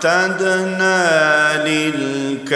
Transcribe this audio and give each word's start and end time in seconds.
أعتدنا 0.00 1.04
للكافرين 1.66 2.54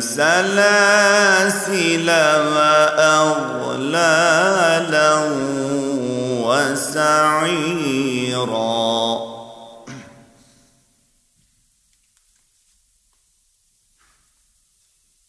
سلاسل 0.00 2.06
وأغلالا 2.54 3.92
وسعيرا 6.44 7.91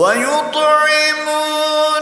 ويطعمون 0.00 1.99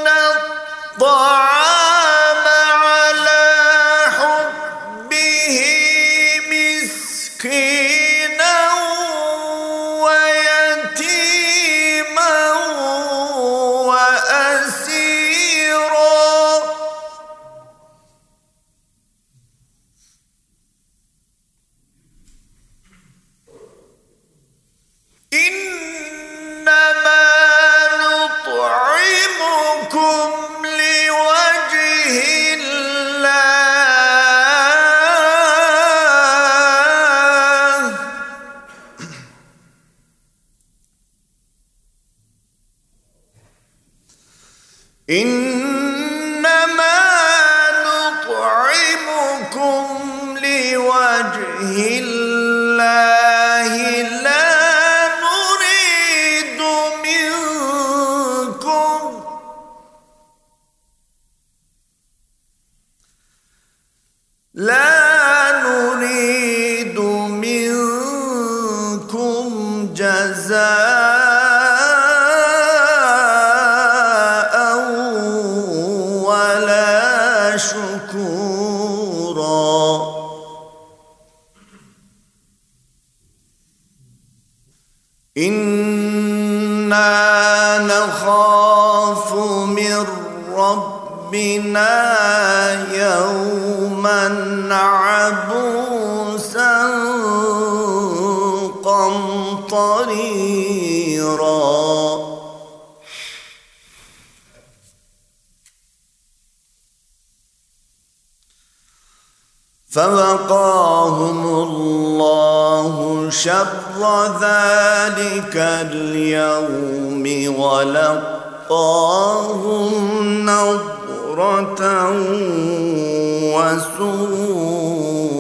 وسرورا 123.79 125.39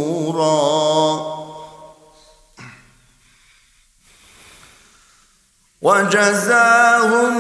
وجزاهم 5.82 7.35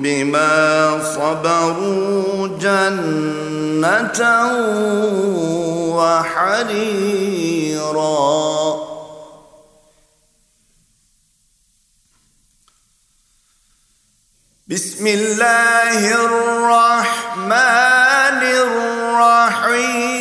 بما 0.00 0.54
صبروا 1.14 2.48
جنة 2.58 4.20
وحريرا. 5.96 7.20
بسم 14.68 15.06
الله 15.06 16.14
الرحمن 16.14 17.99
الرحيم. 18.34 20.20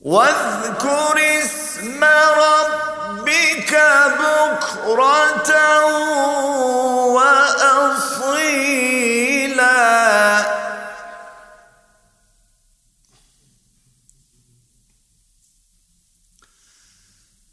واذكر 0.00 1.18
اسم 1.18 2.04
ربك 2.04 3.82
بكرة 4.20 5.50
وأصيلا. 7.06 7.98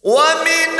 ومن 0.04 0.80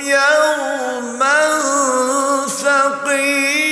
يوما 0.00 1.40
ثقيلا. 2.48 3.66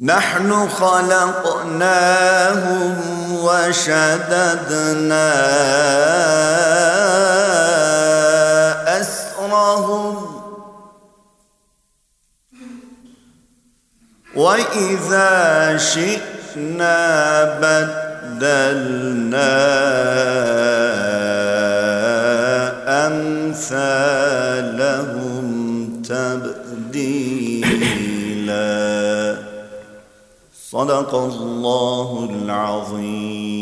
نحن 0.00 0.68
خلقناهم 0.68 2.10
وشددنا 3.44 5.30
وإذا 14.34 15.76
شئنا 15.76 17.44
بدلنا 17.60 19.50
أمثالهم 24.20 25.46
تبديلا 26.08 27.70
صدق 30.70 31.14
الله 31.14 32.28
العظيم 32.30 33.60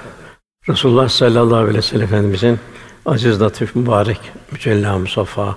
رسول 0.69 0.91
الله 0.91 1.07
صلى 1.07 1.39
الله 1.41 1.57
عليه 1.57 1.77
وسلم 1.79 2.03
Efendimizin 2.03 2.59
aziz, 3.05 3.41
latif, 3.41 3.75
mübarek, 3.75 4.19
mücella, 4.51 4.97
musaffa, 4.97 5.55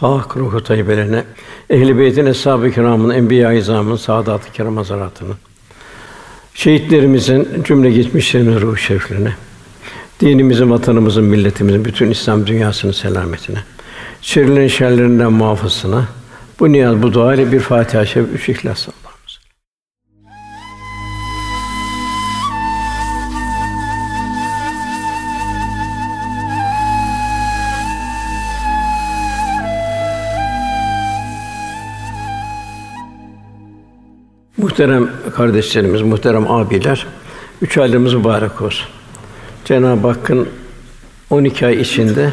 pak 0.00 0.36
ruhu 0.36 0.62
tayyibelerine, 0.64 1.24
ehl-i 1.70 1.98
beytin, 1.98 2.26
eshab-ı 2.26 2.70
kiramın, 2.70 3.10
enbiya-i 3.10 3.58
izamın, 3.58 3.96
saadat-ı 3.96 4.52
kiram 4.52 4.84
şehitlerimizin 6.54 7.48
cümle 7.64 7.90
geçmişlerinin 7.90 8.60
ruh 8.60 8.78
şevklerine, 8.78 9.32
dinimizin, 10.20 10.70
vatanımızın, 10.70 11.24
milletimizin, 11.24 11.84
bütün 11.84 12.10
İslam 12.10 12.46
dünyasının 12.46 12.92
selametine, 12.92 13.58
şerlerin 14.22 14.68
şerlerinden 14.68 15.32
muhafazasına, 15.32 16.08
bu 16.60 16.72
niyaz, 16.72 17.02
bu 17.02 17.12
dua 17.12 17.34
ile 17.34 17.52
bir 17.52 17.60
Fatiha-i 17.60 18.06
Şerif, 18.06 18.28
üç 18.34 18.48
İhlas 18.48 18.88
Muhterem 34.78 35.10
kardeşlerimiz, 35.36 36.02
muhterem 36.02 36.50
abiler, 36.50 37.06
üç 37.62 37.78
aylarımız 37.78 38.14
mübarek 38.14 38.62
olsun. 38.62 38.86
Cenab-ı 39.64 40.08
Hakk'ın 40.08 40.48
12 41.30 41.66
ay 41.66 41.80
içinde 41.80 42.32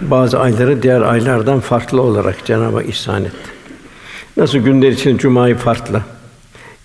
bazı 0.00 0.40
ayları 0.40 0.82
diğer 0.82 1.00
aylardan 1.00 1.60
farklı 1.60 2.02
olarak 2.02 2.46
Cenab-ı 2.46 2.76
Hak 2.76 2.88
ihsan 2.88 3.24
etti. 3.24 3.50
Nasıl 4.36 4.58
günler 4.58 4.88
için 4.88 5.18
cumayı 5.18 5.54
farklı, 5.56 6.02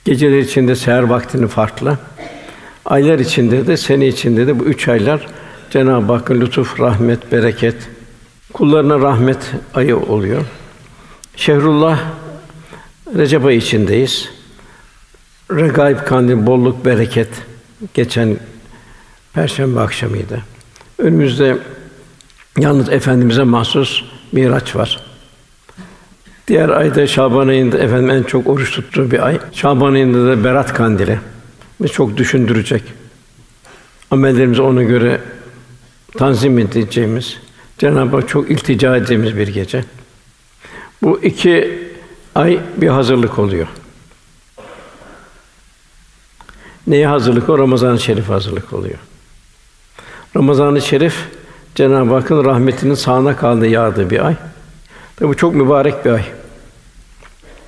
geceler 0.06 0.40
içinde 0.40 0.76
seher 0.76 1.04
vaktini 1.04 1.48
farklı, 1.48 1.98
aylar 2.86 3.20
içinde 3.20 3.68
de 3.68 3.78
sene 3.78 4.08
içinde 4.08 4.48
de 4.48 4.60
bu 4.60 4.64
üç 4.64 4.88
aylar 4.88 5.28
Cenab-ı 5.70 6.14
Hakk'ın 6.14 6.42
lütuf, 6.42 6.80
rahmet, 6.80 7.32
bereket 7.32 7.78
kullarına 8.54 9.00
rahmet 9.00 9.52
ayı 9.74 9.98
oluyor. 9.98 10.42
Şehrullah 11.36 12.00
Recep 13.16 13.46
ayı 13.46 13.58
içindeyiz. 13.58 14.35
Regaib 15.52 15.98
kandil 16.06 16.46
bolluk 16.48 16.86
bereket 16.86 17.30
geçen 17.94 18.38
perşembe 19.34 19.80
akşamıydı. 19.80 20.42
Önümüzde 20.98 21.58
yalnız 22.60 22.90
efendimize 22.90 23.44
mahsus 23.44 24.04
Miraç 24.32 24.76
var. 24.76 25.06
Diğer 26.48 26.70
ayda 26.70 27.08
Şaban 27.08 27.48
ayında 27.48 27.78
efendim 27.78 28.10
en 28.10 28.24
çok 28.24 28.48
oruç 28.48 28.72
tuttuğu 28.72 29.12
bir 29.12 29.26
ay. 29.26 29.40
Şaban 29.52 29.94
ayında 29.94 30.28
da 30.28 30.44
Berat 30.44 30.74
kandili. 30.74 31.20
Ve 31.82 31.88
çok 31.88 32.18
düşündürecek. 32.18 32.84
Amellerimizi 34.12 34.62
ona 34.62 34.84
göre 34.84 35.22
tanzim 36.18 36.60
edeceğimiz, 36.60 37.38
Cenab-ı 37.78 38.16
Hak 38.16 38.30
çok 38.30 38.52
iltica 38.52 38.96
edeceğimiz 38.96 39.38
bir 39.38 39.48
gece. 39.48 39.86
Bu 41.02 41.24
iki 41.24 41.80
ay 42.36 42.60
bir 42.78 42.88
hazırlık 42.88 43.40
oluyor. 43.40 43.68
Neye 46.88 47.08
hazırlık 47.08 47.50
o? 47.50 47.58
Ramazan-ı 47.58 48.00
Şerif 48.00 48.30
hazırlık 48.30 48.74
oluyor. 48.74 49.00
Ramazan-ı 50.36 50.82
Şerif 50.82 51.28
Cenab-ı 51.76 52.14
Hakk'ın 52.14 52.46
rahmetinin 52.46 52.94
sağına 52.94 53.36
kaldığı 53.36 53.68
yağdığı 53.68 54.10
bir 54.10 54.26
ay. 54.26 54.36
Tabi 55.16 55.30
bu 55.30 55.38
çok 55.38 55.56
mübarek 55.56 56.06
bir 56.06 56.12
ay. 56.12 56.24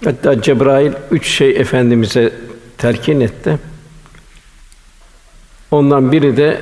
Hatta 0.06 0.42
Cebrail 0.42 0.92
üç 1.12 1.28
şey 1.28 1.50
efendimize 1.50 2.34
terkin 2.78 3.20
etti. 3.20 3.60
Ondan 5.72 6.12
biri 6.12 6.38
de 6.38 6.62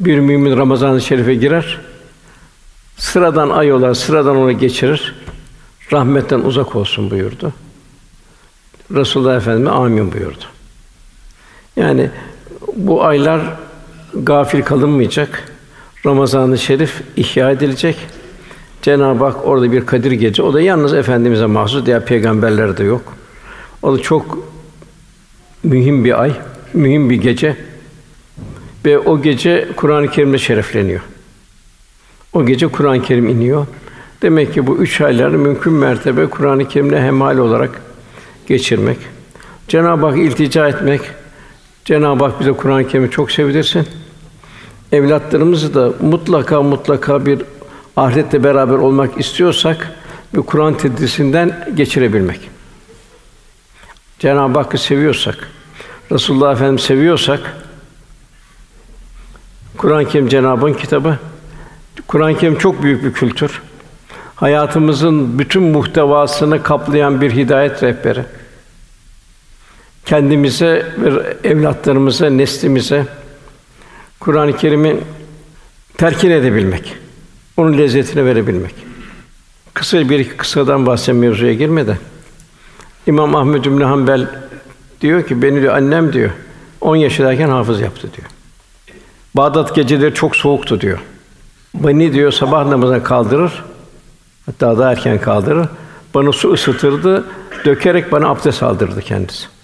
bir 0.00 0.20
mümin 0.20 0.56
Ramazan-ı 0.56 1.00
Şerif'e 1.00 1.34
girer. 1.34 1.80
Sıradan 2.96 3.50
ay 3.50 3.72
olar, 3.72 3.94
sıradan 3.94 4.36
onu 4.36 4.52
geçirir. 4.52 5.14
Rahmetten 5.92 6.40
uzak 6.40 6.76
olsun 6.76 7.10
buyurdu. 7.10 7.52
Resulullah 8.94 9.36
Efendimiz 9.36 9.72
amin 9.72 10.12
buyurdu. 10.12 10.44
Yani 11.80 12.10
bu 12.76 13.04
aylar 13.04 13.40
gafil 14.14 14.62
kalınmayacak. 14.62 15.52
Ramazan-ı 16.06 16.58
Şerif 16.58 17.02
ihya 17.16 17.50
edilecek. 17.50 17.96
Cenab-ı 18.82 19.24
Hak 19.24 19.46
orada 19.46 19.72
bir 19.72 19.86
Kadir 19.86 20.12
gece. 20.12 20.42
O 20.42 20.54
da 20.54 20.60
yalnız 20.60 20.94
efendimize 20.94 21.46
mahsus, 21.46 21.86
diğer 21.86 22.04
peygamberlerde 22.04 22.84
yok. 22.84 23.02
O 23.82 23.94
da 23.94 24.02
çok 24.02 24.38
mühim 25.62 26.04
bir 26.04 26.22
ay, 26.22 26.32
mühim 26.74 27.10
bir 27.10 27.16
gece. 27.16 27.56
Ve 28.84 28.98
o 28.98 29.22
gece 29.22 29.68
Kur'an-ı 29.76 30.08
Kerim'le 30.08 30.36
şerefleniyor. 30.36 31.00
O 32.32 32.46
gece 32.46 32.68
Kur'an-ı 32.68 33.02
Kerim 33.02 33.28
iniyor. 33.28 33.66
Demek 34.22 34.54
ki 34.54 34.66
bu 34.66 34.76
üç 34.76 35.00
ayları 35.00 35.38
mümkün 35.38 35.72
mertebe 35.72 36.26
Kur'an-ı 36.26 36.68
Kerim'le 36.68 36.96
hemhal 36.96 37.38
olarak 37.38 37.82
geçirmek. 38.46 38.98
Cenab-ı 39.68 40.06
Hak 40.06 40.18
iltica 40.18 40.68
etmek. 40.68 41.00
Cenab-ı 41.90 42.24
Hak 42.24 42.40
bize 42.40 42.52
Kur'an-ı 42.52 42.88
Kerim'i 42.88 43.10
çok 43.10 43.30
sevdirsin. 43.30 43.88
Evlatlarımızı 44.92 45.74
da 45.74 45.92
mutlaka 46.00 46.62
mutlaka 46.62 47.26
bir 47.26 47.42
ahirette 47.96 48.44
beraber 48.44 48.74
olmak 48.74 49.20
istiyorsak 49.20 49.92
bir 50.34 50.42
Kur'an 50.42 50.76
tedrisinden 50.76 51.68
geçirebilmek. 51.74 52.50
Cenab-ı 54.18 54.58
Hakk'ı 54.58 54.78
seviyorsak, 54.78 55.48
Resulullah 56.12 56.52
Efendimiz 56.52 56.82
seviyorsak 56.82 57.56
Kur'an-ı 59.76 60.08
Kerim 60.08 60.28
Cenab'ın 60.28 60.74
kitabı. 60.74 61.18
Kur'an-ı 62.06 62.38
Kerim 62.38 62.58
çok 62.58 62.82
büyük 62.82 63.04
bir 63.04 63.12
kültür. 63.12 63.62
Hayatımızın 64.34 65.38
bütün 65.38 65.62
muhtevasını 65.62 66.62
kaplayan 66.62 67.20
bir 67.20 67.30
hidayet 67.30 67.82
rehberi. 67.82 68.24
Kendimize 70.10 70.86
ve 70.98 71.36
evlatlarımıza, 71.44 72.30
neslimize 72.30 73.06
Kur'an-ı 74.20 74.56
Kerim'i 74.56 74.96
terkin 75.98 76.30
edebilmek, 76.30 76.96
onun 77.56 77.78
lezzetini 77.78 78.24
verebilmek. 78.24 78.74
Kısa 79.74 80.08
bir 80.08 80.18
iki 80.18 80.36
kısadan 80.36 80.86
bahsedeyim 80.86 81.20
mevzuya 81.20 81.54
girmeden. 81.54 81.98
İmam 83.06 83.36
Ahmed 83.36 83.64
bin 83.64 83.80
Hanbel 83.80 84.26
diyor 85.00 85.26
ki 85.26 85.42
beni 85.42 85.60
diyor 85.60 85.74
annem 85.74 86.12
diyor 86.12 86.30
10 86.80 86.96
yaşındayken 86.96 87.48
hafız 87.48 87.80
yaptı 87.80 88.08
diyor. 88.16 88.28
Bağdat 89.34 89.74
geceleri 89.74 90.14
çok 90.14 90.36
soğuktu 90.36 90.80
diyor. 90.80 90.98
Beni 91.74 92.12
diyor 92.12 92.32
sabah 92.32 92.66
namazına 92.66 93.02
kaldırır. 93.02 93.64
Hatta 94.46 94.78
daha 94.78 94.92
erken 94.92 95.20
kaldırır. 95.20 95.68
Bana 96.14 96.32
su 96.32 96.52
ısıtırdı, 96.52 97.24
dökerek 97.64 98.12
bana 98.12 98.28
abdest 98.28 98.62
aldırdı 98.62 99.00
kendisi. 99.00 99.59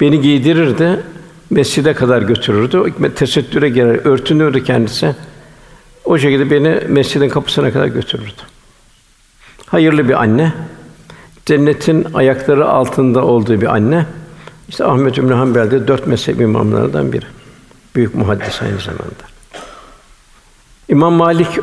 Beni 0.00 0.20
giydirirdi, 0.20 1.00
mescide 1.50 1.94
kadar 1.94 2.22
götürürdü. 2.22 2.92
Tesettüre 3.16 3.68
girer, 3.68 4.06
örtünürdü 4.06 4.64
kendisi. 4.64 5.14
O 6.04 6.18
şekilde 6.18 6.50
beni 6.50 6.80
mescidin 6.88 7.28
kapısına 7.28 7.72
kadar 7.72 7.86
götürürdü. 7.86 8.42
Hayırlı 9.66 10.08
bir 10.08 10.22
anne, 10.22 10.52
cennetin 11.46 12.06
ayakları 12.14 12.68
altında 12.68 13.24
olduğu 13.24 13.60
bir 13.60 13.74
anne. 13.74 14.06
İşte 14.68 14.84
Ahmed 14.84 15.16
bin 15.16 15.28
Hanbel 15.28 15.70
de 15.70 15.88
dört 15.88 16.06
mezhep 16.06 16.40
imamlarından 16.40 17.12
biri. 17.12 17.26
Büyük 17.96 18.14
muhaddis 18.14 18.62
aynı 18.62 18.78
zamanda. 18.78 19.24
İmam 20.88 21.12
Malik 21.12 21.58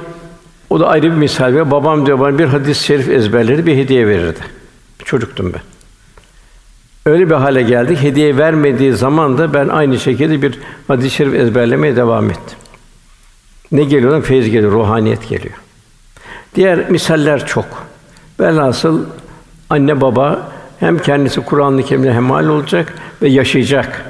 o 0.69 0.79
da 0.79 0.87
ayrı 0.87 1.03
bir 1.03 1.17
misal 1.17 1.53
ve 1.53 1.71
babam 1.71 2.05
diyor 2.05 2.19
bana 2.19 2.39
bir 2.39 2.45
hadis-i 2.45 2.83
şerif 2.83 3.09
ezberleri 3.09 3.65
bir 3.65 3.75
hediye 3.75 4.07
verirdi. 4.07 4.39
Çocuktum 5.05 5.53
ben. 5.53 5.61
Öyle 7.07 7.29
bir 7.29 7.35
hale 7.35 7.61
geldik. 7.61 8.01
Hediye 8.01 8.37
vermediği 8.37 8.93
zaman 8.93 9.37
da 9.37 9.53
ben 9.53 9.67
aynı 9.67 9.99
şekilde 9.99 10.41
bir 10.41 10.59
hadis-i 10.87 11.09
şerif 11.09 11.33
ezberlemeye 11.33 11.95
devam 11.95 12.29
ettim. 12.29 12.57
Ne 13.71 13.83
geliyor 13.83 14.11
lan? 14.11 14.21
Feyiz 14.21 14.49
geliyor, 14.49 14.71
ruhaniyet 14.71 15.29
geliyor. 15.29 15.53
Diğer 16.55 16.89
misaller 16.89 17.45
çok. 17.45 17.65
Velhasıl 18.39 19.05
anne 19.69 20.01
baba 20.01 20.51
hem 20.79 20.99
kendisi 20.99 21.41
Kur'an-ı 21.41 21.83
Kerim'le 21.83 22.13
hemal 22.13 22.47
olacak 22.47 22.93
ve 23.21 23.29
yaşayacak. 23.29 24.05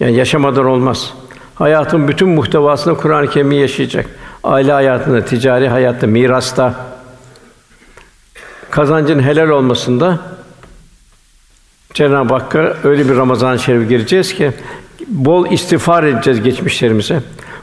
Yani 0.00 0.14
yaşamadan 0.14 0.66
olmaz. 0.66 1.14
Hayatın 1.54 2.08
bütün 2.08 2.28
muhtevasını 2.28 2.96
Kur'an-ı 2.96 3.30
Kerim'i 3.30 3.56
yaşayacak. 3.56 4.06
Aile 4.44 4.72
hayatında, 4.72 5.24
ticari 5.24 5.68
hayatta, 5.68 6.06
mirasta, 6.06 6.74
kazancın 8.70 9.22
helal 9.22 9.48
olmasında 9.48 10.33
Cenab-ı 11.94 12.34
Hakk'a 12.34 12.76
öyle 12.84 13.08
bir 13.08 13.16
Ramazan-ı 13.16 13.58
Şerif 13.58 13.88
gireceğiz 13.88 14.34
ki 14.34 14.50
bol 15.08 15.50
istiğfar 15.50 16.04
edeceğiz 16.04 16.42
geçmişlerimize. 16.42 17.20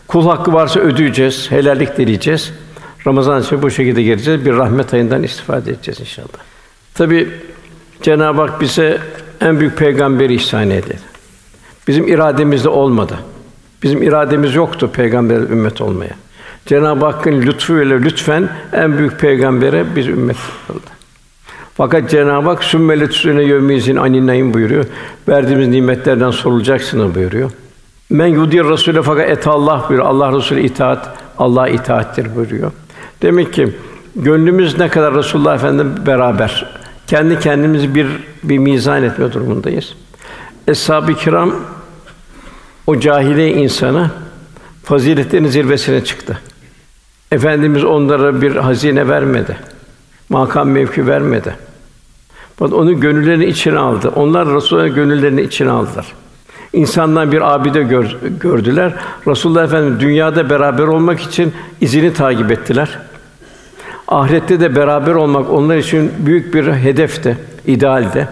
Kul 0.08 0.28
hakkı 0.28 0.54
varsa 0.54 0.80
ödeyeceğiz, 0.80 1.52
helallik 1.52 1.98
dileyeceğiz. 1.98 2.54
Ramazan-ı 3.08 3.44
Şerif 3.44 3.64
bu 3.64 3.72
şekilde 3.72 4.04
gireceğiz. 4.04 4.46
Bir 4.46 4.54
rahmet 4.54 4.94
ayından 4.94 5.24
istifade 5.24 5.72
edeceğiz 5.72 6.00
inşallah. 6.00 6.28
Tabi 6.94 7.30
Cenab-ı 8.02 8.42
Hak 8.42 8.62
bize 8.62 8.98
en 9.42 9.60
büyük 9.60 9.78
peygamberi 9.78 10.34
ihsan 10.34 10.70
etti. 10.70 11.00
Bizim 11.88 12.08
irademizde 12.08 12.70
olmadı. 12.70 13.20
Bizim 13.84 14.04
irademiz 14.04 14.56
yoktu 14.56 14.90
peygamber 14.94 15.36
ümmet 15.36 15.82
olmaya. 15.82 16.16
Cenab-ı 16.66 17.06
Hakk'ın 17.06 17.42
lütfuyla 17.42 17.98
lütfen 17.98 18.50
en 18.74 18.98
büyük 18.98 19.20
peygambere 19.20 19.96
bir 19.96 20.08
ümmet 20.08 20.38
kıldı. 20.68 21.01
Fakat 21.82 22.10
Cenab-ı 22.10 22.50
Hak 22.50 22.64
sümmele 22.64 23.10
tüsüne 23.10 23.44
yevmizin 23.44 23.96
aninayım 23.96 24.54
buyuruyor. 24.54 24.86
Verdiğimiz 25.28 25.68
nimetlerden 25.68 26.32
sorulacaksınız 26.32 27.16
buyuruyor. 27.16 27.52
Men 28.10 28.28
yudir 28.28 28.62
Rasûle 28.62 29.02
fakat 29.02 29.30
et 29.30 29.48
Allah 29.48 29.86
buyuruyor. 29.90 30.10
Allah 30.10 30.38
Resulü 30.38 30.62
itaat, 30.62 31.18
Allah 31.38 31.70
itaattir 31.70 32.36
buyuruyor. 32.36 32.72
Demek 33.22 33.54
ki 33.54 33.74
gönlümüz 34.16 34.80
ne 34.80 34.90
kadar 34.90 35.16
Resulullah 35.16 35.56
Efendimiz 35.56 36.06
beraber 36.06 36.66
kendi 37.08 37.40
kendimizi 37.40 37.96
bir 37.96 38.08
bir 38.44 38.58
mizan 38.58 39.04
etme 39.04 39.34
durumundayız. 39.34 39.94
Eshab-ı 40.68 41.14
kiram 41.14 41.56
o 42.88 43.00
cahiliye 43.00 43.54
insanı 43.54 44.12
faziletlerin 44.84 45.48
zirvesine 45.48 46.04
çıktı. 46.04 46.40
Efendimiz 47.32 47.84
onlara 47.84 48.42
bir 48.42 48.56
hazine 48.56 49.08
vermedi. 49.08 49.58
Makam 50.30 50.70
mevki 50.70 51.08
vermedi. 51.08 51.56
Fakat 52.62 52.74
onu 52.74 53.00
gönüllerini 53.00 53.46
içine 53.46 53.80
aldı. 53.80 54.12
Onlar 54.16 54.56
Resulullah'ın 54.56 54.96
gönüllerini 54.96 55.42
içine 55.42 55.70
aldılar. 55.70 56.06
İnsandan 56.74 57.32
bir 57.32 57.54
abide 57.54 57.84
gör, 57.84 58.18
gördüler. 58.40 58.94
Resulullah 59.28 59.64
Efendimiz 59.64 60.00
dünyada 60.00 60.50
beraber 60.50 60.84
olmak 60.84 61.20
için 61.20 61.54
izini 61.82 62.14
takip 62.14 62.52
ettiler. 62.52 63.00
Ahirette 64.08 64.60
de 64.60 64.76
beraber 64.76 65.14
olmak 65.14 65.50
onlar 65.50 65.78
için 65.78 66.12
büyük 66.20 66.54
bir 66.54 66.74
hedefti, 66.74 67.38
idealdi. 67.66 68.28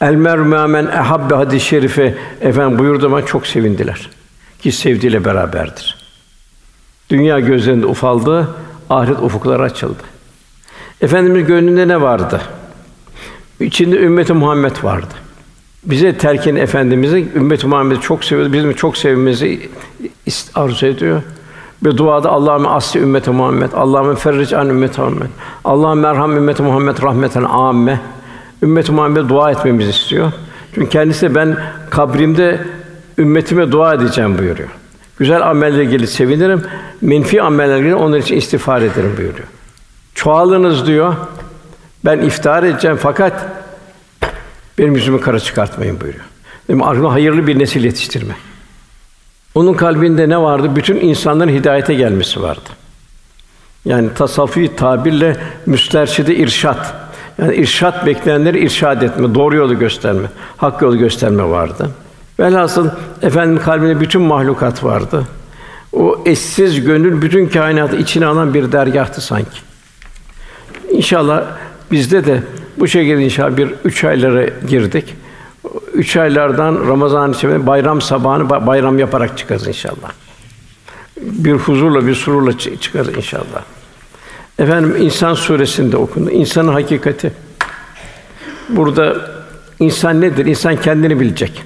El 0.00 0.14
mer'u 0.14 0.44
men 0.44 0.86
ehabbe 0.86 1.34
hadis-i 1.34 1.66
şerife 1.66 2.14
efendim 2.40 2.78
buyurdu 2.78 3.06
ama 3.06 3.26
çok 3.26 3.46
sevindiler. 3.46 4.10
Ki 4.60 4.72
sevdiğiyle 4.72 5.24
beraberdir. 5.24 5.96
Dünya 7.10 7.40
gözlerinde 7.40 7.86
ufaldı, 7.86 8.48
ahiret 8.90 9.18
ufukları 9.22 9.62
açıldı. 9.62 10.02
Efendimiz 11.00 11.46
gönlünde 11.46 11.88
ne 11.88 12.00
vardı? 12.00 12.40
İçinde 13.60 13.96
ümmeti 13.96 14.32
Muhammed 14.32 14.76
vardı. 14.82 15.14
Bize 15.84 16.18
terkin 16.18 16.56
efendimizi 16.56 17.28
ümmet 17.34 17.64
Muhammed'i 17.64 18.00
çok 18.00 18.24
seviyor. 18.24 18.52
Bizim 18.52 18.72
çok 18.72 18.96
sevmemizi 18.96 19.70
arzu 20.54 20.86
ediyor. 20.86 21.22
Bir 21.84 21.96
duada 21.96 22.30
Allah'ım 22.30 22.66
asli 22.66 23.00
ümmeti 23.00 23.30
Muhammed, 23.30 23.72
Allah'ım 23.72 24.14
ferric 24.14 24.56
an 24.56 24.68
ümmeti 24.68 25.00
Muhammed. 25.00 25.28
Allah'ım 25.64 25.98
merham 25.98 26.36
ümmeti 26.36 26.62
Muhammed 26.62 27.02
rahmeten 27.02 27.42
âmme. 27.42 28.00
Ümmeti 28.62 28.92
Muhammed 28.92 29.28
dua 29.28 29.50
etmemizi 29.50 29.90
istiyor. 29.90 30.32
Çünkü 30.74 30.88
kendisi 30.88 31.34
ben 31.34 31.56
kabrimde 31.90 32.60
ümmetime 33.18 33.72
dua 33.72 33.94
edeceğim 33.94 34.38
buyuruyor. 34.38 34.68
Güzel 35.18 35.50
amellerle 35.50 35.84
ilgili 35.84 36.06
sevinirim, 36.06 36.62
menfi 37.00 37.42
amellerle 37.42 37.80
ilgili 37.80 37.94
onlar 37.94 38.18
için 38.18 38.36
istiğfar 38.36 38.82
ederim 38.82 39.14
buyuruyor. 39.16 39.48
Çoğalınız 40.14 40.86
diyor. 40.86 41.14
Ben 42.04 42.18
iftihar 42.18 42.62
edeceğim 42.62 42.98
fakat 43.00 43.46
benim 44.78 44.94
yüzümü 44.96 45.20
kara 45.20 45.40
çıkartmayın 45.40 46.00
buyuruyor. 46.00 46.24
Benim 46.68 46.82
aklımda 46.82 47.12
hayırlı 47.12 47.46
bir 47.46 47.58
nesil 47.58 47.84
yetiştirme. 47.84 48.34
Onun 49.54 49.74
kalbinde 49.74 50.28
ne 50.28 50.38
vardı? 50.38 50.76
Bütün 50.76 50.96
insanların 50.96 51.52
hidayete 51.52 51.94
gelmesi 51.94 52.42
vardı. 52.42 52.68
Yani 53.84 54.14
tasavvufi 54.14 54.76
tabirle 54.76 55.36
müsterşide 55.66 56.36
irşat. 56.36 56.94
Yani 57.38 57.54
irşat 57.54 58.06
bekleyenleri 58.06 58.58
irşad 58.58 59.02
etme, 59.02 59.34
doğru 59.34 59.56
yolu 59.56 59.78
gösterme, 59.78 60.28
hak 60.56 60.82
yolu 60.82 60.98
gösterme 60.98 61.44
vardı. 61.44 61.90
Velhasıl 62.40 62.90
efendim 63.22 63.62
kalbinde 63.64 64.00
bütün 64.00 64.22
mahlukat 64.22 64.84
vardı. 64.84 65.24
O 65.92 66.22
eşsiz 66.24 66.84
gönül 66.84 67.22
bütün 67.22 67.48
kainatı 67.48 67.96
içine 67.96 68.26
alan 68.26 68.54
bir 68.54 68.72
dergahtı 68.72 69.20
sanki. 69.20 69.58
İnşallah 70.90 71.44
bizde 71.90 72.24
de 72.24 72.42
bu 72.76 72.88
şekilde 72.88 73.24
inşallah 73.24 73.56
bir 73.56 73.74
üç 73.84 74.04
aylara 74.04 74.46
girdik. 74.68 75.14
Üç 75.94 76.16
aylardan 76.16 76.88
Ramazan 76.88 77.32
içinde 77.32 77.66
bayram 77.66 78.00
sabahını 78.00 78.66
bayram 78.66 78.98
yaparak 78.98 79.38
çıkarız 79.38 79.68
inşallah. 79.68 80.12
Bir 81.16 81.52
huzurla, 81.52 82.06
bir 82.06 82.14
sururla 82.14 82.58
çıkarız 82.58 83.16
inşallah. 83.16 83.62
Efendim 84.58 84.96
İnsan 84.98 85.34
suresinde 85.34 85.96
okundu. 85.96 86.30
İnsanın 86.30 86.72
hakikati. 86.72 87.32
Burada 88.68 89.16
insan 89.80 90.20
nedir? 90.20 90.46
İnsan 90.46 90.76
kendini 90.76 91.20
bilecek. 91.20 91.62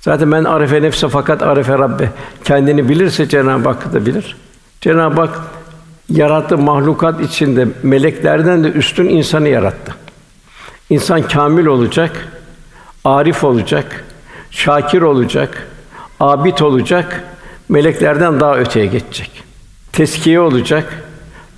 Zaten 0.00 0.32
ben 0.32 0.44
arefe 0.44 0.82
nefse 0.82 1.08
fakat 1.08 1.42
arefe 1.42 1.72
Rabbe. 1.72 2.10
Kendini 2.44 2.88
bilirse 2.88 3.28
Cenab-ı 3.28 3.68
Hakk'ı 3.68 3.92
da 3.92 4.06
bilir. 4.06 4.36
Cenab-ı 4.80 5.20
Hak 5.20 5.40
yarattığı 6.10 6.58
mahlukat 6.58 7.20
içinde 7.20 7.68
meleklerden 7.82 8.64
de 8.64 8.68
üstün 8.68 9.08
insanı 9.08 9.48
yarattı. 9.48 9.94
İnsan 10.90 11.22
kamil 11.22 11.66
olacak, 11.66 12.28
arif 13.04 13.44
olacak, 13.44 14.04
şakir 14.50 15.02
olacak, 15.02 15.68
abid 16.20 16.58
olacak, 16.58 17.24
meleklerden 17.68 18.40
daha 18.40 18.56
öteye 18.56 18.86
geçecek. 18.86 19.30
Teskiye 19.92 20.40
olacak, 20.40 21.02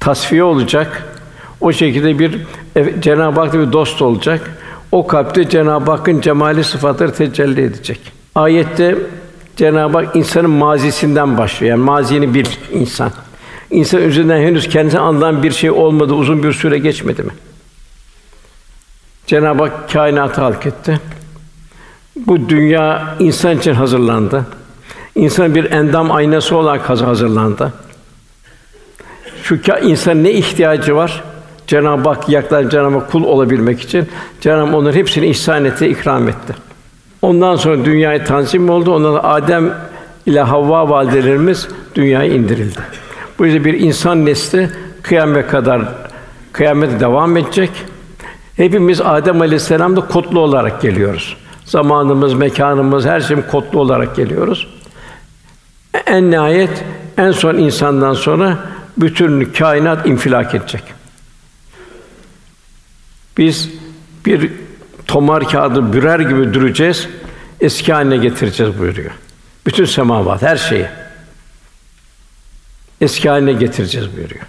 tasfiye 0.01 0.43
olacak. 0.43 1.07
O 1.61 1.73
şekilde 1.73 2.19
bir 2.19 2.39
Cenab-ı 3.01 3.41
Hak'ta 3.41 3.59
bir 3.59 3.73
dost 3.73 4.03
olacak. 4.03 4.51
O 4.93 5.07
kalpte 5.07 5.49
Cenab-ı 5.49 5.91
Hakk'ın 5.91 6.21
cemali 6.21 6.65
sıfatları 6.65 7.13
tecelli 7.13 7.63
edecek. 7.63 8.01
Ayette 8.35 8.99
Cenab-ı 9.57 9.99
Hak 9.99 10.17
insanın 10.17 10.51
mazisinden 10.51 11.39
başlıyor. 11.39 11.71
Yani 11.77 11.85
mazini 11.85 12.35
bil 12.35 12.47
insan. 12.73 13.11
İnsan 13.71 14.03
üzerinden 14.03 14.41
henüz 14.41 14.69
kendisine 14.69 15.01
anlanan 15.01 15.43
bir 15.43 15.51
şey 15.51 15.71
olmadı, 15.71 16.15
uzun 16.15 16.43
bir 16.43 16.53
süre 16.53 16.79
geçmedi 16.79 17.23
mi? 17.23 17.33
Cenab-ı 19.27 19.63
Hak 19.63 19.93
kainatı 19.93 20.41
halk 20.41 20.67
etti. 20.67 21.01
Bu 22.17 22.49
dünya 22.49 23.17
insan 23.19 23.59
için 23.59 23.75
hazırlandı. 23.75 24.47
İnsan 25.15 25.55
bir 25.55 25.71
endam 25.71 26.13
aynası 26.13 26.57
olarak 26.57 26.91
hazırlandı. 26.91 27.73
Şu 29.43 29.61
insan 29.83 30.25
ne 30.25 30.33
ihtiyacı 30.33 30.97
var? 30.97 31.25
Cenab-ı 31.67 32.09
Hak 32.09 32.29
yaklaşan 32.29 32.69
Cenab-ı 32.69 32.99
Hak 32.99 33.11
kul 33.11 33.25
olabilmek 33.25 33.81
için 33.81 34.09
Cenab-ı 34.41 34.67
Hak 34.67 34.75
onların 34.75 34.99
hepsini 34.99 35.27
ihsan 35.27 35.65
etti, 35.65 35.87
ikram 35.87 36.29
etti. 36.29 36.55
Ondan 37.23 37.57
sonra 37.57 37.85
dünyayı 37.85 38.25
tanzim 38.25 38.71
oldu. 38.71 38.95
Ondan 38.95 39.11
sonra 39.11 39.23
Adem 39.23 39.75
ile 40.27 40.41
Havva 40.41 40.89
validelerimiz 40.89 41.69
dünyaya 41.95 42.35
indirildi. 42.35 42.81
Bu 43.41 43.47
yüzden 43.47 43.65
bir 43.65 43.75
insan 43.75 44.27
nesli 44.27 44.71
kıyamet 45.03 45.49
kadar 45.49 45.83
kıyamet 46.53 47.01
devam 47.01 47.37
edecek. 47.37 47.71
Hepimiz 48.57 49.01
Adem 49.01 49.41
Aleyhisselam'da 49.41 50.01
kodlu 50.01 50.41
olarak 50.41 50.83
geliyoruz. 50.83 51.37
Zamanımız, 51.65 52.35
mekanımız, 52.35 53.07
her 53.07 53.21
şeyim 53.21 53.43
kodlu 53.51 53.81
olarak 53.81 54.17
geliyoruz. 54.17 54.69
En 56.07 56.31
nihayet 56.31 56.85
en 57.19 57.31
son 57.31 57.55
insandan 57.55 58.15
sonra 58.15 58.59
bütün 58.97 59.45
kainat 59.45 60.07
infilak 60.07 60.55
edecek. 60.55 60.83
Biz 63.39 63.71
bir 64.27 64.53
tomar 65.07 65.49
kağıdı 65.49 65.93
bürer 65.93 66.21
gibi 66.21 66.55
duracağız, 66.55 67.09
eski 67.61 67.93
haline 67.93 68.17
getireceğiz 68.17 68.79
buyuruyor. 68.79 69.11
Bütün 69.67 69.85
semavat, 69.85 70.43
her 70.43 70.57
şeyi 70.57 70.87
eski 73.01 73.29
haline 73.29 73.53
getireceğiz 73.53 74.17
buyuruyor. 74.17 74.45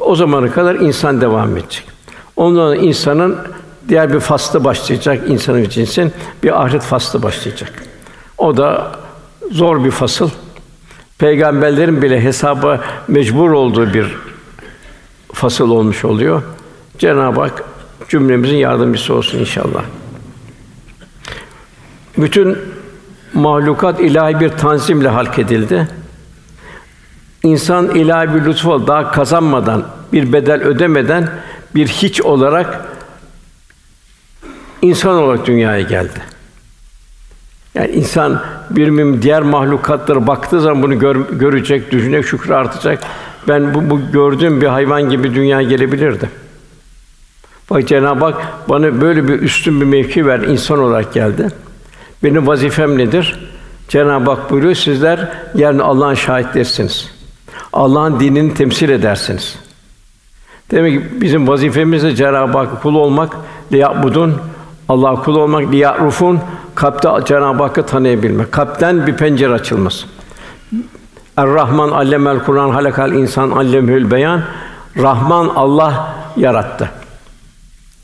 O 0.00 0.14
zamana 0.14 0.52
kadar 0.52 0.74
insan 0.74 1.20
devam 1.20 1.56
edecek. 1.56 1.84
Ondan 2.36 2.74
sonra 2.74 2.76
insanın 2.76 3.38
diğer 3.88 4.12
bir 4.12 4.20
faslı 4.20 4.64
başlayacak 4.64 5.30
insanın 5.30 5.68
cinsin 5.68 6.12
bir 6.42 6.62
ahiret 6.62 6.82
faslı 6.82 7.22
başlayacak. 7.22 7.72
O 8.38 8.56
da 8.56 8.92
zor 9.50 9.84
bir 9.84 9.90
fasıl. 9.90 10.30
Peygamberlerin 11.18 12.02
bile 12.02 12.24
hesaba 12.24 12.80
mecbur 13.08 13.50
olduğu 13.50 13.94
bir 13.94 14.16
fasıl 15.32 15.70
olmuş 15.70 16.04
oluyor. 16.04 16.42
Cenab-ı 16.98 17.40
Hak 17.40 17.64
cümlemizin 18.08 18.56
yardımcısı 18.56 19.14
olsun 19.14 19.38
inşallah. 19.38 19.82
Bütün 22.18 22.58
mahlukat 23.34 24.00
ilahi 24.00 24.40
bir 24.40 24.48
tanzimle 24.48 25.08
halk 25.08 25.38
edildi. 25.38 25.88
İnsan 27.42 27.94
ilahi 27.94 28.34
bir 28.34 28.44
lütfu 28.44 28.86
daha 28.86 29.10
kazanmadan, 29.10 29.84
bir 30.12 30.32
bedel 30.32 30.62
ödemeden 30.62 31.28
bir 31.74 31.88
hiç 31.88 32.22
olarak 32.22 32.84
insan 34.82 35.16
olarak 35.16 35.46
dünyaya 35.46 35.80
geldi. 35.80 36.20
Yani 37.74 37.90
insan 37.90 38.42
bir 38.70 38.90
mümin 38.90 39.22
diğer 39.22 39.42
mahlukatlara 39.42 40.26
baktığı 40.26 40.60
zaman 40.60 40.82
bunu 40.82 40.98
gör, 40.98 41.16
görecek, 41.16 41.90
düşünecek, 41.90 42.26
şükrü 42.26 42.54
artacak. 42.54 43.02
Ben 43.48 43.74
bu, 43.74 43.90
bu 43.90 44.00
gördüğüm 44.12 44.60
bir 44.60 44.66
hayvan 44.66 45.10
gibi 45.10 45.34
dünyaya 45.34 45.68
gelebilirdim. 45.68 46.28
Bak 47.70 47.88
Cenab-ı 47.88 48.24
Hak 48.24 48.68
bana 48.68 49.00
böyle 49.00 49.28
bir 49.28 49.40
üstün 49.40 49.80
bir 49.80 49.86
mevki 49.86 50.26
ver 50.26 50.40
insan 50.40 50.78
olarak 50.78 51.12
geldi. 51.14 51.48
Benim 52.24 52.46
vazifem 52.46 52.98
nedir? 52.98 53.48
Cenab-ı 53.88 54.30
Hak 54.30 54.50
buyuruyor 54.50 54.74
sizler 54.74 55.28
yarın 55.54 55.78
Allah'ın 55.78 56.14
şahitlersiniz. 56.14 57.19
Allah'ın 57.72 58.20
dinini 58.20 58.54
temsil 58.54 58.88
edersiniz. 58.88 59.58
Demek 60.70 61.02
ki 61.02 61.20
bizim 61.20 61.48
vazifemiz 61.48 62.02
de 62.02 62.16
Cenab-ı 62.16 62.58
Hak 62.58 62.82
kul 62.82 62.94
olmak, 62.94 63.36
liyabudun, 63.72 64.40
Allah 64.88 65.14
kul 65.14 65.36
olmak, 65.36 65.72
liyarufun, 65.72 66.40
kalpte 66.74 67.08
Cenab-ı 67.26 67.62
Hakk'ı 67.62 67.86
tanıyabilmek. 67.86 68.52
Kalpten 68.52 69.06
bir 69.06 69.16
pencere 69.16 69.52
açılması. 69.52 70.06
Er-Rahman 71.36 71.90
allemel 71.90 72.38
Kur'an 72.38 72.70
halakal 72.70 73.12
insan 73.12 73.50
allemül 73.50 74.10
beyan. 74.10 74.42
Rahman 74.96 75.48
Allah 75.48 76.14
yarattı. 76.36 76.90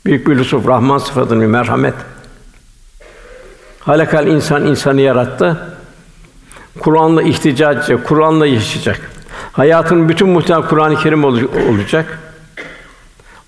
Büyük 0.05 0.27
bir 0.27 0.37
lütuf, 0.37 0.67
Rahman 0.67 0.97
sıfatının 0.97 1.41
bir 1.41 1.47
merhamet. 1.47 1.93
Halakal 3.79 4.27
insan 4.27 4.65
insanı 4.65 5.01
yarattı. 5.01 5.57
Kur'an'la 6.79 7.21
ihticac 7.21 8.03
Kur'an'la 8.03 8.47
yaşayacak. 8.47 9.16
Hayatın 9.57 10.09
bütün 10.09 10.29
muhtemel 10.29 10.67
Kur'an-ı 10.67 10.95
Kerim 10.95 11.23
olacak. 11.23 12.19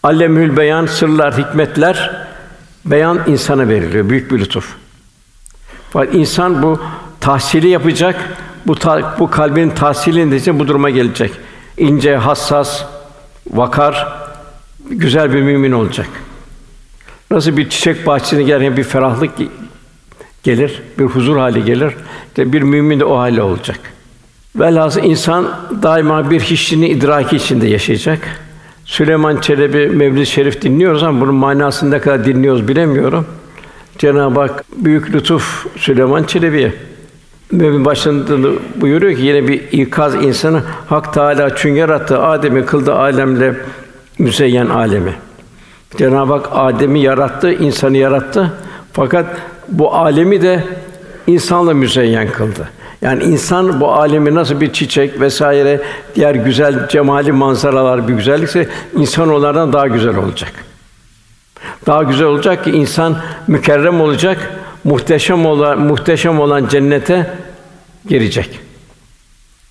Allemül 0.04 0.58
beyan, 0.58 0.86
sırlar, 0.86 1.38
hikmetler 1.38 2.26
beyan 2.86 3.20
insana 3.28 3.68
veriliyor. 3.68 4.10
Büyük 4.10 4.32
bir 4.32 4.40
lütuf. 4.40 4.76
Fakat 5.90 6.16
insan 6.16 6.64
bu 6.64 6.82
tahsili 7.20 7.68
yapacak. 7.68 8.38
Bu 8.68 8.76
ta, 8.76 9.16
bu 9.20 9.30
kalbin 9.30 9.70
tahsilinde 9.70 10.36
için 10.36 10.60
bu 10.60 10.68
duruma 10.68 10.90
gelecek. 10.90 11.32
İnce, 11.78 12.16
hassas, 12.16 12.84
vakar, 13.52 14.08
güzel 14.90 15.34
bir 15.34 15.42
mümin 15.42 15.72
olacak. 15.72 16.10
Nasıl 17.32 17.58
bir 17.58 17.70
çiçek 17.70 18.08
bahçesine 18.08 18.44
gelen 18.44 18.78
bir 18.78 18.84
ferahlık 18.84 19.32
gelir, 20.44 20.82
bir 21.00 21.06
huzur 21.06 21.38
hali 21.38 21.66
gelir. 21.66 21.94
İşte 22.28 22.54
bir 22.54 22.62
mümin 22.62 23.00
de 23.00 23.06
o 23.06 23.18
hale 23.18 23.42
olacak. 23.42 23.80
Velhasıl 24.56 25.04
insan 25.04 25.48
daima 25.84 26.30
bir 26.30 26.40
hiçliğini 26.40 26.90
idraki 26.90 27.36
içinde 27.36 27.68
yaşayacak. 27.68 28.20
Süleyman 28.86 29.38
Çelebi 29.38 29.88
Mevlid-i 29.88 30.26
Şerif 30.26 30.62
dinliyoruz 30.62 31.04
ama 31.04 31.22
bunun 31.22 31.36
manasını 31.36 31.92
ne 31.92 32.00
kadar 32.00 32.26
dinliyoruz 32.26 32.68
bilemiyorum. 32.68 33.26
Cenab-ı 33.98 34.40
Hak 34.40 34.64
büyük 34.78 35.14
lütuf 35.14 35.66
Süleyman 35.78 36.24
Çelebi'ye. 36.24 36.74
Mevlid 37.52 37.86
başında 37.86 38.50
buyuruyor 38.76 39.18
ki 39.18 39.22
yine 39.22 39.48
bir 39.48 39.62
ikaz 39.72 40.16
insanı 40.16 40.64
Hak 40.88 41.14
Teâlâ 41.14 41.56
çünkü 41.56 41.80
yarattı 41.80 42.20
Adem'i 42.20 42.66
kıldı 42.66 42.96
alemle 42.96 43.56
müzeyyen 44.20 44.68
alemi. 44.68 45.14
Cenab-ı 45.98 46.34
Hak 46.34 46.48
Adem'i 46.52 47.00
yarattı, 47.00 47.52
insanı 47.54 47.98
yarattı. 47.98 48.54
Fakat 48.94 49.26
bu 49.68 49.96
alemi 49.96 50.42
de 50.42 50.64
insanla 51.28 51.74
müzeyyen 51.74 52.32
kıldı. 52.32 52.70
Yani 53.02 53.24
insan 53.24 53.82
bu 53.82 53.94
alemi 53.94 54.36
nasıl 54.36 54.62
bir 54.62 54.74
çiçek 54.74 55.20
vesaire 55.20 55.82
diğer 56.16 56.36
güzel 56.36 56.88
cemali 56.88 57.32
manzaralar 57.32 58.08
bir 58.08 58.14
güzellikse 58.14 58.70
insan 58.96 59.30
onlardan 59.30 59.74
daha 59.74 59.88
güzel 59.88 60.16
olacak. 60.18 60.52
Daha 61.86 62.04
güzel 62.04 62.28
olacak 62.28 62.64
ki 62.64 62.72
insan 62.72 63.18
mükerrem 63.48 64.02
olacak, 64.02 64.52
muhteşem 64.84 65.46
olan 65.46 65.80
muhteşem 65.80 66.40
olan 66.40 66.68
cennete 66.68 67.34
girecek. 68.08 68.60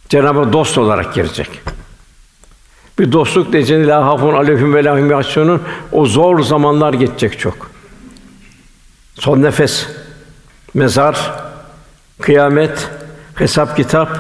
Cenab-ı 0.08 0.52
dost 0.52 0.78
olarak 0.78 1.14
girecek. 1.14 1.50
Bir 2.98 3.12
dostluk 3.12 3.54
neceni 3.54 3.86
la 3.86 4.06
hafun 4.06 4.34
aleyhim 4.34 4.74
ve 4.74 4.84
lahum 4.84 5.60
o 5.92 6.06
zor 6.06 6.42
zamanlar 6.42 6.92
geçecek 6.92 7.38
çok. 7.38 7.70
Son 9.14 9.42
nefes, 9.42 9.86
mezar, 10.74 11.32
kıyamet, 12.20 12.90
hesap 13.38 13.76
kitap 13.76 14.18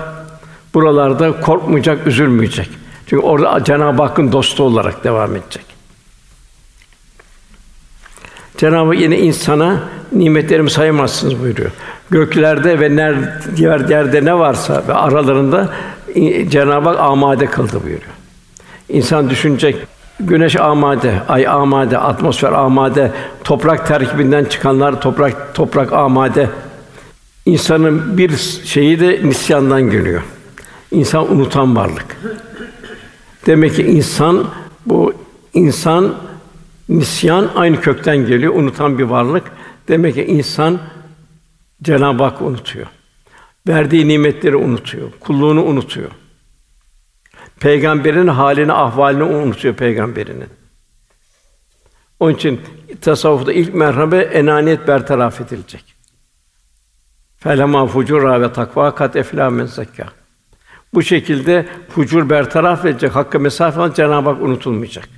buralarda 0.74 1.40
korkmayacak, 1.40 2.06
üzülmeyecek. 2.06 2.70
Çünkü 3.06 3.22
orada 3.22 3.64
Cenab-ı 3.64 4.02
Hakk'ın 4.02 4.32
dostu 4.32 4.62
olarak 4.62 5.04
devam 5.04 5.36
edecek. 5.36 5.64
Cenab-ı 8.56 8.86
Hak 8.86 9.00
yine 9.00 9.18
insana 9.18 9.80
nimetlerimi 10.12 10.70
sayamazsınız 10.70 11.42
buyuruyor. 11.42 11.70
Göklerde 12.10 12.80
ve 12.80 12.96
ner, 12.96 13.14
diğer 13.56 13.88
yerde 13.88 14.24
ne 14.24 14.38
varsa 14.38 14.82
ve 14.88 14.94
aralarında 14.94 15.68
Cenab-ı 16.48 16.88
Hak 16.88 17.00
amade 17.00 17.46
kıldı 17.46 17.82
buyuruyor. 17.84 18.12
İnsan 18.88 19.30
düşünecek 19.30 19.76
güneş 20.20 20.56
amade, 20.56 21.14
ay 21.28 21.46
amade, 21.46 21.98
atmosfer 21.98 22.52
amade, 22.52 23.12
toprak 23.44 23.86
terkibinden 23.86 24.44
çıkanlar 24.44 25.00
toprak 25.00 25.54
toprak 25.54 25.92
amade. 25.92 26.48
İnsanın 27.48 28.18
bir 28.18 28.36
şeyi 28.64 29.00
de 29.00 29.20
nisyandan 29.24 29.90
geliyor. 29.90 30.22
İnsan 30.90 31.32
unutan 31.32 31.76
varlık. 31.76 32.16
Demek 33.46 33.76
ki 33.76 33.82
insan 33.82 34.50
bu 34.86 35.14
insan 35.54 36.14
nisyan 36.88 37.50
aynı 37.54 37.80
kökten 37.80 38.16
geliyor, 38.16 38.54
unutan 38.54 38.98
bir 38.98 39.04
varlık. 39.04 39.44
Demek 39.88 40.14
ki 40.14 40.24
insan 40.24 40.80
Cenab-ı 41.82 42.22
Hak 42.22 42.42
unutuyor. 42.42 42.86
Verdiği 43.68 44.08
nimetleri 44.08 44.56
unutuyor, 44.56 45.10
kulluğunu 45.20 45.64
unutuyor. 45.64 46.10
Peygamberin 47.60 48.28
halini, 48.28 48.72
ahvalini 48.72 49.22
unutuyor 49.22 49.74
peygamberinin. 49.74 50.48
Onun 52.20 52.34
için 52.34 52.60
tasavvufta 53.00 53.52
ilk 53.52 53.74
merhaba 53.74 54.16
enaniyet 54.16 54.88
bertaraf 54.88 55.40
edilecek. 55.40 55.97
Felema 57.38 57.86
fucura 57.86 58.40
ve 58.40 58.52
takva 58.52 58.94
kat 58.94 59.16
efla 59.16 59.66
zekka. 59.66 60.06
Bu 60.94 61.02
şekilde 61.02 61.66
fucur 61.88 62.30
bertaraf 62.30 62.84
edilecek, 62.84 63.14
hakka 63.14 63.38
mesafe 63.38 63.94
Cenab-ı 63.94 64.30
Hak 64.30 64.42
unutulmayacak. 64.42 65.08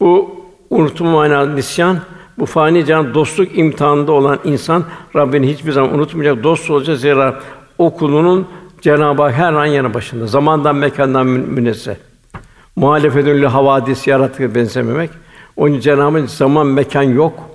Bu 0.00 0.40
unutma 0.70 1.10
manalı 1.10 1.56
nisyan, 1.56 2.00
bu 2.38 2.46
fani 2.46 2.86
can 2.86 3.14
dostluk 3.14 3.58
imtihanında 3.58 4.12
olan 4.12 4.38
insan 4.44 4.84
Rabbini 5.16 5.52
hiçbir 5.52 5.72
zaman 5.72 5.94
unutmayacak, 5.94 6.44
dost 6.44 6.70
olacak 6.70 6.98
zira 6.98 7.40
o 7.78 7.96
kulunun 7.96 8.48
Cenab-ı 8.80 9.22
Hak 9.22 9.34
her 9.34 9.52
an 9.52 9.66
yanı 9.66 9.94
başında. 9.94 10.26
Zamandan 10.26 10.76
mekandan 10.76 11.26
münezzeh. 11.26 11.96
Muhalefetün 12.76 13.42
havadis 13.42 14.06
yaratığı 14.06 14.54
benzememek. 14.54 15.10
Onun 15.56 15.80
Cenab-ı 15.80 16.28
zaman 16.28 16.66
mekan 16.66 17.02
yok. 17.02 17.50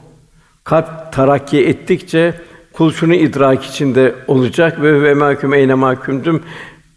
Kalp 0.65 1.13
tarakki 1.13 1.67
ettikçe 1.67 2.41
kul 2.73 2.91
şunu 2.91 3.13
idrak 3.13 3.63
içinde 3.63 4.15
olacak 4.27 4.81
ve 4.81 5.01
ve 5.01 5.13
mahkum 5.13 5.53
eyne 5.53 5.73
mahkumdum. 5.73 6.43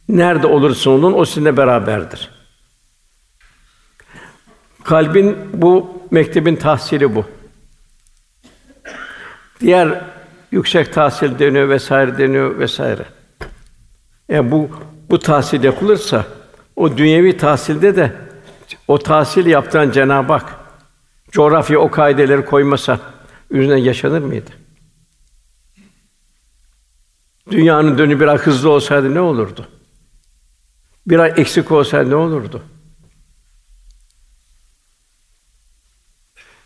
Nerede 0.09 0.47
olursa 0.47 0.91
olun 0.91 1.13
o 1.13 1.25
sizinle 1.25 1.57
beraberdir. 1.57 2.31
Kalbin 4.85 5.39
bu 5.53 6.03
mektebin 6.11 6.57
tahsili 6.57 7.15
bu. 7.15 7.25
Diğer 9.61 10.01
yüksek 10.51 10.93
tahsil 10.93 11.39
deniyor 11.39 11.69
vesaire 11.69 12.19
deniyor 12.19 12.59
vesaire. 12.59 13.05
Yani 14.29 14.51
bu 14.51 14.71
bu 15.11 15.19
tahsil 15.19 15.65
yapılırsa 15.65 16.25
o 16.77 16.97
dünyevi 16.97 17.37
tahsilde 17.37 17.97
de 17.97 18.13
o 18.89 18.99
tahsil 18.99 19.47
yaptıran 19.47 19.91
Cenab-ı 19.91 20.33
Hak 20.33 20.55
coğrafya 21.31 21.79
o 21.79 21.91
kaideleri 21.91 22.45
koymasa 22.45 23.18
üzerine 23.51 23.81
yaşanır 23.81 24.21
mıydı? 24.21 24.51
Dünyanın 27.51 27.99
dönü 27.99 28.21
biraz 28.21 28.41
hızlı 28.41 28.71
olsaydı 28.71 29.15
ne 29.15 29.21
olurdu? 29.21 29.69
Bir 31.07 31.19
ay 31.19 31.33
eksik 31.37 31.71
olsaydı 31.71 32.11
ne 32.11 32.15
olurdu? 32.15 32.63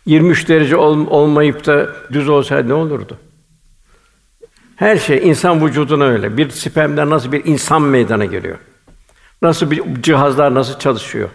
23 0.05 0.49
derece 0.49 0.75
ol, 0.75 1.07
olmayıp 1.07 1.65
da 1.65 1.95
düz 2.13 2.29
olsaydı 2.29 2.69
ne 2.69 2.73
olurdu? 2.73 3.19
Her 4.75 4.97
şey 4.97 5.29
insan 5.29 5.65
vücuduna 5.65 6.03
öyle. 6.03 6.37
Bir 6.37 6.49
spermden 6.49 7.09
nasıl 7.09 7.31
bir 7.31 7.45
insan 7.45 7.81
meydana 7.81 8.25
geliyor? 8.25 8.57
Nasıl 9.41 9.71
bir 9.71 10.01
cihazlar 10.01 10.53
nasıl 10.53 10.79
çalışıyor? 10.79 11.29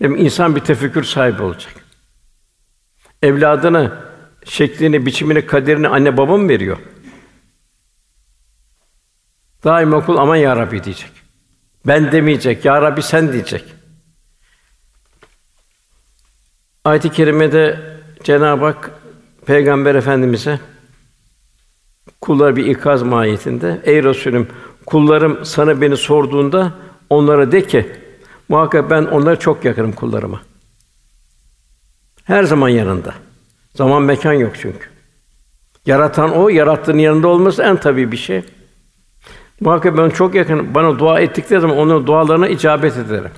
Demek 0.00 0.20
insan 0.20 0.56
bir 0.56 0.60
tefekkür 0.60 1.04
sahibi 1.04 1.42
olacak. 1.42 1.85
Evladına 3.22 4.02
şeklini, 4.44 5.06
biçimini, 5.06 5.46
kaderini 5.46 5.88
anne 5.88 6.16
baba 6.16 6.36
mı 6.36 6.48
veriyor? 6.48 6.78
Daima 9.64 10.06
kul 10.06 10.16
aman 10.16 10.36
ya 10.36 10.56
Rabbi 10.56 10.84
diyecek. 10.84 11.10
Ben 11.86 12.12
demeyecek, 12.12 12.64
ya 12.64 12.82
Rabbi 12.82 13.02
sen 13.02 13.32
diyecek. 13.32 13.64
Ayet-i 16.84 17.12
kerimede 17.12 17.80
Cenab-ı 18.24 18.64
Hak 18.64 18.90
Peygamber 19.46 19.94
Efendimize 19.94 20.60
kullar 22.20 22.56
bir 22.56 22.66
ikaz 22.66 23.02
mahiyetinde 23.02 23.80
ey 23.84 24.04
Resulüm 24.04 24.48
kullarım 24.86 25.44
sana 25.44 25.80
beni 25.80 25.96
sorduğunda 25.96 26.72
onlara 27.10 27.52
de 27.52 27.66
ki 27.66 27.92
muhakkak 28.48 28.90
ben 28.90 29.04
onlara 29.04 29.36
çok 29.36 29.64
yakınım 29.64 29.92
kullarıma. 29.92 30.40
Her 32.26 32.44
zaman 32.44 32.68
yanında. 32.68 33.14
Zaman 33.74 34.02
mekan 34.02 34.32
yok 34.32 34.52
çünkü. 34.60 34.88
Yaratan 35.86 36.32
o, 36.32 36.48
yarattığın 36.48 36.98
yanında 36.98 37.28
olması 37.28 37.62
en 37.62 37.76
tabii 37.76 38.12
bir 38.12 38.16
şey. 38.16 38.42
Muhakkak 39.60 39.98
ben 39.98 40.10
çok 40.10 40.34
yakın, 40.34 40.74
bana 40.74 40.98
dua 40.98 41.20
ettikleri 41.20 41.60
zaman 41.60 41.76
onun 41.76 42.06
dualarına 42.06 42.48
icabet 42.48 42.96
ederim. 42.96 43.30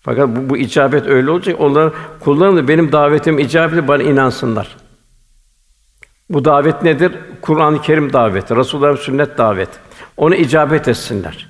Fakat 0.00 0.28
bu, 0.28 0.50
bu 0.50 0.56
icabet 0.56 1.06
öyle 1.06 1.30
olacak. 1.30 1.60
Onlar 1.60 1.92
kullarım 2.20 2.68
benim 2.68 2.92
davetim 2.92 3.38
icabeti 3.38 3.88
bana 3.88 4.02
inansınlar. 4.02 4.76
Bu 6.30 6.44
davet 6.44 6.82
nedir? 6.82 7.12
Kur'an-ı 7.42 7.82
Kerim 7.82 8.12
daveti, 8.12 8.56
Resulullah'ın 8.56 8.96
sünnet 8.96 9.38
daveti. 9.38 9.78
Onu 10.16 10.34
icabet 10.34 10.88
etsinler. 10.88 11.48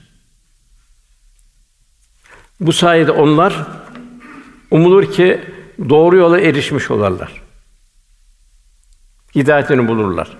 Bu 2.60 2.72
sayede 2.72 3.12
onlar 3.12 3.66
umulur 4.70 5.12
ki 5.12 5.40
doğru 5.88 6.16
yola 6.16 6.40
erişmiş 6.40 6.90
olarlar. 6.90 7.42
Hidayetini 9.34 9.88
bulurlar. 9.88 10.36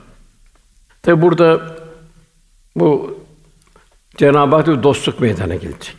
Tabi 1.03 1.23
burada 1.23 1.61
bu 2.77 3.19
Cenab-ı 4.17 4.57
Hak 4.57 4.67
dostluk 4.67 5.21
meydana 5.21 5.55
gelecek. 5.55 5.97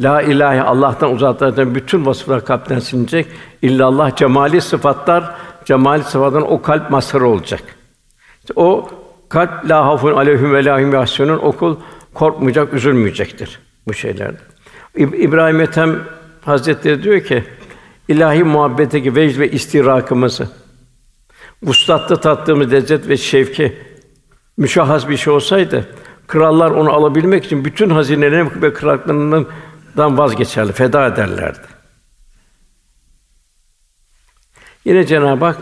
La 0.00 0.22
ilahe 0.22 0.62
Allah'tan 0.62 1.12
uzaklardan 1.12 1.74
bütün 1.74 2.06
vasıflar 2.06 2.44
kalpten 2.44 2.78
silinecek. 2.78 3.26
İllallah 3.62 4.16
cemali 4.16 4.60
sıfatlar 4.60 5.34
cemal 5.64 6.02
sıfatının 6.02 6.42
o 6.42 6.62
kalp 6.62 6.90
mazharı 6.90 7.26
olacak. 7.26 7.62
İşte 8.40 8.52
o 8.56 8.90
kalp 9.28 9.70
la 9.70 9.86
hafun 9.86 10.12
aleyhim 10.12 10.52
ve 10.52 10.64
lahim 10.64 10.92
yahsunun 10.92 11.38
okul 11.38 11.76
korkmayacak, 12.14 12.74
üzülmeyecektir 12.74 13.58
bu 13.86 13.94
şeylerde. 13.94 14.38
İbrahim 14.96 15.60
Ethem 15.60 16.00
Hazretleri 16.44 17.02
diyor 17.02 17.20
ki 17.20 17.44
ilahi 18.12 18.44
muhabbetteki 18.44 19.16
vecd 19.16 19.38
ve 19.38 19.50
istirakımızı 19.50 20.48
vuslatta 21.62 22.20
tattığımız 22.20 22.72
lezzet 22.72 23.08
ve 23.08 23.16
şevki 23.16 23.78
müşahhas 24.56 25.08
bir 25.08 25.16
şey 25.16 25.32
olsaydı 25.32 25.88
krallar 26.32 26.70
onu 26.70 26.92
alabilmek 26.92 27.44
için 27.44 27.64
bütün 27.64 27.90
hazinelerini 27.90 28.62
ve 28.62 28.72
krallıklarından 28.72 30.18
vazgeçerler, 30.18 30.72
feda 30.72 31.06
ederlerdi. 31.06 31.66
Yine 34.84 35.06
Cenab-ı 35.06 35.44
Hak 35.44 35.58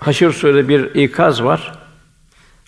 Haşr 0.00 0.30
Sûresi'nde 0.30 0.68
bir 0.68 0.94
ikaz 0.94 1.44
var. 1.44 1.78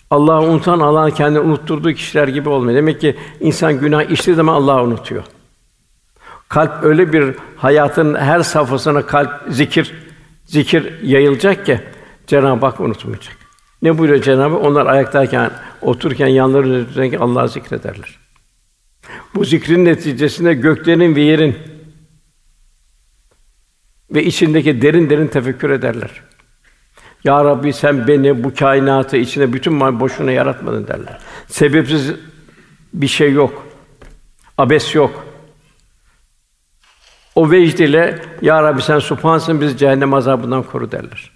Allah'ı 0.09 0.41
unutan 0.41 0.79
Allah'ın 0.79 1.09
kendini 1.09 1.39
unutturduğu 1.39 1.93
kişiler 1.93 2.27
gibi 2.27 2.49
olmuyor. 2.49 2.77
Demek 2.77 3.01
ki 3.01 3.15
insan 3.39 3.79
günah 3.79 4.03
işlediği 4.03 4.35
zaman 4.35 4.53
Allah'ı 4.53 4.83
unutuyor. 4.83 5.23
Kalp 6.49 6.83
öyle 6.83 7.13
bir 7.13 7.35
hayatın 7.57 8.15
her 8.15 8.39
safhasına 8.39 9.05
kalp 9.05 9.31
zikir 9.49 9.93
zikir 10.45 11.03
yayılacak 11.03 11.65
ki 11.65 11.81
Cenab-ı 12.27 12.65
Hak 12.65 12.79
unutmayacak. 12.79 13.35
Ne 13.81 13.97
buyuruyor 13.97 14.23
Cenab-ı 14.23 14.55
Hak? 14.55 14.65
Onlar 14.65 14.85
ayaktayken, 14.85 15.51
otururken 15.81 16.27
yanlarındaki 16.27 17.19
Allah'ı 17.19 17.49
zikrederler. 17.49 18.19
Bu 19.35 19.45
zikrin 19.45 19.85
neticesinde 19.85 20.53
göklerin 20.53 21.15
ve 21.15 21.21
yerin 21.21 21.57
ve 24.11 24.23
içindeki 24.23 24.81
derin 24.81 25.09
derin 25.09 25.27
tefekkür 25.27 25.69
ederler. 25.69 26.21
Ya 27.23 27.45
Rabbi 27.45 27.73
sen 27.73 28.07
beni 28.07 28.43
bu 28.43 28.53
kainatı 28.53 29.17
içinde 29.17 29.53
bütün 29.53 29.99
boşuna 29.99 30.31
yaratmadın 30.31 30.87
derler. 30.87 31.19
Sebepsiz 31.47 32.13
bir 32.93 33.07
şey 33.07 33.31
yok. 33.31 33.67
Abes 34.57 34.95
yok. 34.95 35.26
O 37.37 37.51
vecd 37.51 37.79
ile 37.79 38.19
Ya 38.41 38.63
Rabbi 38.63 38.81
sen 38.81 38.99
subhansın 38.99 39.61
bizi 39.61 39.77
cehennem 39.77 40.13
azabından 40.13 40.63
koru 40.63 40.91
derler. 40.91 41.31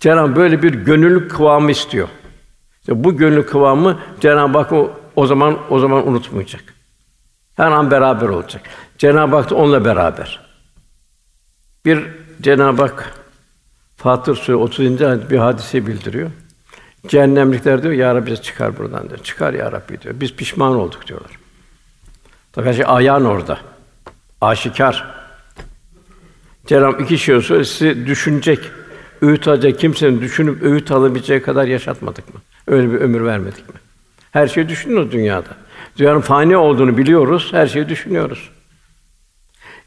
Cenab-ı 0.00 0.36
böyle 0.36 0.62
bir 0.62 0.74
gönüllü 0.74 1.28
kıvamı 1.28 1.70
istiyor. 1.70 2.08
İşte 2.80 3.04
bu 3.04 3.16
gönüllü 3.16 3.46
kıvamı 3.46 3.98
Cenab-ı 4.20 4.58
Hak 4.58 4.72
o, 4.72 4.90
o 5.16 5.26
zaman 5.26 5.58
o 5.70 5.78
zaman 5.78 6.08
unutmayacak. 6.08 6.64
Her 7.56 7.72
an 7.72 7.90
beraber 7.90 8.28
olacak. 8.28 8.62
Cenab-ı 8.98 9.36
Hak 9.36 9.50
da 9.50 9.54
onunla 9.54 9.84
beraber. 9.84 10.40
Bir 11.84 12.06
Cenab-ı 12.42 12.82
Hak 12.82 13.14
Fatır 13.96 14.36
Suresi 14.36 14.54
30. 14.54 15.02
ayet 15.02 15.30
bir 15.30 15.38
hadise 15.38 15.86
bildiriyor. 15.86 16.30
Cehennemlikler 17.08 17.82
diyor, 17.82 17.94
Ya 17.94 18.14
Rabbi 18.14 18.42
çıkar 18.42 18.78
buradan 18.78 19.08
diyor. 19.08 19.18
Çıkar 19.18 19.54
Ya 19.54 19.72
Rabbi 19.72 20.00
diyor. 20.00 20.14
Biz 20.20 20.34
pişman 20.34 20.76
olduk 20.76 21.06
diyorlar. 21.06 21.38
Tabii 22.52 22.74
şey 22.74 22.84
ayağın 22.88 23.24
orada. 23.24 23.58
Aşikar. 24.40 25.21
Cenab-ı 26.66 27.02
iki 27.02 27.18
şey 27.18 27.34
olsa 27.34 27.64
sizi 27.64 28.06
düşünecek, 28.06 28.58
öğüt 29.22 29.48
alacak 29.48 29.78
kimsenin 29.78 30.20
düşünüp 30.20 30.62
öğüt 30.62 30.90
alabileceği 30.90 31.42
kadar 31.42 31.64
yaşatmadık 31.64 32.34
mı? 32.34 32.40
Öyle 32.66 32.92
bir 32.92 33.00
ömür 33.00 33.24
vermedik 33.24 33.68
mi? 33.68 33.80
Her 34.30 34.48
şeyi 34.48 34.68
düşünüyoruz 34.68 35.12
dünyada. 35.12 35.48
Dünyanın 35.98 36.20
fani 36.20 36.56
olduğunu 36.56 36.98
biliyoruz, 36.98 37.48
her 37.50 37.66
şeyi 37.66 37.88
düşünüyoruz. 37.88 38.50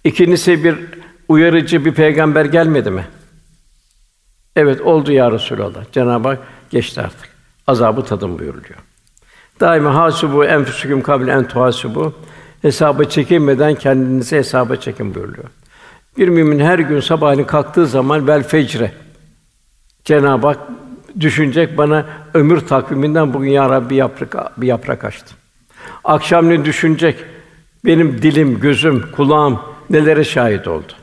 İkincisi 0.03 0.63
bir 0.63 0.75
uyarıcı 1.27 1.85
bir 1.85 1.93
peygamber 1.93 2.45
gelmedi 2.45 2.91
mi? 2.91 3.07
Evet 4.55 4.81
oldu 4.81 5.11
ya 5.11 5.31
Resulallah. 5.31 5.91
Cenab-ı 5.91 6.27
Hak 6.27 6.39
geçti 6.69 7.01
artık. 7.01 7.29
Azabı 7.67 8.03
tadın 8.03 8.39
buyuruluyor. 8.39 8.79
Daima 9.59 9.95
hasubu 9.95 10.45
enfusukum 10.45 11.01
kabl 11.01 11.27
en 11.27 11.47
tuhasubu. 11.47 12.13
Hesaba 12.61 13.03
çekinmeden 13.03 13.75
kendinizi 13.75 14.35
hesaba 14.35 14.75
çekin 14.75 15.15
buyuruluyor. 15.15 15.49
Bir 16.17 16.27
mümin 16.27 16.59
her 16.59 16.79
gün 16.79 16.99
sabahleyin 16.99 17.47
kalktığı 17.47 17.87
zaman 17.87 18.27
vel 18.27 18.43
fecre 18.43 18.91
Cenab-ı 20.03 20.47
Hak 20.47 20.59
düşünecek 21.19 21.77
bana 21.77 22.05
ömür 22.33 22.59
takviminden 22.59 23.33
bugün 23.33 23.49
ya 23.49 23.69
Rabbi 23.69 23.95
yaprak 23.95 24.61
bir 24.61 24.67
yaprak 24.67 25.03
açtı. 25.05 25.35
Akşamleyin 26.03 26.65
düşünecek 26.65 27.17
benim 27.85 28.21
dilim, 28.21 28.59
gözüm, 28.59 29.11
kulağım 29.11 29.59
nelere 29.89 30.23
şahit 30.23 30.67
oldu. 30.67 30.93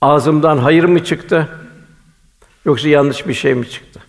Ağzımdan 0.00 0.58
hayır 0.58 0.84
mı 0.84 1.04
çıktı? 1.04 1.48
Yoksa 2.64 2.88
yanlış 2.88 3.28
bir 3.28 3.34
şey 3.34 3.54
mi 3.54 3.68
çıktı? 3.70 4.00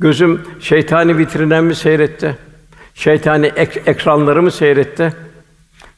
Gözüm 0.00 0.42
şeytani 0.60 1.18
vitrinden 1.18 1.64
mi 1.64 1.74
seyretti? 1.74 2.36
Şeytani 2.94 3.46
ek- 3.46 3.82
ekranları 3.86 4.42
mı 4.42 4.50
seyretti? 4.50 5.12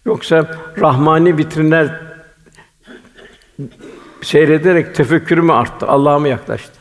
Yoksa 0.06 0.50
rahmani 0.80 1.38
vitrinler 1.38 2.05
seyrederek 4.22 4.94
tefekkürü 4.94 5.52
arttı? 5.52 5.86
Allah'a 5.86 6.18
mı 6.18 6.28
yaklaştı? 6.28 6.72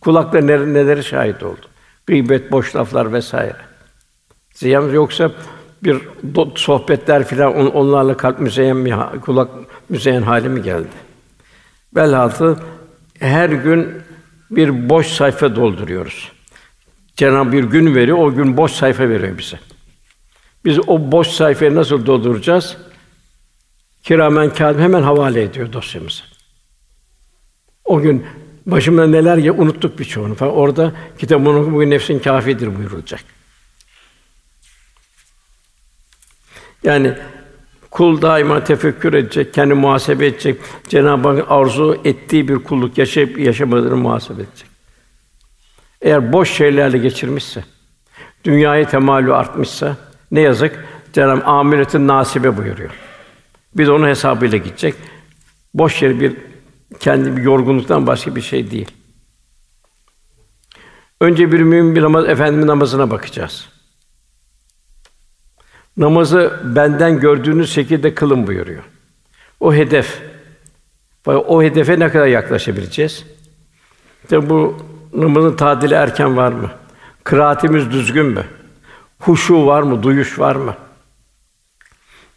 Kulakla 0.00 0.40
neler, 0.40 0.66
nelere 0.66 1.02
şahit 1.02 1.42
oldu? 1.42 1.66
Gıybet, 2.06 2.52
boş 2.52 2.76
laflar 2.76 3.12
vesaire. 3.12 3.56
Ziyan 4.54 4.88
yoksa 4.88 5.32
bir 5.84 5.98
sohbetler 6.54 7.24
filan 7.24 7.56
on, 7.56 7.66
onlarla 7.66 8.16
kalp 8.16 8.40
müzeyyen 8.40 8.84
bir 8.84 9.20
kulak 9.20 9.50
müzeyyen 9.88 10.22
hali 10.22 10.48
mi 10.48 10.62
geldi? 10.62 10.88
Velhâsıl 11.96 12.56
her 13.18 13.48
gün 13.48 14.02
bir 14.50 14.88
boş 14.88 15.06
sayfa 15.06 15.56
dolduruyoruz. 15.56 16.32
Cenab-ı 17.16 17.52
bir 17.52 17.64
gün 17.64 17.94
veriyor, 17.94 18.18
o 18.18 18.34
gün 18.34 18.56
boş 18.56 18.72
sayfa 18.72 19.08
veriyor 19.08 19.38
bize. 19.38 19.58
Biz 20.64 20.88
o 20.88 21.12
boş 21.12 21.28
sayfayı 21.28 21.74
nasıl 21.74 22.06
dolduracağız? 22.06 22.76
Kiramen 24.02 24.54
kâdim 24.54 24.82
hemen 24.82 25.02
havale 25.02 25.42
ediyor 25.42 25.72
dosyamızı. 25.72 26.22
O 27.84 28.00
gün 28.00 28.26
başımda 28.66 29.06
neler 29.06 29.36
ya 29.36 29.54
unuttuk 29.54 29.98
birçoğunu 29.98 30.34
falan. 30.34 30.54
Orada 30.54 30.92
kitabın 31.18 31.72
bugün 31.72 31.90
nefsin 31.90 32.18
kâfidir 32.18 32.78
buyurulacak. 32.78 33.20
Yani 36.84 37.14
kul 37.90 38.22
daima 38.22 38.64
tefekkür 38.64 39.14
edecek, 39.14 39.54
kendi 39.54 39.74
muhasebe 39.74 40.26
edecek. 40.26 40.60
Cenab-ı 40.88 41.28
Hak 41.28 41.50
arzu 41.50 42.00
ettiği 42.04 42.48
bir 42.48 42.58
kulluk 42.58 42.98
yaşayıp 42.98 43.38
yaşamadığını 43.38 43.96
muhasebe 43.96 44.42
edecek. 44.42 44.68
Eğer 46.02 46.32
boş 46.32 46.50
şeylerle 46.50 46.98
geçirmişse, 46.98 47.64
dünyaya 48.44 48.88
temalü 48.88 49.34
artmışsa 49.34 49.96
ne 50.30 50.40
yazık 50.40 50.84
Cenab-ı 51.12 51.44
amiretin 51.44 52.08
nasibe 52.08 52.56
buyuruyor. 52.56 53.09
Biz 53.76 53.88
onun 53.88 54.08
hesabıyla 54.08 54.58
gidecek. 54.58 54.94
Boş 55.74 56.02
yere 56.02 56.20
bir 56.20 56.36
kendi 57.00 57.36
bir 57.36 57.42
yorgunluktan 57.42 58.06
başka 58.06 58.36
bir 58.36 58.40
şey 58.40 58.70
değil. 58.70 58.90
Önce 61.20 61.52
bir 61.52 61.60
mümin 61.60 61.96
bir 61.96 62.02
namaz, 62.02 62.28
efendimin 62.28 62.66
namazına 62.66 63.10
bakacağız. 63.10 63.68
Namazı 65.96 66.60
benden 66.64 67.20
gördüğünüz 67.20 67.72
şekilde 67.72 68.14
kılın 68.14 68.46
buyuruyor. 68.46 68.82
O 69.60 69.74
hedef. 69.74 70.22
O 71.26 71.62
hedefe 71.62 71.98
ne 71.98 72.08
kadar 72.08 72.26
yaklaşabileceğiz? 72.26 73.24
İşte 74.22 74.50
bu 74.50 74.76
namazın 75.12 75.56
tadili 75.56 75.94
erken 75.94 76.36
var 76.36 76.52
mı? 76.52 76.70
Kıraatimiz 77.24 77.90
düzgün 77.90 78.26
mü? 78.26 78.44
Huşu 79.18 79.66
var 79.66 79.82
mı? 79.82 80.02
Duyuş 80.02 80.38
var 80.38 80.56
mı? 80.56 80.76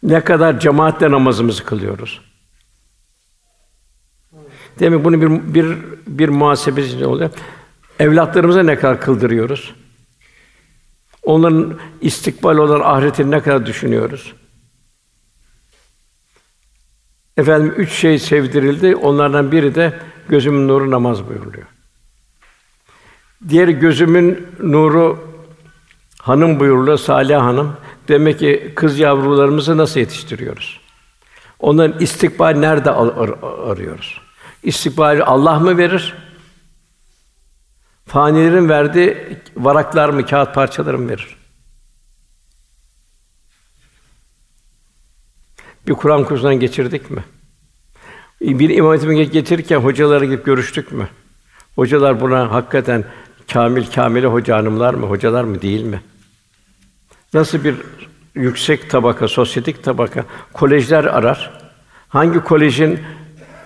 Ne 0.04 0.20
kadar 0.20 0.60
cemaatle 0.60 1.10
namazımızı 1.10 1.64
kılıyoruz? 1.64 2.20
Demek 4.80 5.04
bunu 5.04 5.20
bir 5.20 5.54
bir 5.54 5.78
bir 6.06 6.28
muhasebesi 6.28 7.06
oluyor. 7.06 7.30
Evlatlarımıza 7.98 8.62
ne 8.62 8.76
kadar 8.76 9.00
kıldırıyoruz? 9.00 9.74
Onların 11.22 11.78
istikbal 12.00 12.56
olan 12.56 12.80
ahiretini 12.80 13.30
ne 13.30 13.40
kadar 13.40 13.66
düşünüyoruz? 13.66 14.34
Efendim 17.36 17.74
üç 17.76 17.92
şey 17.92 18.18
sevdirildi. 18.18 18.96
Onlardan 18.96 19.52
biri 19.52 19.74
de 19.74 20.00
gözümün 20.28 20.68
nuru 20.68 20.90
namaz 20.90 21.28
buyuruluyor. 21.28 21.66
Diğer 23.48 23.68
gözümün 23.68 24.46
nuru 24.62 25.28
hanım 26.18 26.60
buyuruluyor, 26.60 26.98
Salih 26.98 27.36
hanım. 27.36 27.76
Demek 28.08 28.38
ki 28.38 28.72
kız 28.76 28.98
yavrularımızı 28.98 29.76
nasıl 29.76 30.00
yetiştiriyoruz? 30.00 30.80
Onların 31.60 32.00
istikbal 32.00 32.48
nerede 32.56 32.90
ar- 32.90 33.68
arıyoruz? 33.70 34.20
İstikbali 34.62 35.24
Allah 35.24 35.58
mı 35.60 35.78
verir? 35.78 36.14
Fanilerin 38.06 38.68
verdiği 38.68 39.38
varaklar 39.56 40.08
mı, 40.08 40.26
kağıt 40.26 40.54
parçaları 40.54 40.98
mı 40.98 41.08
verir? 41.08 41.36
Bir 45.88 45.92
Kur'an 45.94 46.24
kursundan 46.24 46.60
geçirdik 46.60 47.10
mi? 47.10 47.24
Bir 48.40 48.70
imam 48.70 48.90
hatibine 48.90 49.24
getirirken 49.24 49.78
hocalara 49.78 50.24
gidip 50.24 50.44
görüştük 50.44 50.92
mü? 50.92 51.08
Hocalar 51.76 52.20
buna 52.20 52.52
hakikaten 52.52 53.04
kamil 53.52 53.86
kamile 53.86 54.26
hoca 54.26 54.56
hanımlar 54.56 54.94
mı, 54.94 55.06
hocalar 55.06 55.44
mı 55.44 55.62
değil 55.62 55.82
mi? 55.82 56.00
Nasıl 57.34 57.64
bir 57.64 57.74
yüksek 58.34 58.90
tabaka, 58.90 59.28
sosyetik 59.28 59.84
tabaka 59.84 60.24
kolejler 60.52 61.04
arar? 61.04 61.50
Hangi 62.08 62.40
kolejin 62.40 63.00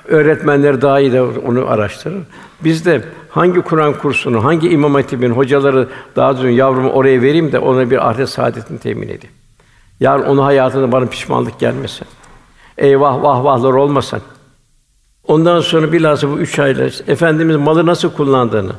öğretmenleri 0.04 0.82
daha 0.82 1.00
iyi 1.00 1.12
de 1.12 1.22
onu 1.22 1.68
araştırır. 1.68 2.22
Biz 2.64 2.86
de 2.86 3.02
hangi 3.30 3.60
Kur'an 3.60 3.92
kursunu, 3.98 4.44
hangi 4.44 4.68
imam 4.68 4.94
hatibin 4.94 5.30
hocaları 5.30 5.88
daha 6.16 6.36
düzgün 6.36 6.50
yavrumu 6.50 6.90
oraya 6.90 7.22
vereyim 7.22 7.52
de 7.52 7.58
ona 7.58 7.90
bir 7.90 8.08
ahiret 8.08 8.28
saadetini 8.28 8.78
temin 8.78 9.08
edeyim. 9.08 9.34
Yarın 10.00 10.22
onun 10.22 10.42
hayatında 10.42 10.92
bana 10.92 11.06
pişmanlık 11.06 11.60
gelmesin. 11.60 12.06
Eyvah 12.78 13.22
vah 13.22 13.44
vahlar 13.44 13.72
olmasın. 13.72 14.22
Ondan 15.24 15.60
sonra 15.60 15.92
bilhassa 15.92 16.30
bu 16.30 16.38
üç 16.38 16.58
ayla 16.58 16.90
Efendimiz 17.06 17.56
malı 17.56 17.86
nasıl 17.86 18.12
kullandığını, 18.12 18.72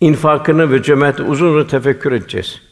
infakını 0.00 0.72
ve 0.72 0.82
cömertliği 0.82 1.28
uzun 1.28 1.46
uzun 1.46 1.64
tefekkür 1.64 2.12
edeceğiz. 2.12 2.67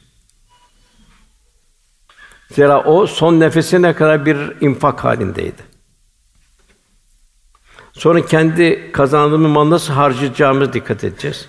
Zira 2.51 2.85
o 2.85 3.07
son 3.07 3.41
nefesine 3.41 3.93
kadar 3.93 4.27
bir 4.27 4.37
infak 4.61 5.05
halindeydi. 5.05 5.63
Sonra 7.93 8.27
kendi 8.27 8.93
kazandığımız 8.93 9.51
malı 9.51 9.71
nasıl 9.71 9.93
harcayacağımız 9.93 10.73
dikkat 10.73 11.05
edeceğiz. 11.05 11.49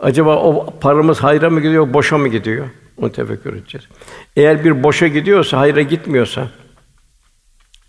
Acaba 0.00 0.36
o 0.36 0.74
paramız 0.80 1.18
hayra 1.22 1.50
mı 1.50 1.60
gidiyor, 1.60 1.92
boşa 1.92 2.18
mı 2.18 2.28
gidiyor? 2.28 2.66
Onu 2.96 3.12
tefekkür 3.12 3.54
edeceğiz. 3.54 3.88
Eğer 4.36 4.64
bir 4.64 4.82
boşa 4.82 5.06
gidiyorsa, 5.06 5.58
hayra 5.58 5.82
gitmiyorsa, 5.82 6.48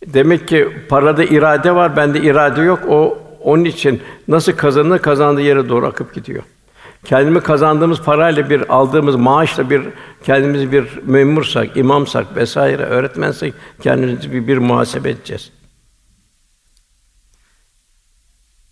demek 0.06 0.48
ki 0.48 0.70
parada 0.90 1.24
irade 1.24 1.76
var, 1.76 1.96
bende 1.96 2.22
irade 2.22 2.62
yok. 2.62 2.80
O 2.90 3.18
onun 3.44 3.66
için 3.66 4.02
nasıl 4.28 4.52
kazanır, 4.52 5.00
kazandığı 5.00 5.42
yere 5.42 5.70
doğru 5.70 5.88
akıp 5.88 6.14
gidiyor. 6.14 6.44
Kendimi 7.06 7.42
kazandığımız 7.42 8.02
parayla 8.02 8.50
bir 8.50 8.74
aldığımız 8.74 9.16
maaşla 9.16 9.70
bir 9.70 9.90
kendimizi 10.24 10.72
bir 10.72 11.00
memursak, 11.04 11.78
imamsak 11.78 12.36
vesaire 12.36 12.84
öğretmensek 12.84 13.54
kendimizi 13.82 14.32
bir, 14.32 14.48
bir 14.48 14.58
muhasebe 14.58 15.10
edeceğiz. 15.10 15.52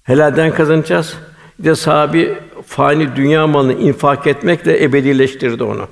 Helalden 0.04 0.54
kazanacağız. 0.54 1.18
Bir 1.60 1.63
de 1.63 1.76
sahibi 1.76 2.38
fani 2.65 3.15
dünya 3.15 3.48
malını 3.48 3.74
infak 3.74 4.28
etmekle 4.28 4.84
ebedileştirdi 4.84 5.63
onu. 5.63 5.88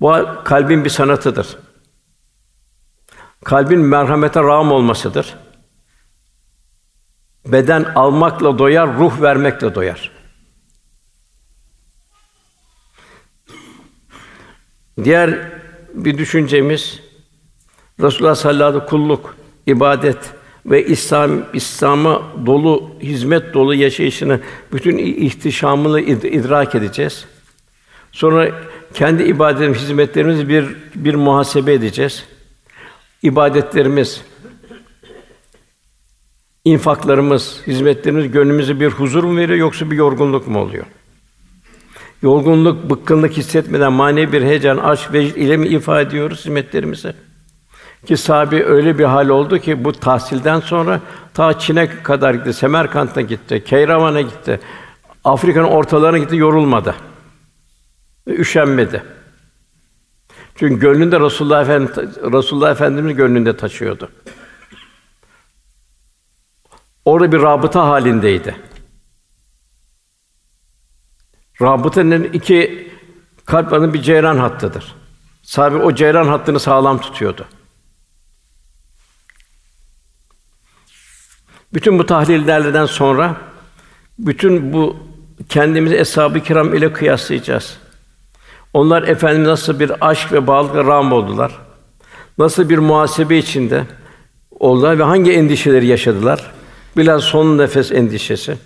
Bu 0.00 0.26
kalbin 0.44 0.84
bir 0.84 0.90
sanatıdır. 0.90 1.56
Kalbin 3.44 3.80
merhamete 3.80 4.40
rağm 4.40 4.72
olmasıdır. 4.72 5.34
Beden 7.46 7.84
almakla 7.94 8.58
doyar, 8.58 8.98
ruh 8.98 9.22
vermekle 9.22 9.74
doyar. 9.74 10.21
Diğer 15.04 15.38
bir 15.94 16.18
düşüncemiz 16.18 17.00
Resulullah 18.00 18.34
sallallahu 18.34 18.64
aleyhi 18.64 18.74
ve 18.74 18.80
sellem 18.80 18.88
kulluk, 18.88 19.36
ibadet 19.66 20.18
ve 20.66 20.86
İslam 20.86 21.30
İslam'a 21.52 22.22
dolu 22.46 22.90
hizmet 23.00 23.54
dolu 23.54 23.74
yaşayışını 23.74 24.40
bütün 24.72 24.98
ihtişamını 24.98 26.00
idrak 26.00 26.74
edeceğiz. 26.74 27.24
Sonra 28.12 28.50
kendi 28.94 29.22
ibadetlerimiz, 29.22 29.78
hizmetlerimizi 29.78 30.48
bir 30.48 30.66
bir 30.94 31.14
muhasebe 31.14 31.72
edeceğiz. 31.72 32.24
İbadetlerimiz, 33.22 34.22
infaklarımız, 36.64 37.60
hizmetlerimiz 37.66 38.30
gönlümüze 38.30 38.80
bir 38.80 38.88
huzur 38.88 39.24
mu 39.24 39.36
veriyor 39.36 39.58
yoksa 39.58 39.90
bir 39.90 39.96
yorgunluk 39.96 40.48
mu 40.48 40.58
oluyor? 40.58 40.86
Yorgunluk, 42.22 42.90
bıkkınlık 42.90 43.32
hissetmeden 43.32 43.92
manevi 43.92 44.32
bir 44.32 44.42
heyecan, 44.42 44.78
aşk 44.78 45.12
ve 45.12 45.24
ile 45.24 45.56
mi 45.56 45.68
ifade 45.68 46.02
ediyoruz 46.02 46.38
hizmetlerimizi? 46.38 47.12
Ki 48.06 48.16
sahibi 48.16 48.64
öyle 48.64 48.98
bir 48.98 49.04
hal 49.04 49.28
oldu 49.28 49.58
ki 49.58 49.84
bu 49.84 49.92
tahsilden 49.92 50.60
sonra 50.60 51.00
ta 51.34 51.58
Çin'e 51.58 52.02
kadar 52.02 52.34
gitti, 52.34 52.52
Semerkant'a 52.52 53.20
gitti, 53.20 53.64
Keyravan'a 53.64 54.20
gitti. 54.20 54.60
Afrika'nın 55.24 55.68
ortalarına 55.68 56.18
gitti, 56.18 56.36
yorulmadı. 56.36 56.94
Üşenmedi. 58.26 59.02
Çünkü 60.54 60.80
gönlünde 60.80 61.20
Resulullah 61.20 61.62
Efendimiz 61.62 62.16
Resulullah 62.32 62.70
Efendimiz 62.70 63.16
gönlünde 63.16 63.56
taşıyordu. 63.56 64.08
Orada 67.04 67.32
bir 67.32 67.42
rabıta 67.42 67.88
halindeydi. 67.88 68.56
Rabıtanın 71.60 72.24
iki 72.24 72.88
kalp 73.44 73.94
bir 73.94 74.02
ceyran 74.02 74.36
hattıdır. 74.36 74.94
Sahibi 75.42 75.76
o 75.76 75.94
ceyran 75.94 76.26
hattını 76.26 76.60
sağlam 76.60 77.00
tutuyordu. 77.00 77.46
Bütün 81.74 81.98
bu 81.98 82.06
tahlillerden 82.06 82.86
sonra 82.86 83.36
bütün 84.18 84.72
bu 84.72 84.96
kendimizi 85.48 85.96
eshab-ı 85.96 86.40
kiram 86.40 86.74
ile 86.74 86.92
kıyaslayacağız. 86.92 87.78
Onlar 88.72 89.02
efendim 89.02 89.44
nasıl 89.44 89.80
bir 89.80 90.08
aşk 90.08 90.32
ve 90.32 90.46
bağlılıkla 90.46 90.84
ram 90.84 91.12
oldular? 91.12 91.58
Nasıl 92.38 92.68
bir 92.68 92.78
muhasebe 92.78 93.38
içinde 93.38 93.86
oldular 94.50 94.98
ve 94.98 95.02
hangi 95.02 95.32
endişeleri 95.32 95.86
yaşadılar? 95.86 96.52
Biraz 96.96 97.22
son 97.24 97.58
nefes 97.58 97.92
endişesi. 97.92 98.58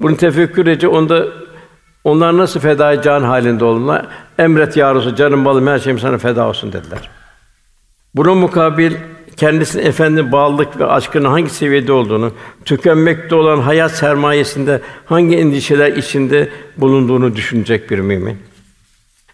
Bunu 0.00 0.16
tefekkür 0.16 0.66
edince 0.66 0.88
onda 0.88 1.26
onlar 2.06 2.36
nasıl 2.36 2.60
feda 2.60 3.02
can 3.02 3.22
halinde 3.22 3.64
oldular? 3.64 4.06
Emret 4.38 4.76
ya 4.76 4.94
Resulallah, 4.94 5.16
canım 5.16 5.44
balım 5.44 5.66
her 5.66 5.78
şeyim 5.78 5.98
sana 5.98 6.18
feda 6.18 6.48
olsun 6.48 6.72
dediler. 6.72 7.10
Buna 8.14 8.34
mukabil 8.34 8.94
kendisinin 9.36 9.86
efendi 9.86 10.32
bağlılık 10.32 10.80
ve 10.80 10.86
aşkının 10.86 11.28
hangi 11.28 11.50
seviyede 11.50 11.92
olduğunu, 11.92 12.32
tükenmekte 12.64 13.34
olan 13.34 13.60
hayat 13.60 13.92
sermayesinde 13.92 14.80
hangi 15.06 15.36
endişeler 15.36 15.92
içinde 15.92 16.48
bulunduğunu 16.76 17.36
düşünecek 17.36 17.90
bir 17.90 17.98
mümin. 17.98 18.38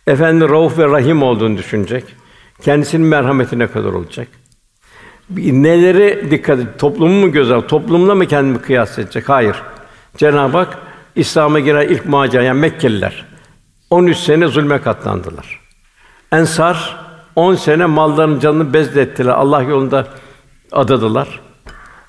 Efendi 0.07 0.49
Rauf 0.49 0.79
ve 0.79 0.87
Rahim 0.87 1.23
olduğunu 1.23 1.59
düşünecek. 1.59 2.05
Kendisinin 2.63 3.07
merhametine 3.07 3.67
kadar 3.67 3.93
olacak. 3.93 4.29
Neleri 5.37 6.31
dikkat 6.31 6.61
et, 6.61 6.79
toplumu 6.79 7.21
mu 7.21 7.33
göz 7.33 7.51
al, 7.51 7.61
toplumla 7.61 8.15
mı 8.15 8.27
kendimi 8.27 8.59
kıyas 8.59 8.99
edecek? 8.99 9.29
Hayır. 9.29 9.57
Cenab-ı 10.17 10.59
Hak 10.59 10.79
İslam'a 11.17 11.61
giren 11.61 11.89
ilk 11.89 12.07
macera 12.07 12.43
yani 12.43 12.61
Mekkeliler 12.61 13.27
13 13.91 14.17
sene 14.17 14.47
zulme 14.47 14.81
katlandılar. 14.81 15.61
Ensar 16.33 16.97
10 17.37 17.55
sene 17.55 17.87
mallarının 17.87 18.41
canını 18.41 18.73
bezlettiler. 18.73 19.33
Allah 19.33 19.63
yolunda 19.63 20.07
adadılar. 20.73 21.41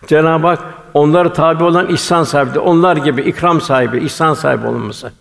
Cenab-ı 0.07 0.47
Hak 0.47 0.59
onlara 0.93 1.33
tabi 1.33 1.63
olan 1.63 1.89
ihsan 1.89 2.23
sahibi, 2.23 2.59
onlar 2.59 2.97
gibi 2.97 3.21
ikram 3.21 3.61
sahibi, 3.61 3.97
ihsan 3.97 4.33
sahibi 4.33 4.67
olması 4.67 5.13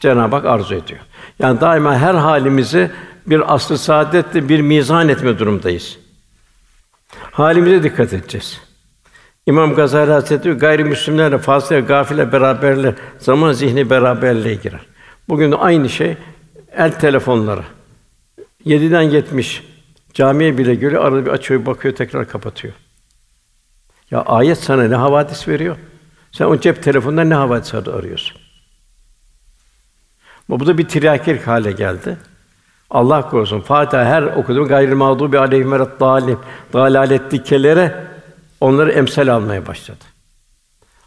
Cenab-ı 0.00 0.36
Hak 0.36 0.44
arzu 0.44 0.74
ediyor. 0.74 1.00
Yani 1.38 1.60
daima 1.60 1.96
her 1.96 2.14
halimizi 2.14 2.90
bir 3.26 3.54
aslı 3.54 3.78
saadetle 3.78 4.48
bir 4.48 4.60
mizan 4.60 5.08
etme 5.08 5.38
durumdayız. 5.38 5.98
Halimize 7.30 7.82
dikkat 7.82 8.12
edeceğiz. 8.12 8.60
İmam 9.46 9.74
Gazali 9.74 10.12
Hazretleri 10.12 10.54
gayrimüslimlerle 10.54 11.38
fazla 11.38 11.80
gafile 11.80 12.32
beraberle 12.32 12.94
zaman 13.18 13.52
zihni 13.52 13.90
beraberliğe 13.90 14.54
girer. 14.54 14.80
Bugün 15.28 15.52
aynı 15.52 15.88
şey 15.88 16.16
el 16.72 16.92
telefonları. 16.92 17.62
Yediden 18.64 19.02
yetmiş 19.02 19.64
camiye 20.14 20.58
bile 20.58 20.74
göre 20.74 20.98
arada 20.98 21.26
bir 21.26 21.30
açıyor, 21.30 21.66
bakıyor, 21.66 21.94
tekrar 21.94 22.28
kapatıyor. 22.28 22.74
Ya 24.10 24.22
ayet 24.22 24.58
sana 24.58 24.82
ne 24.88 24.94
havadis 24.94 25.48
veriyor? 25.48 25.76
Sen 26.32 26.44
o 26.44 26.60
cep 26.60 26.82
telefonundan 26.82 27.30
ne 27.30 27.34
havadis 27.34 27.74
arıyorsun? 27.74 28.36
Bu 30.48 30.66
da 30.66 30.78
bir 30.78 30.88
tiryakir 30.88 31.38
hale 31.42 31.72
geldi. 31.72 32.16
Allah 32.90 33.30
korusun. 33.30 33.60
Fatiha 33.60 34.04
her 34.04 34.22
okuduğum 34.22 34.68
gayrı 34.68 34.96
mağdubi 34.96 35.38
aleyhim 35.38 35.72
ve 35.72 35.78
dalim 36.00 36.38
dalaletlikelere 36.72 38.09
onları 38.60 38.92
emsal 38.92 39.28
almaya 39.28 39.66
başladı. 39.66 40.04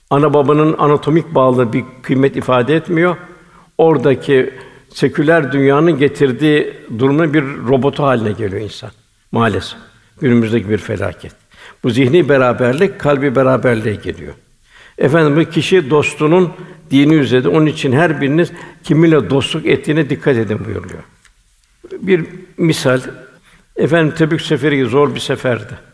Ana 0.09 0.33
babanın 0.33 0.75
anatomik 0.77 1.35
bağlı 1.35 1.73
bir 1.73 1.83
kıymet 2.01 2.35
ifade 2.35 2.75
etmiyor. 2.75 3.17
Oradaki 3.77 4.53
seküler 4.89 5.51
dünyanın 5.51 5.97
getirdiği 5.97 6.73
durumun 6.99 7.33
bir 7.33 7.43
robotu 7.43 8.03
haline 8.03 8.31
geliyor 8.31 8.61
insan. 8.61 8.91
Maalesef 9.31 9.79
günümüzdeki 10.21 10.69
bir 10.69 10.77
felaket. 10.77 11.31
Bu 11.83 11.89
zihni 11.89 12.29
beraberlik 12.29 12.99
kalbi 12.99 13.35
beraberliğe 13.35 13.95
geliyor. 13.95 14.33
Efendim 14.97 15.35
bu 15.35 15.51
kişi 15.51 15.89
dostunun 15.89 16.53
dini 16.91 17.13
üzerinde. 17.13 17.47
Onun 17.47 17.65
için 17.65 17.91
her 17.91 18.21
biriniz 18.21 18.51
kiminle 18.83 19.29
dostluk 19.29 19.65
ettiğine 19.65 20.09
dikkat 20.09 20.37
edin 20.37 20.65
buyuruyor. 20.65 21.03
Bir 21.91 22.25
misal 22.57 23.01
efendim 23.75 24.13
Tebük 24.17 24.41
seferi 24.41 24.85
zor 24.85 25.15
bir 25.15 25.19
seferdi. 25.19 25.92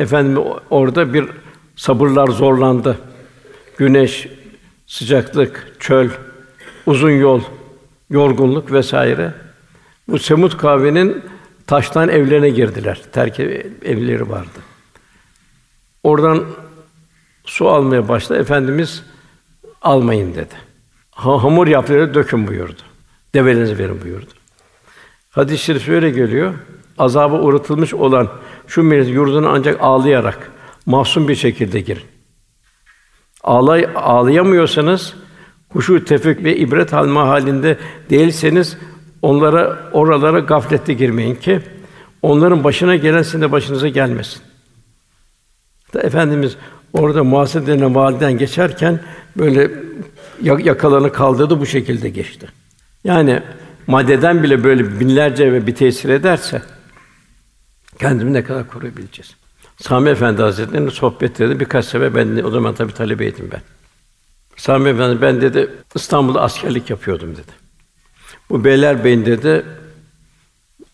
Efendim 0.00 0.42
orada 0.70 1.14
bir 1.14 1.26
sabırlar 1.76 2.28
zorlandı. 2.28 2.98
Güneş, 3.76 4.28
sıcaklık, 4.86 5.76
çöl, 5.80 6.08
uzun 6.86 7.10
yol, 7.10 7.40
yorgunluk 8.10 8.72
vesaire. 8.72 9.34
Bu 10.08 10.18
Semut 10.18 10.56
kavminin 10.56 11.22
taştan 11.66 12.08
evlerine 12.08 12.50
girdiler. 12.50 13.00
Terk 13.12 13.40
evleri 13.40 14.30
vardı. 14.30 14.58
Oradan 16.02 16.44
su 17.44 17.68
almaya 17.68 18.08
başladı. 18.08 18.40
Efendimiz 18.40 19.02
almayın 19.82 20.34
dedi. 20.34 20.54
Ha, 21.10 21.44
hamur 21.44 21.66
yapları 21.66 22.14
dökün 22.14 22.46
buyurdu. 22.46 22.82
Develerinizi 23.34 23.78
verin 23.78 24.02
buyurdu. 24.02 24.30
Hadis-i 25.30 25.64
şerif 25.64 25.84
şöyle 25.86 26.10
geliyor. 26.10 26.54
Azaba 26.98 27.40
uğratılmış 27.40 27.94
olan 27.94 28.28
şu 28.70 28.82
millet 28.82 29.08
yurduna 29.08 29.48
ancak 29.48 29.80
ağlayarak, 29.80 30.50
mahzun 30.86 31.28
bir 31.28 31.34
şekilde 31.34 31.80
girin. 31.80 32.02
Ağlay 33.44 33.88
ağlayamıyorsanız 33.94 35.14
huşu 35.68 36.04
tefek 36.04 36.44
ve 36.44 36.56
ibret 36.56 36.94
alma 36.94 37.28
halinde 37.28 37.78
değilseniz 38.10 38.76
onlara 39.22 39.90
oralara 39.92 40.38
gaflette 40.38 40.92
girmeyin 40.92 41.34
ki 41.34 41.60
onların 42.22 42.64
başına 42.64 42.96
gelen 42.96 43.22
sizin 43.22 43.40
de 43.40 43.52
başınıza 43.52 43.88
gelmesin. 43.88 44.42
Da 45.94 46.00
Efendimiz 46.00 46.56
orada 46.92 47.24
Muhasebe 47.24 47.66
denen 47.66 47.94
validen 47.94 48.38
geçerken 48.38 49.00
böyle 49.36 49.70
yakalarını 50.42 51.12
kaldırdı 51.12 51.60
bu 51.60 51.66
şekilde 51.66 52.08
geçti. 52.08 52.48
Yani 53.04 53.42
maddeden 53.86 54.42
bile 54.42 54.64
böyle 54.64 55.00
binlerce 55.00 55.52
ve 55.52 55.66
bir 55.66 55.74
tesir 55.74 56.08
ederse 56.08 56.62
kendimi 58.00 58.32
ne 58.32 58.44
kadar 58.44 58.68
koruyabileceğiz? 58.68 59.34
Sami 59.76 60.10
Efendi 60.10 60.42
Hazretleri'nin 60.42 60.88
sohbetleri 60.88 61.60
birkaç 61.60 61.84
sefer 61.84 62.14
ben 62.14 62.44
o 62.44 62.50
zaman 62.50 62.74
tabii 62.74 62.92
talebeydim 62.92 63.50
ben. 63.52 63.60
Sami 64.56 64.88
Efendi 64.88 65.22
ben 65.22 65.40
dedi 65.40 65.70
İstanbul'da 65.94 66.40
askerlik 66.40 66.90
yapıyordum 66.90 67.32
dedi. 67.32 67.52
Bu 68.50 68.64
Beylerbeyi'nde 68.64 69.26
dedi 69.26 69.66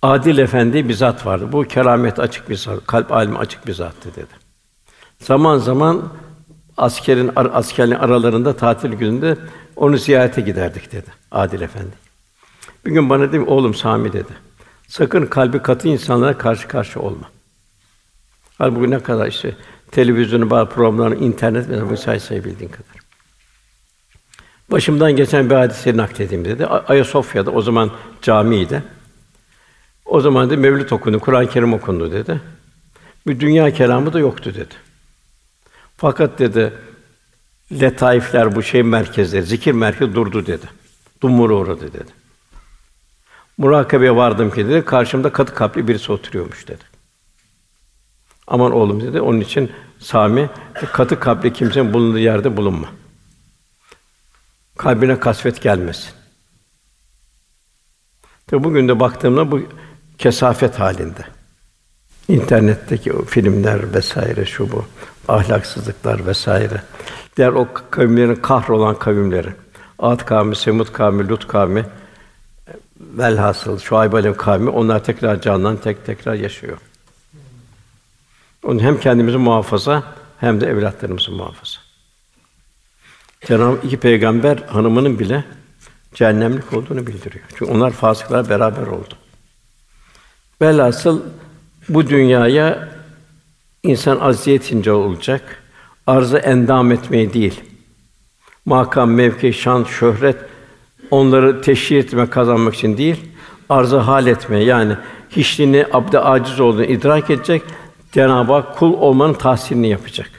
Adil 0.03 0.39
Efendi 0.39 0.89
bir 0.89 0.95
zat 0.95 1.27
vardı. 1.27 1.53
Bu 1.53 1.65
keramet 1.65 2.19
açık 2.19 2.51
bir 2.51 2.57
zat, 2.57 2.87
kalp 2.87 3.13
alimi 3.13 3.39
açık 3.39 3.67
bir 3.67 3.75
zattı 3.75 4.09
dedi. 4.17 4.47
Zaman 5.19 5.59
zaman 5.59 6.13
askerin 6.77 7.31
askerlerin 7.37 8.01
aralarında 8.01 8.57
tatil 8.57 8.93
gününde 8.93 9.37
onu 9.77 9.97
ziyarete 9.97 10.41
giderdik 10.41 10.93
dedi 10.93 11.11
Adil 11.31 11.61
Efendi. 11.61 11.93
Bir 12.87 12.91
gün 12.91 13.11
bana 13.11 13.33
dedi 13.33 13.41
oğlum 13.41 13.75
Sami 13.75 14.13
dedi. 14.13 14.46
Sakın 14.87 15.27
kalbi 15.27 15.63
katı 15.63 15.89
insanlara 15.89 16.39
karşı 16.39 16.69
karşı 16.69 17.01
olma. 17.01 17.31
Halbuki 18.59 18.91
ne 18.91 19.03
kadar 19.03 19.27
işte 19.27 19.55
televizyonu, 19.91 20.51
bazı 20.51 20.71
programları, 20.71 21.15
internet 21.15 21.69
ve 21.69 21.91
bu 21.91 21.97
say 21.97 22.21
sayabildiğin 22.21 22.71
kadar. 22.71 22.97
Başımdan 24.71 25.17
geçen 25.17 25.51
bir 25.51 25.55
hadiseyi 25.55 25.97
nakledeyim 25.97 26.45
dedi. 26.45 26.67
Ayasofya'da 26.67 27.51
o 27.51 27.63
zaman 27.63 27.91
camiydi. 28.23 28.83
O 30.05 30.21
zaman 30.21 30.51
da 30.51 30.57
Mevlüt 30.57 30.93
okundu, 30.93 31.21
Kur'an-ı 31.21 31.51
Kerim 31.51 31.73
okundu 31.73 32.13
dedi. 32.13 32.41
Bir 33.27 33.41
dünya 33.41 33.71
kelamı 33.71 34.13
da 34.13 34.19
yoktu 34.19 34.55
dedi. 34.55 34.75
Fakat 35.97 36.39
dedi 36.39 36.73
letaifler 37.73 38.57
bu 38.57 38.63
şey 38.63 38.83
merkezleri, 38.83 39.43
zikir 39.43 39.73
merkezi 39.73 40.15
durdu 40.15 40.47
dedi. 40.47 40.67
Dumura 41.23 41.55
uğradı 41.55 41.93
dedi. 41.93 42.26
Murakabeye 43.59 44.17
vardım 44.17 44.51
ki 44.51 44.69
dedi, 44.69 44.85
karşımda 44.85 45.33
katı 45.33 45.55
kalpli 45.55 45.89
birisi 45.89 46.13
oturuyormuş 46.13 46.69
dedi. 46.69 46.85
Aman 48.47 48.73
oğlum 48.73 49.01
dedi, 49.01 49.21
onun 49.21 49.41
için 49.41 49.73
Sami, 49.99 50.51
katı 50.93 51.21
kalpli 51.21 51.53
kimsenin 51.53 51.93
bulunduğu 51.93 52.19
yerde 52.19 52.57
bulunma. 52.57 52.89
Kalbine 54.77 55.21
kasvet 55.21 55.63
gelmesin. 55.63 56.11
Tabi 58.47 58.65
bugün 58.65 58.89
de 58.89 59.01
baktığımda 59.01 59.51
bu 59.51 59.61
kesafet 60.19 60.81
halinde. 60.81 61.25
İnternetteki 62.29 63.13
o 63.13 63.25
filmler 63.25 63.95
vesaire 63.95 64.45
şu 64.45 64.73
bu 64.73 64.85
ahlaksızlıklar 65.29 66.27
vesaire. 66.27 66.83
Diğer 67.37 67.49
o 67.49 67.69
kavimlerin 67.91 68.35
kahrolan 68.35 68.99
kavimleri. 68.99 69.53
Ad 69.99 70.25
kavmi, 70.25 70.57
Semud 70.57 70.93
kavmi, 70.93 71.29
Lut 71.29 71.49
kavmi 71.49 71.85
velhasıl 73.01 73.79
Şuayb 73.79 74.13
aleyh 74.13 74.37
kavmi 74.37 74.71
onlar 74.71 75.05
tekrar 75.05 75.41
canlan 75.41 75.77
tek 75.77 76.07
tekrar 76.07 76.35
yaşıyor. 76.35 76.79
Onun 78.65 78.79
hem 78.79 79.01
kendimizi 79.01 79.37
muhafaza 79.37 80.03
hem 80.41 80.61
de 80.61 80.67
evlatlarımızı 80.67 81.33
muhafaza. 81.33 81.79
Cenab-ı 83.47 83.87
iki 83.87 83.97
peygamber 83.97 84.57
hanımının 84.57 85.19
bile 85.19 85.45
cehennemlik 86.15 86.73
olduğunu 86.73 87.07
bildiriyor. 87.07 87.45
Çünkü 87.49 87.65
onlar 87.65 87.91
fasıklar 87.91 88.49
beraber 88.49 88.87
oldu. 88.87 89.15
Velhasıl 90.63 91.23
bu 91.89 92.09
dünyaya 92.09 92.89
insan 93.83 94.21
aziyetince 94.21 94.93
olacak. 94.93 95.63
Arzı 96.07 96.39
endam 96.39 96.93
etmeyi 96.93 97.33
değil. 97.33 97.61
Makam, 98.65 99.11
mevki, 99.11 99.53
şan, 99.53 99.85
şöhret 99.85 100.37
onları 101.11 101.63
teşhir 101.63 101.97
etme 101.97 102.31
kazanmak 102.31 102.75
için 102.75 102.97
değil, 102.97 103.17
arzı 103.69 103.99
hal 103.99 104.27
etme 104.27 104.65
yani 104.65 104.97
hiçliğini 105.31 105.87
abde 105.93 106.21
aciz 106.21 106.61
olduğunu 106.61 106.85
idrak 106.85 107.31
edecek, 107.31 107.63
Cenab-ı 108.13 108.53
Hak 108.53 108.79
kul 108.79 108.93
olmanın 108.93 109.35
tahsilini 109.35 109.89
yapacak. 109.89 110.31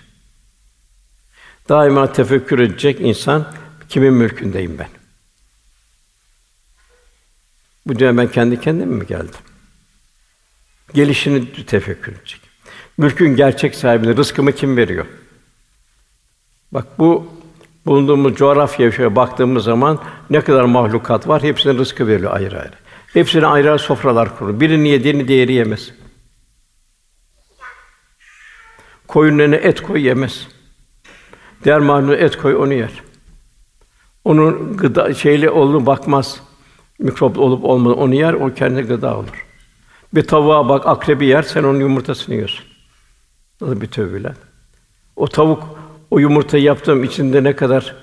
Daima 1.70 2.11
tefekkür 2.11 2.59
edecek 2.59 3.01
insan 3.01 3.53
kimin 3.89 4.13
mülkündeyim 4.13 4.78
ben? 4.80 4.88
Bu 7.88 7.99
dünya 7.99 8.18
ben 8.18 8.32
kendi 8.32 8.61
kendime 8.61 8.95
mi 8.95 9.07
geldim? 9.07 9.39
Gelişini 10.93 11.65
tefekkür 11.65 12.11
edecek. 12.11 12.41
Mülkün 12.97 13.36
gerçek 13.36 13.76
sahibine 13.76 14.15
rızkımı 14.15 14.51
kim 14.51 14.78
veriyor? 14.78 15.05
Bak 16.72 16.99
bu 16.99 17.36
bulunduğumuz 17.88 18.35
coğrafyaya 18.35 19.15
baktığımız 19.15 19.63
zaman 19.63 19.99
ne 20.29 20.41
kadar 20.41 20.63
mahlukat 20.63 21.27
var, 21.27 21.43
hepsine 21.43 21.73
rızkı 21.73 22.07
veriliyor 22.07 22.35
ayrı 22.35 22.59
ayrı. 22.59 22.73
Hepsine 23.13 23.45
ayrı 23.45 23.69
ayrı 23.69 23.79
sofralar 23.79 24.38
kurulu. 24.38 24.59
Birini 24.59 24.89
yediğini 24.89 25.27
diğeri 25.27 25.53
yemez. 25.53 25.91
Koyunun 29.07 29.39
önüne 29.39 29.55
et 29.55 29.81
koy 29.81 30.07
yemez. 30.07 30.47
Diğer 31.63 31.79
mahluna 31.79 32.15
et 32.15 32.38
koy 32.38 32.55
onu 32.55 32.73
yer. 32.73 32.91
Onun 34.23 34.77
gıda 34.77 35.13
şeyli 35.13 35.49
olduğunu 35.49 35.85
bakmaz. 35.85 36.41
Mikrop 36.99 37.39
olup 37.39 37.65
olmadı 37.65 37.93
onu 37.93 38.15
yer, 38.15 38.33
o 38.33 38.53
kendi 38.53 38.81
gıda 38.81 39.17
olur. 39.17 39.45
Bir 40.13 40.27
tavuğa 40.27 40.69
bak, 40.69 40.88
akrebi 40.88 41.25
yer, 41.25 41.43
sen 41.43 41.63
onun 41.63 41.79
yumurtasını 41.79 42.35
yiyorsun. 42.35 42.65
Nasıl 43.61 43.81
bir 43.81 43.88
tövbeler. 43.88 44.33
O 45.15 45.27
tavuk 45.27 45.76
o 46.11 46.19
yumurtayı 46.19 46.63
yaptığım 46.63 47.03
içinde 47.03 47.43
ne 47.43 47.55
kadar 47.55 47.95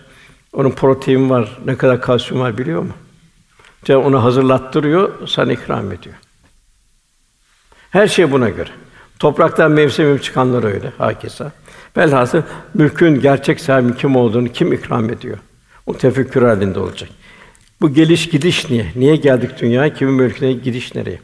onun 0.52 0.70
protein 0.70 1.30
var, 1.30 1.58
ne 1.64 1.76
kadar 1.76 2.00
kalsiyum 2.00 2.42
var 2.42 2.58
biliyor 2.58 2.82
mu? 2.82 2.92
Cenab 3.84 4.04
onu 4.04 4.24
hazırlattırıyor, 4.24 5.28
sana 5.28 5.52
ikram 5.52 5.92
ediyor. 5.92 6.14
Her 7.90 8.08
şey 8.08 8.32
buna 8.32 8.48
göre. 8.48 8.70
Topraktan 9.18 9.70
mevsimim 9.70 10.18
çıkanlar 10.18 10.64
öyle 10.64 10.92
hakeza. 10.98 11.52
Velhasıl 11.96 12.42
mülkün 12.74 13.20
gerçek 13.20 13.60
sahibi 13.60 13.96
kim 13.96 14.16
olduğunu 14.16 14.48
kim 14.48 14.72
ikram 14.72 15.10
ediyor? 15.10 15.38
O 15.86 15.98
tefekkür 15.98 16.42
halinde 16.42 16.78
olacak. 16.78 17.10
Bu 17.80 17.94
geliş 17.94 18.28
gidiş 18.28 18.70
niye? 18.70 18.92
Niye 18.96 19.16
geldik 19.16 19.50
dünyaya? 19.60 19.94
Kimin 19.94 20.14
mülküne 20.14 20.52
gidiş 20.52 20.94
nereye? 20.94 21.20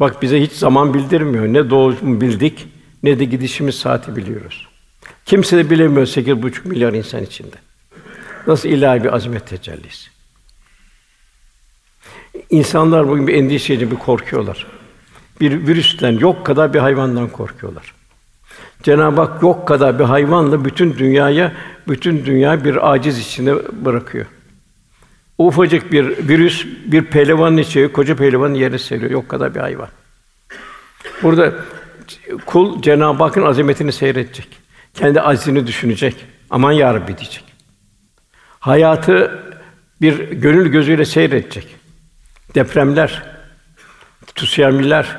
Bak 0.00 0.22
bize 0.22 0.42
hiç 0.42 0.52
zaman 0.52 0.94
bildirmiyor. 0.94 1.46
Ne 1.46 1.70
doğuşumu 1.70 2.20
bildik, 2.20 2.68
ne 3.02 3.18
de 3.18 3.24
gidişimiz 3.24 3.74
saati 3.74 4.16
biliyoruz. 4.16 4.68
Kimse 5.30 5.56
de 5.56 5.70
bilemiyor 5.70 6.06
sekiz 6.06 6.42
buçuk 6.42 6.66
milyar 6.66 6.92
insan 6.92 7.22
içinde. 7.22 7.56
Nasıl 8.46 8.68
ilahi 8.68 9.04
bir 9.04 9.14
azamet 9.14 9.46
tecellisi. 9.46 10.10
İnsanlar 12.50 13.08
bugün 13.08 13.26
bir 13.26 13.34
endişeyle 13.34 13.90
bir 13.90 13.96
korkuyorlar. 13.96 14.66
Bir 15.40 15.66
virüsten, 15.66 16.12
yok 16.18 16.46
kadar 16.46 16.74
bir 16.74 16.78
hayvandan 16.78 17.28
korkuyorlar. 17.28 17.94
Cenab-ı 18.82 19.20
Hak 19.20 19.42
yok 19.42 19.68
kadar 19.68 19.98
bir 19.98 20.04
hayvanla 20.04 20.64
bütün 20.64 20.98
dünyaya, 20.98 21.52
bütün 21.88 22.24
dünya 22.24 22.64
bir 22.64 22.92
aciz 22.92 23.18
içinde 23.18 23.84
bırakıyor. 23.84 24.26
Ufacık 25.38 25.92
bir 25.92 26.28
virüs 26.28 26.66
bir 26.84 27.04
pehlivanın 27.04 27.56
içi, 27.56 27.90
koca 27.92 28.16
pehlivanın 28.16 28.54
yere 28.54 28.78
seriyor. 28.78 29.10
Yok 29.10 29.28
kadar 29.28 29.54
bir 29.54 29.60
hayvan. 29.60 29.88
Burada 31.22 31.54
kul 32.46 32.82
Cenab-ı 32.82 33.24
Hakk'ın 33.24 33.42
azametini 33.42 33.92
seyredecek. 33.92 34.59
Kendi 34.94 35.20
aczini 35.20 35.66
düşünecek. 35.66 36.16
Aman 36.50 36.72
ya 36.72 36.94
Rabbi 36.94 37.18
diyecek. 37.18 37.44
Hayatı 38.60 39.44
bir 40.00 40.30
gönül 40.30 40.68
gözüyle 40.68 41.04
seyredecek. 41.04 41.76
Depremler, 42.54 43.22
tsunamiler, 44.34 45.16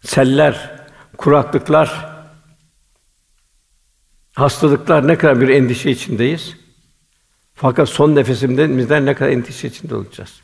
seller, 0.00 0.70
kuraklıklar, 1.16 2.16
hastalıklar 4.34 5.08
ne 5.08 5.18
kadar 5.18 5.40
bir 5.40 5.48
endişe 5.48 5.90
içindeyiz. 5.90 6.56
Fakat 7.54 7.88
son 7.88 8.14
nefesimizden 8.16 9.06
ne 9.06 9.14
kadar 9.14 9.30
endişe 9.30 9.68
içinde 9.68 9.94
olacağız. 9.94 10.40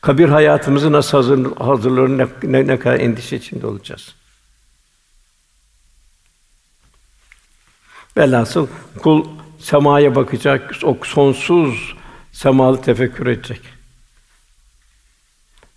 Kabir 0.00 0.28
hayatımızı 0.28 0.92
nasıl 0.92 1.18
hazır, 1.56 1.90
ne, 1.90 2.26
ne, 2.42 2.66
ne 2.66 2.78
kadar 2.78 3.00
endişe 3.00 3.36
içinde 3.36 3.66
olacağız. 3.66 4.14
Velhasıl 8.16 8.66
kul 8.98 9.24
semaya 9.58 10.14
bakacak, 10.14 10.76
o 10.84 10.98
sonsuz 11.02 11.94
semalı 12.32 12.82
tefekkür 12.82 13.26
edecek. 13.26 13.60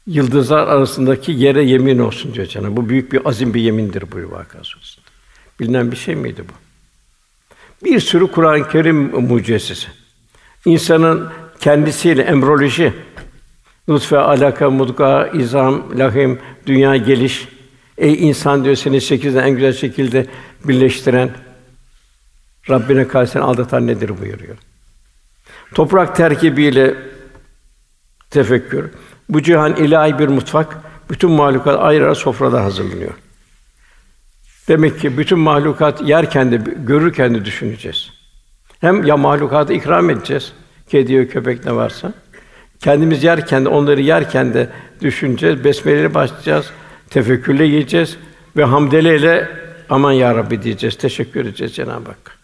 Yıldızlar 0.08 0.68
arasındaki 0.68 1.32
yere 1.32 1.64
yemin 1.64 2.00
olsun 2.00 2.34
diyor 2.34 2.48
Cenab-ı 2.48 2.78
Bu 2.78 2.90
büyük 2.90 3.14
bir 3.14 3.28
azim 3.28 3.54
bir 3.54 3.62
yemindir 3.62 4.04
bu 4.12 4.32
Vakâ 4.32 4.64
Suresi'nde. 4.64 5.06
Bilinen 5.60 5.92
bir 5.92 5.98
şey 5.98 6.16
miydi 6.16 6.44
bu? 6.50 6.54
Bir 7.86 8.00
sürü 8.00 8.28
Kur'an-ı 8.32 8.70
Kerim 8.70 9.22
mucizesi. 9.22 9.88
İnsanın 10.66 11.30
kendisiyle 11.60 12.22
embriyoloji, 12.22 12.94
nutfe, 13.88 14.18
alaka, 14.18 14.70
mudga, 14.70 15.28
izam, 15.28 16.00
lahim, 16.00 16.40
dünya 16.66 16.96
geliş, 16.96 17.48
ey 17.98 18.30
insan 18.30 18.64
diyor 18.64 18.76
seni 18.76 19.02
sekizden 19.02 19.44
en 19.44 19.52
güzel 19.52 19.74
şekilde 19.74 20.28
birleştiren, 20.64 21.32
Rabbine 22.70 23.08
karşı 23.08 23.44
aldatan 23.44 23.88
nedir 23.88 24.22
buyuruyor. 24.22 24.58
Toprak 25.74 26.16
terkibiyle 26.16 26.96
tefekkür. 28.30 28.92
Bu 29.30 29.42
cihan 29.42 29.76
ilahi 29.76 30.20
bir 30.20 30.28
mutfak. 30.28 30.78
Bütün 31.10 31.32
mahlukat 31.32 31.80
ayrı 31.80 32.06
ayrı 32.06 32.16
sofrada 32.16 32.64
hazırlanıyor. 32.64 33.14
Demek 34.68 35.00
ki 35.00 35.18
bütün 35.18 35.40
mahlukat 35.40 36.02
yerken 36.02 36.52
de 36.52 36.62
görürken 36.78 37.36
de 37.36 37.46
düşüneceğiz. 37.46 38.10
Hem 38.82 39.04
ya 39.04 39.18
mahlukatı 39.18 39.74
ikram 39.74 40.10
edeceğiz. 40.10 40.54
Kedi, 40.90 41.28
köpek 41.28 41.66
ne 41.66 41.76
varsa. 41.76 42.14
Kendimiz 42.80 43.24
yerken 43.24 43.66
de 43.66 43.70
onları 43.70 44.02
yerken 44.02 44.54
de 44.54 44.70
düşüneceğiz. 45.02 45.64
Besmeleyle 45.64 46.14
başlayacağız. 46.14 46.72
Tefekkürle 47.10 47.64
yiyeceğiz 47.64 48.18
ve 48.58 48.64
hamdeleyle 48.64 49.50
aman 49.90 50.12
ya 50.12 50.36
Rabbi 50.36 50.62
diyeceğiz. 50.64 50.98
Teşekkür 50.98 51.42
edeceğiz 51.42 51.76
Cenab-ı 51.76 52.10
Hak. 52.10 52.43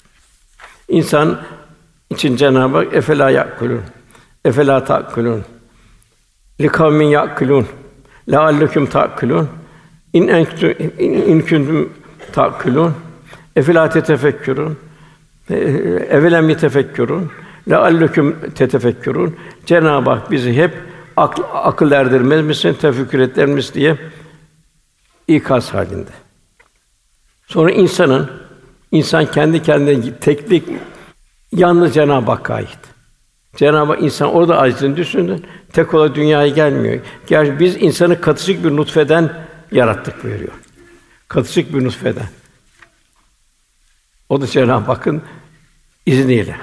İnsan 0.90 1.40
için 2.10 2.36
Cenab-ı 2.36 2.78
Hak 2.78 2.94
efela 2.94 3.30
yakulun. 3.30 3.82
Efela 4.46 4.84
takulun. 4.84 5.44
Li 6.62 6.68
kavmin 6.68 7.06
yakulun. 7.06 7.68
Leallekum 8.32 8.86
takulun. 8.86 9.50
İn 10.14 10.28
entum 10.28 10.74
in 11.00 11.42
kuntum 11.42 11.94
takulun. 12.34 12.96
Efela 13.56 13.90
tetefekkürün. 13.90 14.78
Evelem 16.10 16.50
yetefekkürün. 16.50 17.32
Leallekum 17.70 18.36
tetefekkürün. 18.56 19.36
Cenab-ı 19.66 20.10
Hak 20.10 20.32
bizi 20.32 20.54
hep 20.54 20.74
akıl, 21.18 21.44
akıl 21.54 21.92
erdirmez 21.92 22.46
misin, 22.46 22.78
tefekkür 22.82 23.20
etmez 23.20 23.50
misin 23.50 23.74
diye 23.74 23.98
ikaz 25.28 25.74
halinde. 25.74 26.12
Sonra 27.48 27.72
insanın 27.72 28.30
insan 28.92 29.32
kendi 29.32 29.64
kendine 29.64 30.20
teklik 30.20 30.64
yalnız 31.52 31.94
Cenab-ı 31.94 32.32
Hakk'a 32.32 32.54
ait. 32.54 32.80
Cenab-ı 33.56 33.94
Hak 33.94 34.04
insan 34.04 34.34
orada 34.34 34.58
acizini 34.58 34.98
düşündü. 34.98 35.40
Tek 35.74 35.94
ola 35.94 36.16
dünyaya 36.16 36.48
gelmiyor. 36.48 37.00
Gerçi 37.28 37.60
biz 37.60 37.76
insanı 37.76 38.22
katışık 38.22 38.64
bir 38.64 38.76
nutfeden 38.76 39.48
yarattık 39.72 40.24
buyuruyor. 40.24 40.54
Katışık 41.28 41.74
bir 41.74 41.84
nutfeden. 41.84 42.28
O 44.30 44.42
da 44.42 44.48
Cenab-ı 44.48 44.86
Hakk'ın 44.86 45.22
izniyle. 46.06 46.58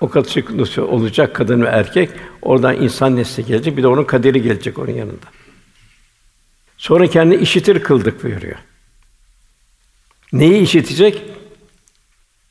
O 0.00 0.08
katışık 0.08 0.50
nutfe 0.50 0.82
olacak 0.82 1.34
kadın 1.34 1.62
ve 1.62 1.66
erkek. 1.66 2.10
Oradan 2.42 2.82
insan 2.82 3.16
nesli 3.16 3.44
gelecek. 3.44 3.76
Bir 3.76 3.82
de 3.82 3.88
onun 3.88 4.04
kaderi 4.04 4.42
gelecek 4.42 4.78
onun 4.78 4.92
yanında. 4.92 5.26
Sonra 6.76 7.06
kendi 7.06 7.34
işitir 7.34 7.82
kıldık 7.82 8.24
buyuruyor. 8.24 8.56
Neyi 10.32 10.62
işitecek? 10.62 11.22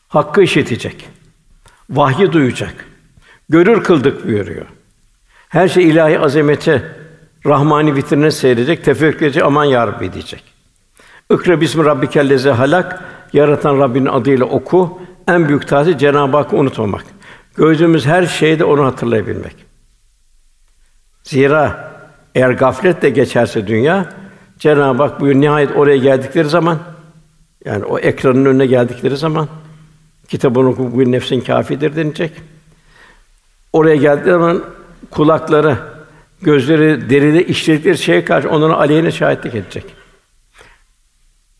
Hakkı 0.07 0.41
işitecek. 0.41 1.09
Vahyi 1.89 2.31
duyacak. 2.31 2.85
Görür 3.49 3.83
kıldık 3.83 4.25
buyuruyor. 4.25 4.65
Her 5.49 5.67
şey 5.67 5.89
ilahi 5.89 6.19
azamete, 6.19 6.83
rahmani 7.45 7.95
vitrine 7.95 8.31
seyredecek, 8.31 8.85
tefekkür 8.85 9.25
edecek, 9.25 9.43
aman 9.43 9.65
ya 9.65 9.87
Rabbi 9.87 10.13
diyecek. 10.13 10.43
İkra 11.31 11.61
bismi 11.61 11.85
rabbikellezi 11.85 12.49
halak, 12.49 13.03
yaratan 13.33 13.79
Rabbinin 13.79 14.05
adıyla 14.05 14.45
oku. 14.45 15.01
En 15.27 15.47
büyük 15.47 15.67
tavsiye 15.67 15.97
Cenab-ı 15.97 16.37
Hakk'ı 16.37 16.55
unutmamak. 16.55 17.05
Gördüğümüz 17.55 18.05
her 18.05 18.25
şeyde 18.25 18.63
onu 18.63 18.85
hatırlayabilmek. 18.85 19.55
Zira 21.23 21.91
eğer 22.35 22.49
gafletle 22.49 23.09
geçerse 23.09 23.67
dünya, 23.67 24.13
Cenab-ı 24.59 25.03
Hak 25.03 25.21
buyur 25.21 25.35
nihayet 25.35 25.75
oraya 25.75 25.97
geldikleri 25.97 26.49
zaman, 26.49 26.79
yani 27.65 27.85
o 27.85 27.99
ekranın 27.99 28.45
önüne 28.45 28.65
geldikleri 28.65 29.17
zaman, 29.17 29.47
kitabını 30.27 30.69
oku 30.69 30.91
bugün 30.91 31.11
nefsin 31.11 31.41
kâfidir 31.41 31.95
denilecek. 31.95 32.31
Oraya 33.73 33.95
geldiği 33.95 34.29
zaman 34.29 34.63
kulakları, 35.11 35.77
gözleri 36.41 37.09
deride 37.09 37.45
işledikleri 37.45 37.97
şeye 37.97 38.25
karşı 38.25 38.49
onların 38.49 38.79
aleyhine 38.79 39.11
şahitlik 39.11 39.55
edecek. 39.55 39.85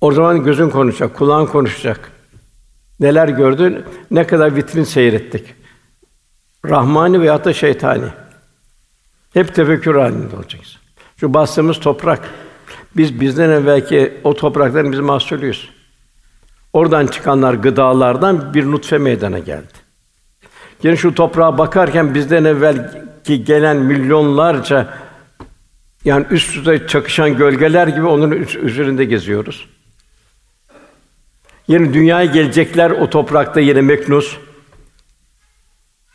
O 0.01 0.11
zaman 0.11 0.43
gözün 0.43 0.69
konuşacak, 0.69 1.15
kulağın 1.15 1.45
konuşacak. 1.45 2.11
Neler 2.99 3.27
gördün, 3.27 3.83
ne 4.11 4.27
kadar 4.27 4.55
vitrin 4.55 4.83
seyrettik. 4.83 5.53
Rahmani 6.65 7.21
veya 7.21 7.43
da 7.43 7.53
şeytani. 7.53 8.07
Hep 9.33 9.55
tefekkür 9.55 9.95
halinde 9.95 10.35
olacaksın. 10.35 10.81
Şu 11.17 11.33
bastığımız 11.33 11.79
toprak. 11.79 12.29
Biz 12.97 13.21
bizden 13.21 13.49
evvelki 13.49 14.13
o 14.23 14.33
toprakların 14.33 14.91
biz 14.91 14.99
mahsulüyüz. 14.99 15.69
Oradan 16.73 17.07
çıkanlar 17.07 17.53
gıdalardan 17.53 18.53
bir 18.53 18.71
nutfe 18.71 18.97
meydana 18.97 19.39
geldi. 19.39 19.73
Yine 20.83 20.97
şu 20.97 21.15
toprağa 21.15 21.57
bakarken 21.57 22.15
bizden 22.15 22.43
evvel 22.43 23.07
ki 23.23 23.43
gelen 23.43 23.77
milyonlarca 23.77 24.93
yani 26.05 26.25
üst 26.31 26.55
üste 26.55 26.87
çakışan 26.87 27.37
gölgeler 27.37 27.87
gibi 27.87 28.05
onun 28.05 28.31
üzerinde 28.63 29.05
geziyoruz. 29.05 29.69
Yine 31.67 31.93
dünyaya 31.93 32.25
gelecekler 32.25 32.91
o 32.91 33.09
toprakta 33.09 33.59
yine 33.59 33.81
meknus. 33.81 34.37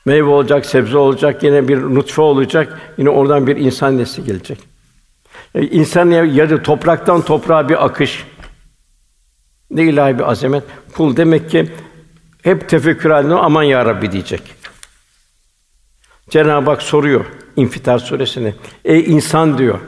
Meyve 0.04 0.28
olacak, 0.28 0.66
sebze 0.66 0.98
olacak, 0.98 1.42
yine 1.42 1.68
bir 1.68 1.78
nutfe 1.78 2.22
olacak, 2.22 2.80
yine 2.98 3.10
oradan 3.10 3.46
bir 3.46 3.56
insan 3.56 3.98
nesli 3.98 4.24
gelecek. 4.24 4.58
E, 5.54 5.62
insan 5.62 6.10
yarı 6.10 6.62
topraktan 6.62 7.22
toprağa 7.22 7.68
bir 7.68 7.84
akış. 7.84 8.26
Ne 9.72 9.82
ilahi 9.82 10.18
bir 10.18 10.30
azamet. 10.30 10.64
Kul 10.96 11.16
demek 11.16 11.50
ki 11.50 11.68
hep 12.42 12.68
tefekkür 12.68 13.10
halinde 13.10 13.34
aman 13.34 13.62
ya 13.62 13.86
Rabbi 13.86 14.12
diyecek. 14.12 14.42
Cenab-ı 16.30 16.70
Hak 16.70 16.82
soruyor 16.82 17.24
İnfitar 17.56 17.98
suresini. 17.98 18.54
Ey 18.84 19.04
insan 19.12 19.58
diyor. 19.58 19.78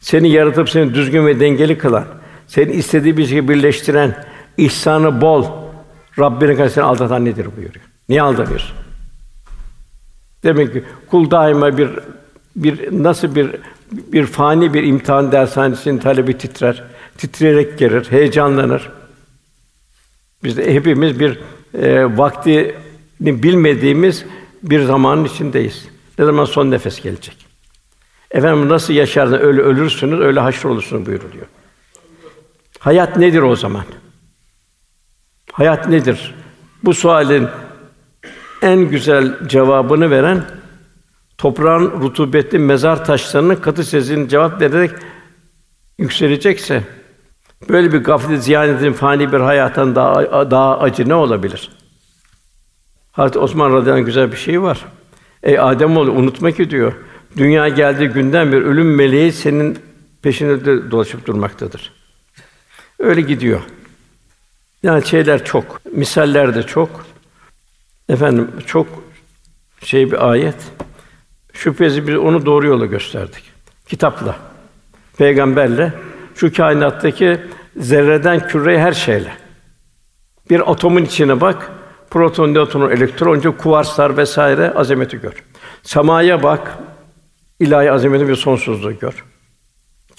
Seni 0.00 0.28
yaratıp 0.28 0.70
seni 0.70 0.94
düzgün 0.94 1.26
ve 1.26 1.40
dengeli 1.40 1.78
kılan, 1.78 2.04
seni 2.46 2.72
istediği 2.72 3.16
bir 3.16 3.26
şeyi 3.26 3.48
birleştiren, 3.48 4.24
ihsanı 4.56 5.20
bol, 5.20 5.46
Rabbinin 6.18 6.56
karşısına 6.56 6.84
aldatan 6.84 7.24
nedir 7.24 7.46
buyuruyor. 7.56 7.84
Niye 8.08 8.22
aldanıyorsun? 8.22 8.76
Demek 10.42 10.72
ki 10.72 10.84
kul 11.10 11.30
daima 11.30 11.78
bir 11.78 11.90
bir 12.56 13.02
nasıl 13.02 13.34
bir 13.34 13.50
bir 13.92 14.26
fani 14.26 14.74
bir 14.74 14.82
imtihan 14.82 15.32
dershanesinin 15.32 15.98
talebi 15.98 16.38
titrer, 16.38 16.84
titreyerek 17.18 17.78
gelir, 17.78 18.06
heyecanlanır. 18.10 18.90
Biz 20.44 20.56
de 20.56 20.74
hepimiz 20.74 21.20
bir 21.20 21.38
e, 21.74 22.18
vaktini 22.18 22.74
bilmediğimiz 23.20 24.24
bir 24.62 24.82
zamanın 24.82 25.24
içindeyiz. 25.24 25.88
Ne 26.18 26.24
zaman 26.24 26.44
son 26.44 26.70
nefes 26.70 27.02
gelecek? 27.02 27.46
Efendim 28.30 28.68
nasıl 28.68 28.94
yaşardınız 28.94 29.40
öyle 29.40 29.60
ölürsünüz, 29.60 30.20
öyle 30.20 30.40
haşr 30.40 30.64
olursunuz 30.64 31.06
buyuruluyor. 31.06 31.46
Hayat 32.78 33.16
nedir 33.16 33.42
o 33.42 33.56
zaman? 33.56 33.84
Hayat 35.52 35.88
nedir? 35.88 36.34
Bu 36.84 36.94
sualin 36.94 37.48
en 38.62 38.78
güzel 38.78 39.48
cevabını 39.48 40.10
veren 40.10 40.44
toprağın 41.38 42.00
rutubetli 42.00 42.58
mezar 42.58 43.04
taşlarının 43.04 43.56
katı 43.56 43.84
sesinin 43.84 44.28
cevap 44.28 44.60
vererek 44.60 44.90
yükselecekse 45.98 46.82
böyle 47.68 47.92
bir 47.92 47.98
gaflet 47.98 48.44
ziyanetin 48.44 48.92
fani 48.92 49.32
bir 49.32 49.40
hayattan 49.40 49.94
daha 49.94 50.50
daha 50.50 50.78
acı 50.78 51.08
ne 51.08 51.14
olabilir? 51.14 51.70
Hazreti 53.12 53.38
Osman 53.38 53.72
radıyallahu 53.72 54.00
anh 54.00 54.06
güzel 54.06 54.32
bir 54.32 54.36
şey 54.36 54.62
var. 54.62 54.84
Ey 55.42 55.58
Adem 55.58 55.96
oğlu 55.96 56.12
unutma 56.12 56.50
ki 56.50 56.70
diyor. 56.70 56.92
Dünya 57.36 57.68
geldiği 57.68 58.08
günden 58.08 58.52
bir 58.52 58.62
ölüm 58.62 58.94
meleği 58.94 59.32
senin 59.32 59.78
peşinde 60.22 60.64
de 60.64 60.90
dolaşıp 60.90 61.26
durmaktadır. 61.26 61.92
Öyle 62.98 63.20
gidiyor. 63.20 63.60
Yani 64.82 65.06
şeyler 65.06 65.44
çok, 65.44 65.80
misaller 65.92 66.54
de 66.54 66.62
çok. 66.62 67.06
Efendim 68.08 68.50
çok 68.66 68.86
şey 69.82 70.12
bir 70.12 70.30
ayet. 70.30 70.56
Şüphesiz 71.52 72.06
biz 72.06 72.16
onu 72.16 72.46
doğru 72.46 72.66
yola 72.66 72.86
gösterdik. 72.86 73.42
Kitapla, 73.88 74.36
peygamberle, 75.18 75.92
şu 76.34 76.52
kainattaki 76.52 77.40
zerreden 77.76 78.48
küreye 78.48 78.78
her 78.78 78.92
şeyle. 78.92 79.32
Bir 80.50 80.72
atomun 80.72 81.04
içine 81.04 81.40
bak, 81.40 81.70
Proton, 82.10 82.54
nötron, 82.54 82.90
elektroncu, 82.90 83.56
kuvarslar 83.56 84.16
vesaire 84.16 84.72
azameti 84.74 85.20
gör. 85.20 85.44
Semaya 85.82 86.42
bak, 86.42 86.78
ilahi 87.60 87.92
azameti 87.92 88.28
ve 88.28 88.36
sonsuzluğu 88.36 88.98
gör. 88.98 89.24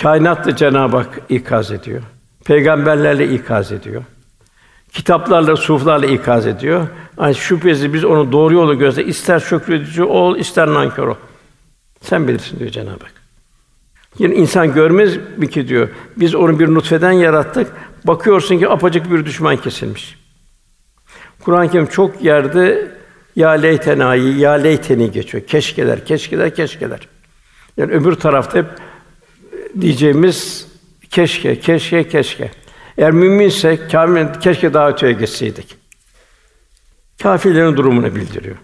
Kainatla 0.01 0.56
Cenab-ı 0.56 0.97
Hak 0.97 1.22
ikaz 1.30 1.72
ediyor. 1.72 2.01
Peygamberlerle 2.45 3.34
ikaz 3.34 3.72
ediyor. 3.72 4.03
Kitaplarla, 4.91 5.56
suflarla 5.56 6.06
ikaz 6.06 6.47
ediyor. 6.47 6.88
Yani 7.20 7.36
şüphesiz 7.36 7.93
biz 7.93 8.06
onu 8.06 8.32
doğru 8.32 8.53
yolu 8.53 8.80
gözle 8.80 9.06
ister 9.06 9.39
şükredici 9.39 10.03
ol, 10.03 10.38
ister 10.38 10.68
nankör 10.68 11.08
ol. 11.08 11.16
Sen 12.01 12.28
bilirsin 12.28 12.60
diyor 12.60 12.70
Cenab-ı 12.72 13.03
Hak. 13.03 13.25
Yine 14.20 14.36
insan 14.36 14.74
görmez 14.74 15.18
mi 15.38 15.49
ki 15.49 15.68
diyor. 15.68 15.89
Biz 16.18 16.36
onu 16.36 16.59
bir 16.59 16.68
nutfeden 16.68 17.11
yarattık. 17.11 17.68
Bakıyorsun 18.03 18.59
ki 18.59 18.70
apacık 18.70 19.11
bir 19.11 19.26
düşman 19.26 19.57
kesilmiş. 19.57 20.20
Kur'an-ı 21.43 21.72
Kerim 21.72 21.86
çok 21.86 22.22
yerde 22.22 22.91
ya 23.36 23.49
leytenayi, 23.49 24.39
ya 24.39 24.51
leyteni 24.51 25.11
geçiyor. 25.11 25.43
Keşkeler, 25.43 26.05
keşkeler, 26.05 26.55
keşkeler. 26.55 27.07
Yani 27.78 27.91
öbür 27.91 28.16
tarafta 28.16 28.57
hep 28.57 28.66
diyeceğimiz 29.82 30.68
keşke, 31.09 31.59
keşke, 31.59 32.07
keşke. 32.07 32.51
Eğer 32.97 33.11
müminse 33.11 33.88
kâmil 33.88 34.26
keşke 34.41 34.74
daha 34.74 34.89
öteye 34.89 35.13
geçseydik. 35.13 35.76
Kâfirlerin 37.22 37.78
durumunu 37.78 38.16
bildiriyor. 38.16 38.55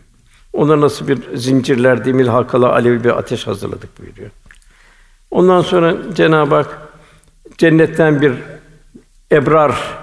Ona 0.53 0.81
nasıl 0.81 1.07
bir 1.07 1.19
zincirler, 1.35 2.05
demir 2.05 2.27
halkalı 2.27 2.69
alevi 2.69 3.03
bir 3.03 3.17
ateş 3.17 3.47
hazırladık 3.47 3.99
buyuruyor. 3.99 4.29
Ondan 5.31 5.61
sonra 5.61 5.95
Cenab-ı 6.13 6.55
Hak 6.55 6.77
cennetten 7.57 8.21
bir 8.21 8.33
ebrar 9.31 10.01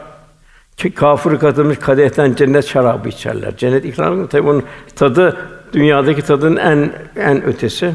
kafir 0.94 1.38
katılmış 1.38 1.78
kadehten 1.78 2.34
cennet 2.34 2.66
şarabı 2.66 3.08
içerler. 3.08 3.56
Cennet 3.56 3.84
ikramı 3.84 4.28
tabii 4.28 4.46
bunun 4.46 4.64
tadı 4.96 5.36
dünyadaki 5.72 6.22
tadın 6.22 6.56
en 6.56 6.92
en 7.16 7.44
ötesi. 7.44 7.94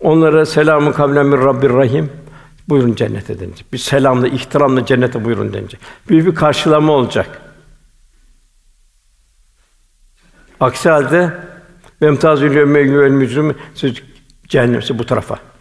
Onlara 0.00 0.46
selamun 0.46 0.92
kavlen 0.92 1.26
min 1.26 1.38
Rabbir 1.38 1.70
Rahim. 1.70 2.10
Buyurun 2.68 2.94
cennete 2.94 3.40
denilecek. 3.40 3.72
Bir 3.72 3.78
selamla, 3.78 4.28
ihtiramla 4.28 4.86
cennete 4.86 5.24
buyurun 5.24 5.52
denilecek. 5.52 5.80
Büyük 6.08 6.26
bir 6.26 6.34
karşılama 6.34 6.92
olacak. 6.92 7.40
Aksi 10.60 10.88
halde 10.88 11.32
Memtazül 12.00 12.56
yevme 12.56 13.08
mücrim 13.08 13.54
siz 13.74 13.94
cehenneme 14.48 14.82
bu 14.98 15.06
tarafa. 15.06 15.51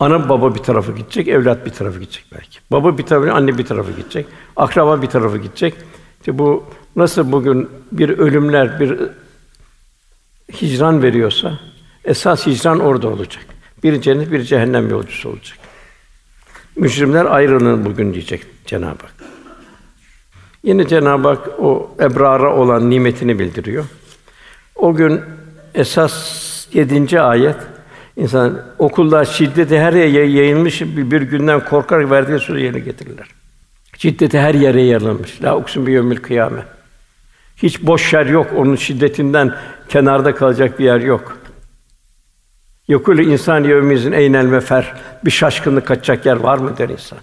Ana 0.00 0.28
baba 0.28 0.54
bir 0.54 0.60
tarafa 0.60 0.92
gidecek, 0.92 1.28
evlat 1.28 1.66
bir 1.66 1.70
tarafa 1.70 1.98
gidecek 1.98 2.24
belki. 2.34 2.58
Baba 2.72 2.98
bir 2.98 3.02
tarafa, 3.02 3.32
anne 3.32 3.58
bir 3.58 3.64
tarafa 3.64 3.90
gidecek. 3.90 4.26
Akraba 4.56 5.02
bir 5.02 5.06
tarafa 5.06 5.36
gidecek. 5.36 5.74
İşte 6.20 6.38
bu 6.38 6.64
nasıl 6.96 7.32
bugün 7.32 7.70
bir 7.92 8.08
ölümler, 8.08 8.80
bir 8.80 8.98
hicran 10.52 11.02
veriyorsa 11.02 11.58
esas 12.04 12.46
hicran 12.46 12.80
orada 12.80 13.08
olacak. 13.08 13.46
Bir 13.82 14.00
cennet, 14.00 14.32
bir 14.32 14.42
cehennem 14.42 14.90
yolcusu 14.90 15.28
olacak. 15.28 15.58
Mücrimler 16.76 17.24
ayrılın 17.24 17.84
bugün 17.84 18.14
diyecek 18.14 18.42
Cenab-ı 18.66 19.02
Hak. 19.02 19.14
Yine 20.62 20.88
Cenab-ı 20.88 21.28
Hak 21.28 21.48
o 21.58 21.90
ebrara 22.00 22.56
olan 22.56 22.90
nimetini 22.90 23.38
bildiriyor. 23.38 23.84
O 24.74 24.94
gün 24.94 25.20
esas 25.74 26.66
yedinci 26.72 27.20
ayet 27.20 27.56
insan 28.18 28.62
okullar 28.78 29.24
şiddeti 29.24 29.78
her 29.80 29.92
yere 29.92 30.28
yayılmış 30.30 30.80
bir, 30.80 31.22
günden 31.22 31.64
korkarak 31.64 32.10
verdiği 32.10 32.38
sözü 32.38 32.60
yerine 32.60 32.78
getirirler. 32.78 33.28
Şiddeti 33.98 34.38
her 34.38 34.54
yere 34.54 34.82
yayılmış. 34.82 35.42
La 35.42 35.56
uksun 35.56 35.86
bi 35.86 35.92
yevmil 35.92 36.16
kıyamet. 36.16 36.64
Hiç 37.56 37.82
boş 37.82 38.12
yer 38.12 38.26
yok. 38.26 38.46
Onun 38.56 38.76
şiddetinden 38.76 39.54
kenarda 39.88 40.34
kalacak 40.34 40.78
bir 40.78 40.84
yer 40.84 41.00
yok. 41.00 41.38
Yokul 42.88 43.18
insan 43.18 43.64
yevmizin 43.64 44.12
eynel 44.12 44.44
mefer. 44.44 44.94
Bir 45.24 45.30
şaşkınlık 45.30 45.86
kaçacak 45.86 46.26
yer 46.26 46.36
var 46.36 46.58
mı 46.58 46.78
der 46.78 46.88
insan. 46.88 47.18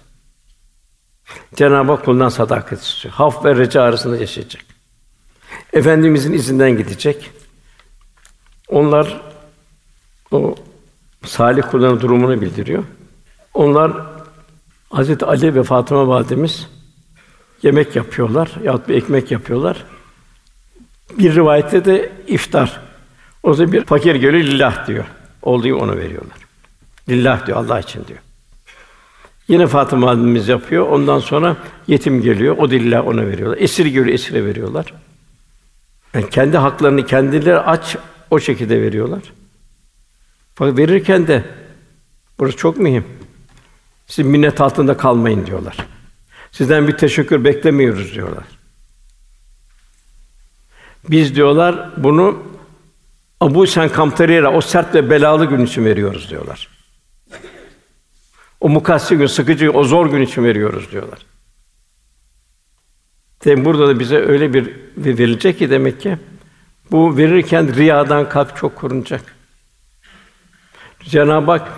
Cenab-ı 1.54 1.92
Hak 1.92 2.04
kuldan 2.04 2.28
sadakat 2.28 2.82
istiyor. 2.82 3.14
Haf 3.14 3.44
ve 3.44 3.56
reca 3.56 3.82
arasında 3.82 4.16
yaşayacak. 4.16 4.64
Efendimizin 5.72 6.32
izinden 6.32 6.76
gidecek. 6.76 7.30
Onlar 8.68 9.20
o 10.30 10.54
salih 11.24 11.62
kulların 11.62 12.00
durumunu 12.00 12.40
bildiriyor. 12.40 12.84
Onlar 13.54 13.92
Hazreti 14.90 15.24
Ali 15.24 15.54
ve 15.54 15.62
Fatıma 15.62 16.08
validemiz 16.08 16.68
yemek 17.62 17.96
yapıyorlar 17.96 18.50
yahut 18.64 18.88
bir 18.88 18.94
ekmek 18.94 19.30
yapıyorlar. 19.30 19.84
Bir 21.18 21.34
rivayette 21.34 21.84
de 21.84 22.12
iftar. 22.26 22.80
O 23.42 23.54
zaman 23.54 23.72
bir 23.72 23.84
fakir 23.84 24.14
geliyor 24.14 24.32
lillah 24.32 24.86
diyor. 24.86 25.04
Olduğu 25.42 25.74
onu 25.74 25.96
veriyorlar. 25.96 26.36
Lillah 27.08 27.46
diyor 27.46 27.58
Allah 27.58 27.80
için 27.80 28.04
diyor. 28.08 28.18
Yine 29.48 29.66
Fatıma 29.66 30.06
validemiz 30.06 30.48
yapıyor. 30.48 30.88
Ondan 30.88 31.18
sonra 31.18 31.56
yetim 31.86 32.22
geliyor. 32.22 32.56
O 32.58 32.70
lillah 32.70 33.06
ona 33.06 33.26
veriyorlar. 33.26 33.58
Esir 33.58 33.86
geliyor 33.86 34.06
esire 34.06 34.44
veriyorlar. 34.44 34.94
Yani 36.14 36.30
kendi 36.30 36.56
haklarını 36.56 37.06
kendileri 37.06 37.58
aç 37.58 37.96
o 38.30 38.40
şekilde 38.40 38.82
veriyorlar. 38.82 39.22
Fakat 40.56 40.78
verirken 40.78 41.26
de 41.26 41.44
burası 42.38 42.56
çok 42.56 42.78
mühim. 42.78 43.04
Siz 44.06 44.26
minnet 44.26 44.60
altında 44.60 44.96
kalmayın 44.96 45.46
diyorlar. 45.46 45.76
Sizden 46.52 46.88
bir 46.88 46.96
teşekkür 46.96 47.44
beklemiyoruz 47.44 48.14
diyorlar. 48.14 48.44
Biz 51.08 51.34
diyorlar 51.34 51.90
bunu 51.96 52.42
Abu 53.40 53.66
Sen 53.66 53.88
Kamtarira 53.88 54.52
o 54.52 54.60
sert 54.60 54.94
ve 54.94 55.10
belalı 55.10 55.44
gün 55.44 55.66
için 55.66 55.84
veriyoruz 55.84 56.30
diyorlar. 56.30 56.68
O 58.60 58.68
mukassi 58.68 59.16
gün, 59.16 59.26
sıkıcı, 59.26 59.70
o 59.72 59.84
zor 59.84 60.06
gün 60.10 60.22
için 60.22 60.44
veriyoruz 60.44 60.90
diyorlar. 60.90 61.18
Demek 63.44 63.64
burada 63.64 63.88
da 63.88 64.00
bize 64.00 64.16
öyle 64.16 64.54
bir 64.54 64.76
verilecek 64.96 65.58
ki 65.58 65.70
demek 65.70 66.00
ki 66.00 66.18
bu 66.90 67.16
verirken 67.16 67.74
riyadan 67.74 68.28
kalp 68.28 68.56
çok 68.56 68.76
korunacak. 68.76 69.35
Cenab-ı 71.08 71.50
Hak 71.50 71.68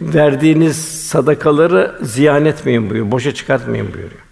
verdiğiniz 0.00 0.76
sadakaları 1.06 1.98
ziyan 2.02 2.44
etmeyin 2.44 2.82
buyuruyor. 2.82 3.10
Boşa 3.10 3.34
çıkartmayın 3.34 3.86
buyuruyor. 3.86 4.24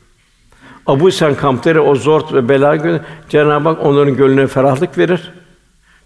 Abu 0.87 1.11
Sen 1.11 1.35
Kamteri 1.35 1.81
o 1.81 1.95
zor 1.95 2.35
ve 2.35 2.49
bela 2.49 2.77
günü 2.77 3.01
Cenab-ı 3.29 3.69
Hak 3.69 3.87
onların 3.87 4.17
gönlüne 4.17 4.47
ferahlık 4.47 4.99
verir. 4.99 5.33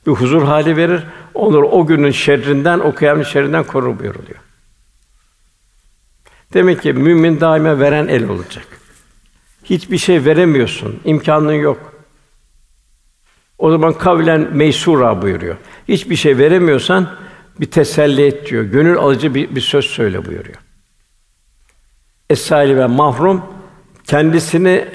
Bir 0.06 0.12
huzur 0.12 0.42
hali 0.42 0.76
verir. 0.76 1.02
Onları 1.34 1.66
o 1.66 1.86
günün 1.86 2.10
şerrinden, 2.10 2.78
o 2.78 2.94
kıyamet 2.94 3.26
şerrinden 3.26 3.64
korur 3.64 3.98
buyuruluyor. 3.98 4.38
Demek 6.54 6.82
ki 6.82 6.92
mümin 6.92 7.40
daima 7.40 7.78
veren 7.78 8.08
el 8.08 8.28
olacak. 8.28 8.66
Hiçbir 9.64 9.98
şey 9.98 10.24
veremiyorsun, 10.24 11.00
imkanın 11.04 11.52
yok. 11.52 11.92
O 13.58 13.70
zaman 13.70 13.92
kavlen 13.92 14.48
meysura 14.52 15.22
buyuruyor. 15.22 15.56
Hiçbir 15.88 16.16
şey 16.16 16.38
veremiyorsan 16.38 17.08
bir 17.60 17.66
teselli 17.66 18.26
et 18.26 18.50
diyor. 18.50 18.64
Gönül 18.64 18.96
alıcı 18.96 19.34
bir, 19.34 19.56
bir 19.56 19.60
söz 19.60 19.84
söyle 19.84 20.26
buyuruyor. 20.26 20.56
es 22.30 22.52
ve 22.52 22.86
mahrum 22.86 23.42
kendisini 24.04 24.88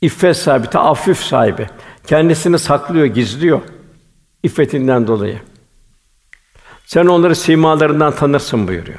iffet 0.00 0.36
sahibi, 0.36 0.70
taaffuf 0.70 1.20
sahibi. 1.20 1.66
Kendisini 2.06 2.58
saklıyor, 2.58 3.06
gizliyor 3.06 3.60
iffetinden 4.42 5.06
dolayı. 5.06 5.40
Sen 6.86 7.06
onları 7.06 7.36
simalarından 7.36 8.14
tanırsın 8.14 8.68
buyuruyor. 8.68 8.98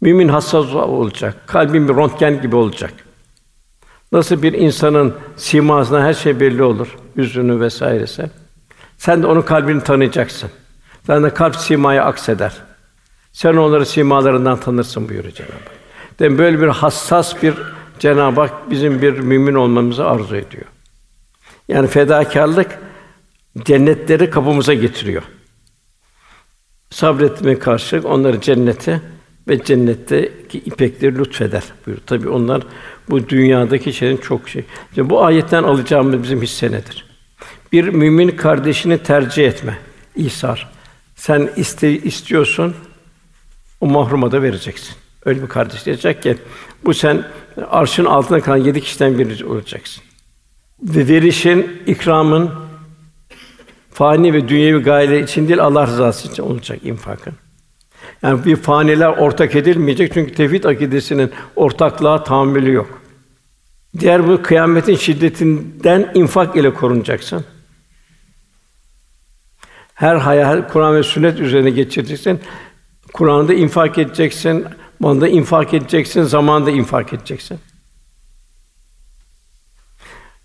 Mümin 0.00 0.28
hassas 0.28 0.74
olacak. 0.74 1.36
Kalbin 1.46 1.88
bir 1.88 1.94
röntgen 1.94 2.42
gibi 2.42 2.56
olacak. 2.56 2.92
Nasıl 4.12 4.42
bir 4.42 4.52
insanın 4.52 5.14
simasına 5.36 6.04
her 6.04 6.14
şey 6.14 6.40
belli 6.40 6.62
olur, 6.62 6.96
yüzünü 7.16 7.60
vesairesi. 7.60 8.30
Sen 8.96 9.22
de 9.22 9.26
onun 9.26 9.42
kalbini 9.42 9.84
tanıyacaksın. 9.84 10.50
De 11.08 11.34
kalp 11.34 11.56
simayı 11.56 12.02
akseder. 12.02 12.52
Sen 13.32 13.56
onları 13.56 13.86
simalarından 13.86 14.60
tanırsın 14.60 15.08
buyuruyor 15.08 15.34
Cenab-ı 15.34 15.52
Hak. 15.52 15.72
Demek 16.18 16.38
böyle 16.38 16.60
bir 16.60 16.66
hassas 16.66 17.42
bir 17.42 17.54
Cenab-ı 17.98 18.40
Hak 18.40 18.70
bizim 18.70 19.02
bir 19.02 19.18
mümin 19.18 19.54
olmamızı 19.54 20.06
arzu 20.06 20.36
ediyor. 20.36 20.64
Yani 21.68 21.88
fedakarlık 21.88 22.78
cennetleri 23.64 24.30
kapımıza 24.30 24.74
getiriyor. 24.74 25.22
Sabretme 26.90 27.58
karşılık 27.58 28.04
onları 28.04 28.40
cennete 28.40 29.00
ve 29.48 29.64
cennetteki 29.64 30.58
ipekleri 30.58 31.18
lütfeder 31.18 31.62
buyur. 31.86 31.98
Tabi 32.06 32.28
onlar 32.28 32.62
bu 33.10 33.28
dünyadaki 33.28 33.92
şeyin 33.92 34.16
çok 34.16 34.48
şey. 34.48 34.64
İşte 34.90 35.10
bu 35.10 35.24
ayetten 35.24 35.62
alacağımız 35.62 36.22
bizim 36.22 36.42
hisse 36.42 36.66
nedir? 36.66 37.06
Bir 37.72 37.88
mümin 37.88 38.28
kardeşini 38.28 38.98
tercih 38.98 39.46
etme, 39.46 39.78
İsar. 40.16 40.71
Sen 41.22 41.50
iste, 41.56 41.90
istiyorsun, 41.90 42.74
o 43.80 43.86
mahruma 43.86 44.32
da 44.32 44.42
vereceksin. 44.42 44.94
Öyle 45.24 45.42
bir 45.42 45.46
kardeş 45.46 45.86
diyecek 45.86 46.22
ki, 46.22 46.36
bu 46.84 46.94
sen 46.94 47.24
arşın 47.70 48.04
altında 48.04 48.40
kalan 48.40 48.56
yedi 48.56 48.80
kişiden 48.80 49.18
biri 49.18 49.44
olacaksın. 49.44 50.02
ve 50.82 51.08
verişin, 51.08 51.82
ikramın 51.86 52.50
fani 53.90 54.32
ve 54.32 54.48
dünyevi 54.48 54.82
gayeler 54.82 55.20
için 55.20 55.48
değil 55.48 55.60
Allah 55.60 55.86
rızası 55.86 56.28
için 56.28 56.42
olacak 56.42 56.84
infakın. 56.84 57.34
Yani 58.22 58.44
bir 58.44 58.56
faniler 58.56 59.08
ortak 59.08 59.56
edilmeyecek 59.56 60.14
çünkü 60.14 60.34
tevhid 60.34 60.64
akidesinin 60.64 61.30
ortaklığa 61.56 62.24
tahammülü 62.24 62.72
yok. 62.72 63.02
Diğer 63.98 64.28
bu 64.28 64.42
kıyametin 64.42 64.96
şiddetinden 64.96 66.12
infak 66.14 66.56
ile 66.56 66.74
korunacaksın. 66.74 67.44
Her 70.02 70.16
hayal 70.16 70.68
Kur'an 70.68 70.96
ve 70.96 71.02
sünnet 71.02 71.40
üzerine 71.40 71.70
geçireceksin. 71.70 72.40
Kur'an'da 73.12 73.54
infak 73.54 73.98
edeceksin, 73.98 74.64
malda 75.00 75.28
infak 75.28 75.74
edeceksin, 75.74 76.22
zamanda 76.22 76.70
infak 76.70 77.12
edeceksin. 77.12 77.58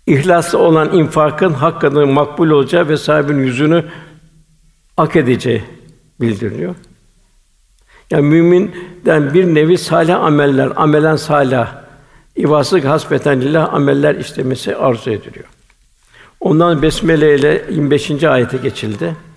İhlaslı 0.06 0.58
olan 0.58 0.92
infakın 0.92 1.52
hakikaten 1.52 2.08
makbul 2.08 2.50
olacağı 2.50 2.88
ve 2.88 2.96
sahibin 2.96 3.38
yüzünü 3.38 3.84
ak 4.96 5.16
edeceği 5.16 5.64
bildiriliyor. 6.20 6.74
Yani 8.10 8.22
müminden 8.22 9.34
bir 9.34 9.54
nevi 9.54 9.78
salih 9.78 10.20
ameller, 10.20 10.72
amelen 10.76 11.16
salih, 11.16 11.66
ivaslık 12.36 12.84
hasbeten 12.84 13.40
lillah 13.40 13.74
ameller 13.74 14.14
işlemesi 14.14 14.76
arzu 14.76 15.10
ediliyor. 15.10 15.46
Ondan 16.40 16.82
besmele 16.82 17.34
ile 17.34 17.64
25. 17.70 18.24
ayete 18.24 18.56
geçildi. 18.56 19.27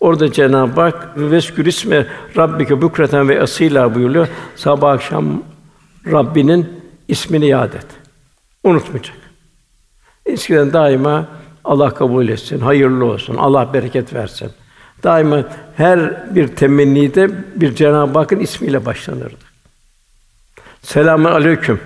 Orada 0.00 0.32
Cenab-ı 0.32 0.80
Hak 0.80 1.12
veskür 1.16 1.66
isme 1.66 2.06
rabbike 2.36 2.82
bukreten 2.82 3.28
ve 3.28 3.42
asila 3.42 3.94
buyuruyor. 3.94 4.28
Sabah 4.56 4.92
akşam 4.92 5.42
Rabbinin 6.06 6.68
ismini 7.08 7.46
yad 7.46 7.72
et. 7.72 7.86
Unutmayacak. 8.64 9.16
Eskiden 10.26 10.72
daima 10.72 11.28
Allah 11.64 11.94
kabul 11.94 12.28
etsin, 12.28 12.60
hayırlı 12.60 13.04
olsun, 13.04 13.36
Allah 13.36 13.72
bereket 13.74 14.14
versin. 14.14 14.50
Daima 15.02 15.44
her 15.76 16.26
bir 16.34 16.48
temennide 16.48 17.30
bir 17.60 17.74
Cenab-ı 17.74 18.18
Hakk'ın 18.18 18.40
ismiyle 18.40 18.86
başlanırdı. 18.86 19.44
Selamun 20.82 21.30
aleyküm. 21.30 21.80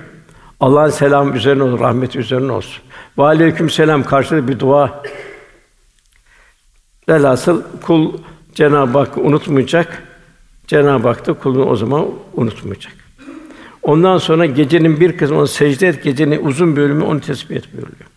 Allah'ın 0.60 0.90
selamı 0.90 1.36
üzerine 1.36 1.62
olsun, 1.62 1.78
rahmet 1.78 2.16
üzerine 2.16 2.52
olsun. 2.52 2.82
Ve 3.18 3.22
aleyküm 3.22 3.70
selam 3.70 4.02
karşılığı 4.02 4.48
bir 4.48 4.58
dua. 4.58 5.02
Velhasıl 7.08 7.62
kul 7.82 8.18
Cenab-ı 8.54 8.98
Hakk'ı 8.98 9.20
unutmayacak. 9.20 10.02
Cenab-ı 10.66 11.08
Hak 11.08 11.26
da 11.26 11.32
kulunu 11.32 11.64
o 11.64 11.76
zaman 11.76 12.08
unutmayacak. 12.34 12.92
Ondan 13.82 14.18
sonra 14.18 14.46
gecenin 14.46 15.00
bir 15.00 15.18
kısmı 15.18 15.38
onu 15.38 15.46
secde 15.46 15.88
et, 15.88 16.04
gecenin 16.04 16.44
uzun 16.44 16.76
bölümü 16.76 17.04
onu 17.04 17.20
tesbih 17.20 17.56
et 17.56 17.72
buyuruyor. 17.72 18.10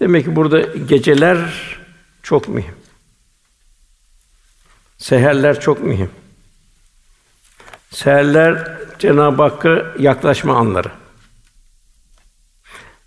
Demek 0.00 0.24
ki 0.24 0.36
burada 0.36 0.60
geceler 0.60 1.38
çok 2.22 2.48
mühim. 2.48 2.74
Seherler 4.98 5.60
çok 5.60 5.82
mühim. 5.82 6.10
Seherler 7.90 8.78
Cenab-ı 8.98 9.42
Hakk'a 9.42 9.86
yaklaşma 9.98 10.56
anları. 10.56 10.90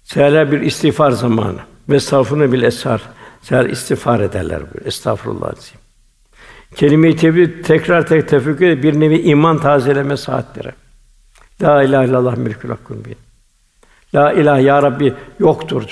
Seherler 0.04 0.52
bir 0.52 0.62
istiğfar 0.62 1.12
zamanı 1.12 1.60
ve 1.90 2.00
safını 2.00 2.52
bil 2.52 2.64
esar. 2.64 3.02
Seher 3.42 3.66
istiğfar 3.66 4.20
ederler 4.20 4.62
böyle. 4.74 4.88
Estağfurullah 4.88 5.48
azim. 5.48 5.80
Kelime-i 6.76 7.16
tevhid 7.16 7.66
tekrar 7.66 8.08
tek 8.08 8.30
tefekkür 8.30 8.84
bir 8.84 9.00
nevi 9.00 9.22
iman 9.22 9.58
tazeleme 9.58 10.18
saatleri. 10.18 10.72
La 11.62 11.84
ilahe 11.84 12.08
illallah 12.08 12.38
mülkül 12.38 12.70
hakkun 12.70 13.06
bin. 13.06 13.16
La 14.16 14.34
ilahe 14.34 14.62
ya 14.62 14.84
Rabbi 14.84 15.14
yoktur. 15.40 15.84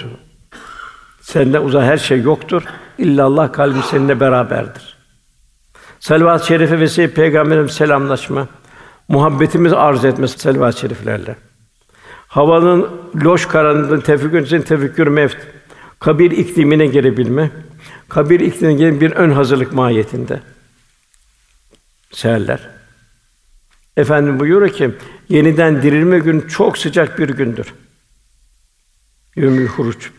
Sende 1.22 1.60
uzak 1.60 1.84
her 1.84 1.98
şey 1.98 2.22
yoktur. 2.22 2.64
İllallah 2.98 3.54
kalbi 3.54 3.80
seninle 3.92 4.20
beraberdir. 4.20 4.98
Selvat-ı 6.00 6.48
şerife 6.48 6.80
vesile 6.80 7.14
peygamberimiz 7.14 7.72
selamlaşma, 7.72 8.48
muhabbetimiz 9.08 9.74
arz 9.74 10.06
etmesi 10.06 10.40
selvat-ı 10.40 10.80
şeriflerle. 10.80 11.36
Havanın 12.28 12.90
loş 13.24 13.46
karanlığında 13.46 14.04
tefekkür 14.04 14.42
için 14.42 14.62
tefekkür 14.62 15.08
mevt. 15.08 15.38
Kabir 16.00 16.32
iklimine 16.32 16.88
girebilme. 16.88 17.52
Kabir 18.10 18.40
iklimine 18.40 18.78
giren 18.78 19.02
bir 19.02 19.12
ön 19.12 19.32
hazırlık 19.32 19.74
mahiyetinde. 19.74 20.42
Seherler. 22.12 22.70
Efendim 23.98 24.40
buyuruyor 24.40 24.74
ki 24.74 24.92
yeniden 25.30 25.82
dirilme 25.82 26.20
gün 26.20 26.42
çok 26.42 26.78
sıcak 26.78 27.20
bir 27.20 27.30
gündür. 27.30 27.74
Yömül 29.36 29.68
huruç 29.68 30.12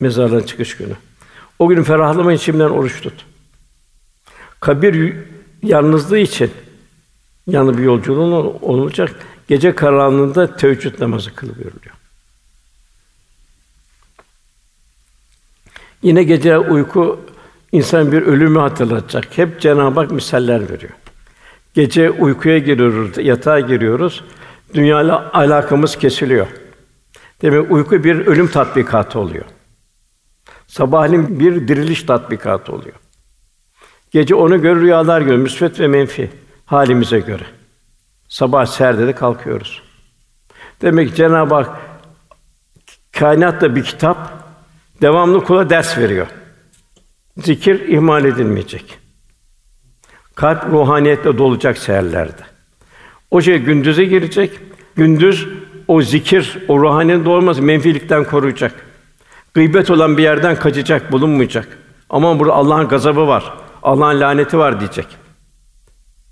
mezardan 0.00 0.40
çıkış 0.40 0.76
günü. 0.76 0.94
O 1.58 1.68
gün 1.68 1.82
ferahlamayın 1.82 2.38
şimdiden 2.38 2.70
oruç 2.70 3.00
tut. 3.00 3.26
Kabir 4.60 5.16
yalnızlığı 5.62 6.18
için 6.18 6.50
yanı 7.46 7.78
bir 7.78 7.82
yolculuğun 7.82 8.32
olacak. 8.62 9.14
Gece 9.48 9.74
karanlığında 9.74 10.56
teheccüd 10.56 11.00
namazı 11.00 11.34
kıl 11.34 11.48
Yine 16.02 16.22
gece 16.22 16.58
uyku 16.58 17.20
insan 17.72 18.12
bir 18.12 18.22
ölümü 18.22 18.58
hatırlatacak. 18.58 19.38
Hep 19.38 19.60
Cenab-ı 19.60 20.00
Hak 20.00 20.10
misaller 20.10 20.70
veriyor. 20.70 20.92
Gece 21.74 22.10
uykuya 22.10 22.58
giriyoruz, 22.58 23.18
yatağa 23.18 23.60
giriyoruz. 23.60 24.24
Dünyayla 24.74 25.30
alakamız 25.32 25.96
kesiliyor. 25.96 26.46
Demek 27.42 27.70
uyku 27.70 28.04
bir 28.04 28.26
ölüm 28.26 28.48
tatbikatı 28.48 29.18
oluyor. 29.18 29.44
Sabahleyin 30.66 31.40
bir 31.40 31.68
diriliş 31.68 32.02
tatbikatı 32.02 32.72
oluyor. 32.72 32.96
Gece 34.10 34.34
onu 34.34 34.62
göre 34.62 34.80
rüyalar 34.80 35.20
görüyor, 35.20 35.38
müsbet 35.38 35.80
ve 35.80 35.88
menfi 35.88 36.30
halimize 36.66 37.20
göre. 37.20 37.44
Sabah 38.28 38.66
serde 38.66 39.06
de 39.06 39.12
kalkıyoruz. 39.12 39.82
Demek 40.82 41.08
ki 41.08 41.14
Cenab-ı 41.14 41.54
Hak 41.54 41.80
kainatta 43.12 43.76
bir 43.76 43.84
kitap 43.84 44.45
devamlı 45.02 45.44
kula 45.44 45.70
ders 45.70 45.98
veriyor. 45.98 46.26
Zikir 47.36 47.88
ihmal 47.88 48.24
edilmeyecek. 48.24 48.98
Kalp 50.34 50.64
ruhaniyetle 50.72 51.38
dolacak 51.38 51.78
seherlerde. 51.78 52.42
O 53.30 53.40
şey 53.40 53.58
gündüze 53.58 54.04
girecek. 54.04 54.60
Gündüz 54.96 55.48
o 55.88 56.02
zikir, 56.02 56.58
o 56.68 56.80
ruhaniyetin 56.80 57.24
dolması 57.24 57.62
menfilikten 57.62 58.24
koruyacak. 58.24 58.86
Gıybet 59.54 59.90
olan 59.90 60.16
bir 60.16 60.22
yerden 60.22 60.56
kaçacak, 60.56 61.12
bulunmayacak. 61.12 61.78
Ama 62.10 62.38
burada 62.38 62.52
Allah'ın 62.54 62.88
gazabı 62.88 63.28
var. 63.28 63.54
Allah'ın 63.82 64.20
laneti 64.20 64.58
var 64.58 64.80
diyecek. 64.80 65.06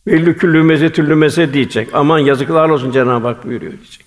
Vellü 0.07 0.37
küllü 0.37 0.63
mezetüllü 0.63 1.15
meze 1.15 1.55
diyecek. 1.55 1.89
Aman 1.93 2.19
yazıklar 2.19 2.69
olsun 2.69 2.91
Cenab-ı 2.91 3.27
Hak 3.27 3.45
buyuruyor 3.45 3.73
diyecek. 3.73 4.05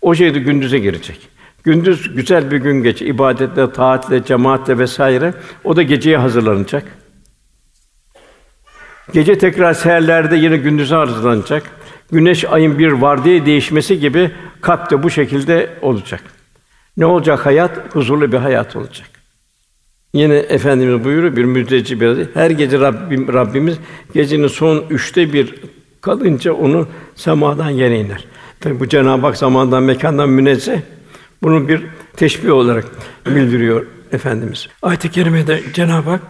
O 0.00 0.14
şey 0.14 0.34
de 0.34 0.38
gündüze 0.38 0.78
girecek. 0.78 1.28
Gündüz 1.64 2.14
güzel 2.14 2.50
bir 2.50 2.56
gün 2.56 2.82
geç, 2.82 3.02
ibadetle, 3.02 3.72
taatle, 3.72 4.24
cemaatle 4.24 4.78
vesaire. 4.78 5.34
O 5.64 5.76
da 5.76 5.82
geceye 5.82 6.16
hazırlanacak. 6.16 6.84
Gece 9.12 9.38
tekrar 9.38 9.74
seherlerde 9.74 10.36
yine 10.36 10.56
gündüze 10.56 10.94
hazırlanacak. 10.94 11.62
Güneş 12.12 12.44
ayın 12.44 12.78
bir 12.78 12.92
vardiya 12.92 13.46
değişmesi 13.46 14.00
gibi 14.00 14.30
kalp 14.60 14.90
de 14.90 15.02
bu 15.02 15.10
şekilde 15.10 15.70
olacak. 15.82 16.22
Ne 16.96 17.06
olacak 17.06 17.46
hayat? 17.46 17.94
Huzurlu 17.94 18.32
bir 18.32 18.36
hayat 18.36 18.76
olacak. 18.76 19.08
Yine 20.14 20.36
efendimiz 20.36 21.04
buyuruyor 21.04 21.36
bir 21.36 21.44
müjdeci 21.44 22.00
bir 22.00 22.26
her 22.34 22.50
gece 22.50 22.80
Rabbim 22.80 23.32
Rabbimiz 23.32 23.78
gecenin 24.14 24.46
son 24.46 24.84
üçte 24.90 25.32
bir 25.32 25.54
kalınca 26.00 26.52
onu 26.52 26.88
semadan 27.14 27.70
yere 27.70 28.00
iner. 28.00 28.24
Tabi 28.60 28.80
bu 28.80 28.88
Cenab-ı 28.88 29.26
Hak 29.26 29.36
zamandan 29.36 29.82
mekandan 29.82 30.28
münezzeh. 30.28 30.80
Bunu 31.42 31.68
bir 31.68 31.86
teşbih 32.16 32.52
olarak 32.52 32.84
bildiriyor 33.26 33.86
efendimiz. 34.12 34.68
Ayet-i 34.82 35.10
kerimede 35.10 35.62
Cenab-ı 35.74 36.10
Hak 36.10 36.22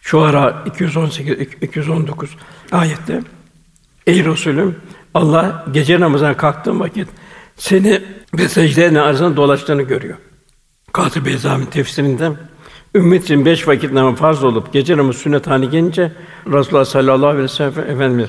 şu 0.00 0.20
ara 0.20 0.62
218 0.66 1.36
219 1.62 2.36
ayette 2.72 3.20
Ey 4.06 4.24
Resulüm 4.24 4.76
Allah 5.14 5.64
gece 5.72 6.00
namazına 6.00 6.36
kalktığın 6.36 6.80
vakit 6.80 7.08
seni 7.56 8.02
ve 8.34 8.48
secdenin 8.48 8.94
arasında 8.94 9.36
dolaştığını 9.36 9.82
görüyor. 9.82 10.16
Katı 10.92 11.24
Beyzami 11.24 11.70
tefsirinde 11.70 12.30
ümmet 12.94 13.24
için 13.24 13.44
beş 13.44 13.68
vakit 13.68 13.92
namaz 13.92 14.18
farz 14.18 14.44
olup 14.44 14.72
gece 14.72 14.96
namazı 14.96 15.18
sünnet 15.18 15.46
haline 15.46 15.66
gelince 15.66 16.12
Resulullah 16.46 16.84
sallallahu 16.84 17.26
aleyhi 17.26 17.44
ve 17.44 17.48
sellem 17.48 17.90
Efendimiz 17.90 18.28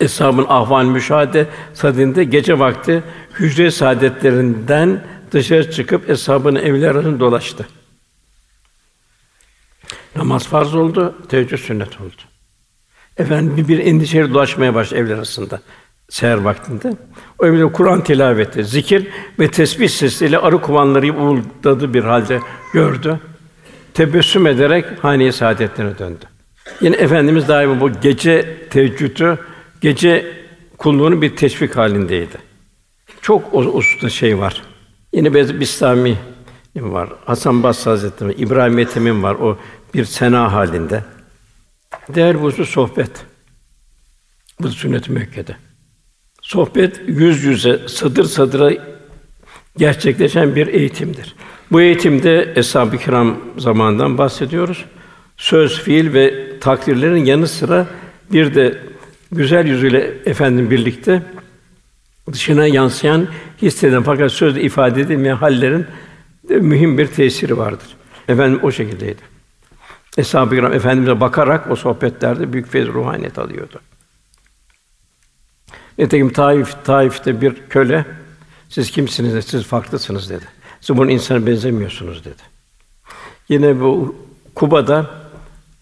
Eshabın 0.00 0.46
ahval 0.48 0.84
müşahede 0.84 1.46
sadinde 1.74 2.24
gece 2.24 2.58
vakti 2.58 3.02
hücre 3.40 3.70
saadetlerinden 3.70 5.04
dışarı 5.32 5.70
çıkıp 5.70 6.10
eshabın 6.10 6.54
evleri 6.54 6.90
arasında 6.90 7.20
dolaştı. 7.20 7.66
Namaz 10.16 10.46
farz 10.46 10.74
oldu, 10.74 11.14
teheccüd 11.28 11.58
sünnet 11.58 12.00
oldu. 12.00 12.22
Efendim 13.18 13.56
bir, 13.56 13.68
bir 13.68 13.78
endişeli 13.78 14.34
dolaşmaya 14.34 14.74
başladı 14.74 15.00
evler 15.00 15.14
arasında. 15.14 15.60
seher 16.08 16.36
vaktinde. 16.36 16.96
O 17.38 17.46
evde 17.46 17.72
Kur'an 17.72 18.04
tilaveti, 18.04 18.64
zikir 18.64 19.08
ve 19.38 19.50
tesbih 19.50 19.88
sesiyle 19.88 20.38
arı 20.38 20.60
kovanları 20.60 21.14
uğuldadı 21.14 21.94
bir 21.94 22.04
halde 22.04 22.40
gördü. 22.72 23.20
Tebessüm 23.94 24.46
ederek 24.46 24.84
haneye 25.02 25.32
saadetlerine 25.32 25.98
döndü. 25.98 26.24
Yine 26.80 26.96
efendimiz 26.96 27.48
daima 27.48 27.80
bu 27.80 27.90
gece 28.00 28.68
teheccüdü, 28.70 29.38
gece 29.86 30.26
kulluğunun 30.78 31.22
bir 31.22 31.36
teşvik 31.36 31.76
halindeydi. 31.76 32.38
Çok 33.22 33.54
o 33.54 33.58
usta 33.58 34.10
şey 34.10 34.38
var. 34.38 34.62
Yine 35.12 35.34
Bezir 35.34 35.60
Bistami 35.60 36.16
var. 36.76 37.08
Hasan 37.24 37.62
Basri 37.62 37.90
Hazretleri, 37.90 38.32
İbrahim 38.32 38.78
Ethem 38.78 39.22
var. 39.22 39.34
O 39.34 39.58
bir 39.94 40.04
sena 40.04 40.52
halinde. 40.52 41.04
Değer 42.08 42.42
bu 42.42 42.52
sohbet. 42.52 43.10
Bu 44.60 44.68
sünnet-i 44.68 45.12
müekkede. 45.12 45.56
Sohbet 46.42 47.00
yüz 47.06 47.44
yüze, 47.44 47.80
sadır 47.88 48.24
sadıra 48.24 48.72
gerçekleşen 49.76 50.56
bir 50.56 50.66
eğitimdir. 50.66 51.34
Bu 51.72 51.80
eğitimde 51.80 52.52
eshab-ı 52.56 52.98
kiram 52.98 53.36
zamanından 53.58 54.18
bahsediyoruz. 54.18 54.84
Söz, 55.36 55.80
fiil 55.80 56.12
ve 56.12 56.58
takdirlerin 56.60 57.24
yanı 57.24 57.48
sıra 57.48 57.86
bir 58.32 58.54
de 58.54 58.95
güzel 59.32 59.66
yüzüyle 59.66 60.14
efendim 60.24 60.70
birlikte 60.70 61.22
dışına 62.32 62.66
yansıyan, 62.66 63.28
hisseden 63.62 64.02
fakat 64.02 64.32
sözle 64.32 64.62
ifade 64.62 65.00
edilmeyen 65.00 65.36
hallerin 65.36 65.86
de 66.48 66.56
mühim 66.56 66.98
bir 66.98 67.06
tesiri 67.06 67.58
vardır. 67.58 67.96
Efendim 68.28 68.60
o 68.62 68.70
şekildeydi. 68.70 69.20
Eshab-ı 70.18 70.54
Kiram 70.54 70.72
efendimize 70.72 71.20
bakarak 71.20 71.70
o 71.70 71.76
sohbetlerde 71.76 72.52
büyük 72.52 72.68
feyz 72.68 72.86
ruhaniyet 72.86 73.38
alıyordu. 73.38 73.80
Nitekim 75.98 76.32
Taif 76.32 76.84
Taif'te 76.84 77.40
bir 77.40 77.54
köle 77.70 78.04
siz 78.68 78.90
kimsiniz 78.90 79.34
dedi, 79.34 79.42
siz 79.42 79.64
farklısınız 79.64 80.30
dedi. 80.30 80.44
Siz 80.80 80.96
bunun 80.96 81.08
insana 81.08 81.46
benzemiyorsunuz 81.46 82.24
dedi. 82.24 82.42
Yine 83.48 83.80
bu 83.80 84.16
Kuba'da 84.54 85.10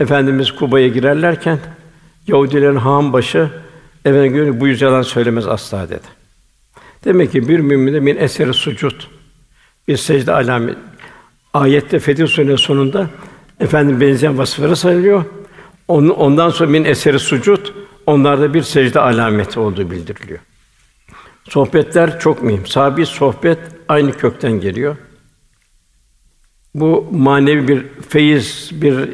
efendimiz 0.00 0.52
Kuba'ya 0.52 0.88
girerlerken 0.88 1.58
Yahudilerin 2.26 2.76
hağım 2.76 3.12
başı 3.12 3.50
efendim 4.04 4.60
bu 4.60 4.66
yüz 4.68 4.82
yalan 4.82 5.02
söylemez 5.02 5.46
asla 5.46 5.88
dedi. 5.88 6.24
Demek 7.04 7.32
ki 7.32 7.48
bir 7.48 7.58
müminde 7.58 8.00
min 8.00 8.16
eseri 8.16 8.54
sucud 8.54 9.00
bir 9.88 9.96
secde 9.96 10.32
alamet. 10.32 10.76
Ayette 11.54 11.98
Fetih 11.98 12.26
Suresi 12.26 12.62
sonunda 12.62 13.10
efendim 13.60 14.00
benzeyen 14.00 14.38
vasıfları 14.38 14.76
sayılıyor. 14.76 15.24
Ondan 15.88 16.50
sonra 16.50 16.70
min 16.70 16.84
eseri 16.84 17.18
sucud 17.18 17.66
onlarda 18.06 18.54
bir 18.54 18.62
secde 18.62 19.00
alameti 19.00 19.60
olduğu 19.60 19.90
bildiriliyor. 19.90 20.40
Sohbetler 21.48 22.20
çok 22.20 22.42
mühim. 22.42 22.66
Sabi 22.66 23.06
sohbet 23.06 23.58
aynı 23.88 24.12
kökten 24.12 24.52
geliyor. 24.60 24.96
Bu 26.74 27.08
manevi 27.12 27.68
bir 27.68 27.86
feyiz, 28.08 28.70
bir 28.72 29.08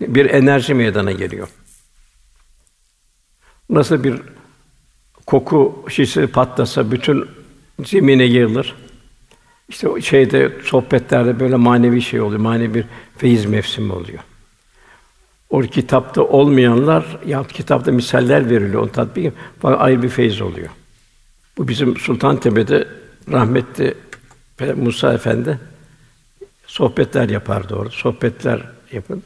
bir 0.00 0.30
enerji 0.30 0.74
meydana 0.74 1.12
geliyor. 1.12 1.48
Nasıl 3.70 4.04
bir 4.04 4.14
koku 5.26 5.84
şişesi 5.88 6.26
patlasa 6.26 6.90
bütün 6.90 7.26
zemine 7.86 8.24
yayılır. 8.24 8.74
İşte 9.68 9.88
o 9.88 10.00
şeyde 10.00 10.52
sohbetlerde 10.64 11.40
böyle 11.40 11.56
manevi 11.56 12.02
şey 12.02 12.20
oluyor. 12.20 12.40
Manevi 12.40 12.74
bir 12.74 12.84
feyiz 13.16 13.46
mevsimi 13.46 13.92
oluyor. 13.92 14.18
O 15.50 15.60
kitapta 15.60 16.22
olmayanlar 16.22 17.18
ya 17.26 17.44
kitapta 17.44 17.92
misaller 17.92 18.50
veriliyor. 18.50 18.82
O 18.82 18.88
tatbik 18.88 19.32
fakat 19.60 19.80
ayrı 19.80 20.02
bir 20.02 20.08
feyiz 20.08 20.40
oluyor. 20.40 20.68
Bu 21.58 21.68
bizim 21.68 21.96
Sultantepe'de 21.96 22.88
rahmetli 23.32 23.94
Musa 24.76 25.12
Efendi 25.12 25.58
sohbetler 26.66 27.28
yapardı 27.28 27.74
orada. 27.74 27.90
Sohbetler 27.90 28.62
yapın. 28.92 29.22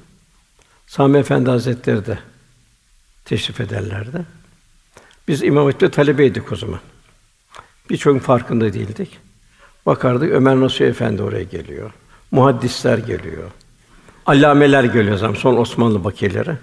Sami 0.86 1.18
Efendi 1.18 1.50
Hazretleri 1.50 2.06
de 2.06 2.18
teşrif 3.24 3.60
ederlerdi. 3.60 4.24
Biz 5.28 5.42
İmam 5.42 5.64
Hatip'te 5.64 5.90
talebeydik 5.90 6.52
o 6.52 6.56
zaman. 6.56 6.80
Birçok 7.90 8.20
farkında 8.20 8.72
değildik. 8.72 9.18
Bakardık 9.86 10.32
Ömer 10.32 10.60
Nasuhi 10.60 10.88
Efendi 10.88 11.22
oraya 11.22 11.42
geliyor. 11.42 11.90
Muhaddisler 12.30 12.98
geliyor. 12.98 13.50
Allameler 14.26 14.84
geliyor 14.84 15.16
zaman 15.16 15.34
son 15.34 15.56
Osmanlı 15.56 16.04
bakiyeleri. 16.04 16.56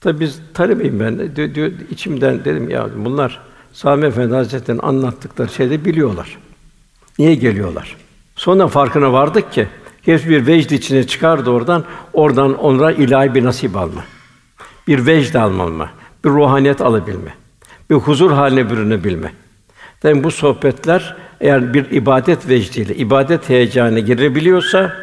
Tabi 0.00 0.20
biz 0.20 0.40
talebeyim 0.54 1.00
ben 1.00 1.18
de 1.18 1.54
diyor, 1.54 1.72
içimden 1.90 2.44
dedim 2.44 2.70
ya 2.70 2.88
bunlar 2.96 3.40
Sami 3.72 4.06
Efendi 4.06 4.34
Hazretleri'nin 4.34 4.82
anlattıkları 4.82 5.48
şeyleri 5.48 5.84
biliyorlar. 5.84 6.38
Niye 7.18 7.34
geliyorlar? 7.34 7.96
Sonra 8.36 8.68
farkına 8.68 9.12
vardık 9.12 9.52
ki 9.52 9.68
hepsi 10.02 10.28
bir 10.28 10.46
vecd 10.46 10.70
içine 10.70 11.06
çıkardı 11.06 11.50
oradan. 11.50 11.84
Oradan 12.12 12.58
onlara 12.58 12.92
ilahi 12.92 13.34
bir 13.34 13.44
nasip 13.44 13.76
alma. 13.76 14.04
Bir 14.88 15.06
vecd 15.06 15.34
alma, 15.34 15.90
bir 16.24 16.30
ruhaniyet 16.30 16.80
alabilme. 16.80 17.34
Bir 17.90 17.94
huzur 17.94 18.32
haline 18.32 18.70
bürünebilme. 18.70 19.32
Tabi 20.00 20.24
bu 20.24 20.30
sohbetler 20.30 21.16
eğer 21.40 21.74
bir 21.74 21.90
ibadet 21.90 22.48
vecdiyle, 22.48 22.94
ibadet 22.94 23.48
heyecanına 23.48 23.98
girebiliyorsa 23.98 24.96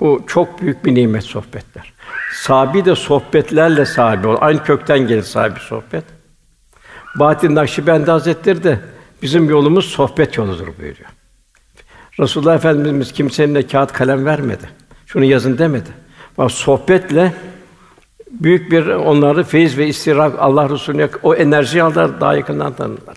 bu 0.00 0.24
çok 0.26 0.62
büyük 0.62 0.84
bir 0.84 0.94
nimet 0.94 1.24
sohbetler. 1.24 1.92
Sabi 2.32 2.84
de 2.84 2.94
sohbetlerle 2.94 3.86
sahibi 3.86 4.26
ol. 4.26 4.36
Aynı 4.40 4.64
kökten 4.64 4.98
gelir 4.98 5.22
sahibi 5.22 5.60
sohbet. 5.60 6.04
Bahattin 7.16 7.54
Nakşibendi 7.54 8.10
Hazretleri 8.10 8.64
de 8.64 8.78
bizim 9.22 9.50
yolumuz 9.50 9.84
sohbet 9.84 10.36
yoludur 10.36 10.66
buyuruyor. 10.66 11.10
Resulullah 12.20 12.54
Efendimiz 12.54 13.12
kimsenin 13.12 13.62
kağıt 13.62 13.92
kalem 13.92 14.26
vermedi. 14.26 14.70
Şunu 15.06 15.24
yazın 15.24 15.58
demedi. 15.58 15.90
Bak 16.38 16.50
sohbetle 16.50 17.32
büyük 18.32 18.72
bir 18.72 18.86
onları 18.86 19.44
feyiz 19.44 19.78
ve 19.78 19.86
istirak 19.86 20.34
Allah 20.38 20.70
Resulüne 20.70 21.08
o 21.22 21.34
enerji 21.34 21.82
alırlar, 21.82 22.20
daha 22.20 22.34
yakından 22.34 22.72
tanırlar. 22.72 23.16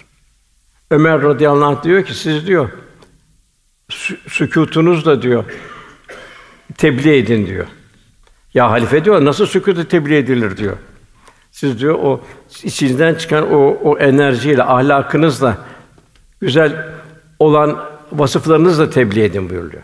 Ömer 0.92 1.22
radıyallahu 1.22 1.66
anh 1.66 1.84
diyor 1.84 2.06
ki 2.06 2.14
siz 2.14 2.48
diyor 2.48 2.70
sükutunuzla 4.28 5.22
diyor 5.22 5.44
tebliğ 6.78 7.18
edin 7.18 7.48
diyor. 7.48 7.66
Ya 8.54 8.72
halife 8.72 9.06
diyor 9.06 9.26
nasıl 9.26 9.46
sükutu 9.46 9.88
tebliğ 9.88 10.16
edilir 10.16 10.58
diyor. 10.58 10.78
Siz 11.52 11.80
diyor 11.80 11.94
o 11.94 12.22
içinizden 12.64 13.16
çıkan 13.16 13.54
o 13.54 13.78
o 13.84 13.98
enerjiyle, 13.98 14.64
ahlakınızla 14.64 15.58
güzel 16.42 16.86
olan 17.40 17.80
vasıflarınızla 18.12 18.90
tebliğ 18.90 19.24
edin 19.24 19.50
buyuruyor. 19.50 19.84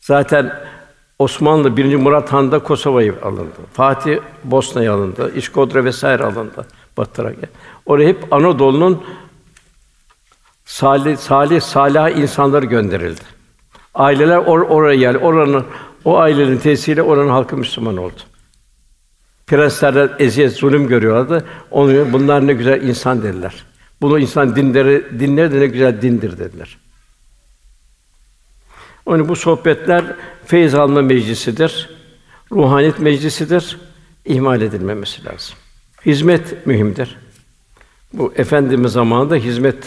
Zaten 0.00 0.52
Osmanlı 1.18 1.76
1. 1.76 1.96
Murat 1.96 2.32
Han'da 2.32 2.58
Kosova'yı 2.58 3.14
alındı. 3.22 3.60
Fatih 3.72 4.18
Bosna'yı 4.44 4.92
alındı. 4.92 5.32
İşkodra 5.36 5.84
vesaire 5.84 6.24
alındı. 6.24 6.66
Batı 6.96 7.12
Trakya. 7.12 7.48
Oraya 7.86 8.08
hep 8.08 8.32
Anadolu'nun 8.32 9.02
salih 10.64 11.16
salih 11.16 11.60
salih 11.60 12.16
insanlar 12.16 12.62
gönderildi. 12.62 13.20
Aileler 13.94 14.36
or 14.36 14.60
oraya 14.60 14.96
geldi. 14.96 15.18
Oranın 15.18 15.64
o 16.04 16.18
ailenin 16.18 16.58
tesiriyle 16.58 17.02
oranın 17.02 17.30
halkı 17.30 17.56
Müslüman 17.56 17.96
oldu. 17.96 18.20
Prenslerden 19.46 20.10
eziyet, 20.18 20.52
zulüm 20.52 20.88
görüyorlardı. 20.88 21.44
Onu 21.70 22.12
bunlar 22.12 22.46
ne 22.46 22.52
güzel 22.52 22.82
insan 22.82 23.22
dediler. 23.22 23.64
Bunu 24.00 24.18
insan 24.18 24.56
dinleri 24.56 25.20
dinler 25.20 25.52
de 25.52 25.60
ne 25.60 25.66
güzel 25.66 26.02
dindir 26.02 26.38
dediler. 26.38 26.78
Onun 29.06 29.28
bu 29.28 29.36
sohbetler 29.36 30.04
feyiz 30.46 30.74
alma 30.74 31.02
meclisidir. 31.02 31.90
Ruhaniyet 32.52 32.98
meclisidir. 32.98 33.78
İhmal 34.24 34.60
edilmemesi 34.60 35.24
lazım. 35.24 35.56
Hizmet 36.06 36.66
mühimdir. 36.66 37.16
Bu 38.12 38.32
efendimiz 38.36 38.92
zamanında 38.92 39.36
hizmet 39.36 39.84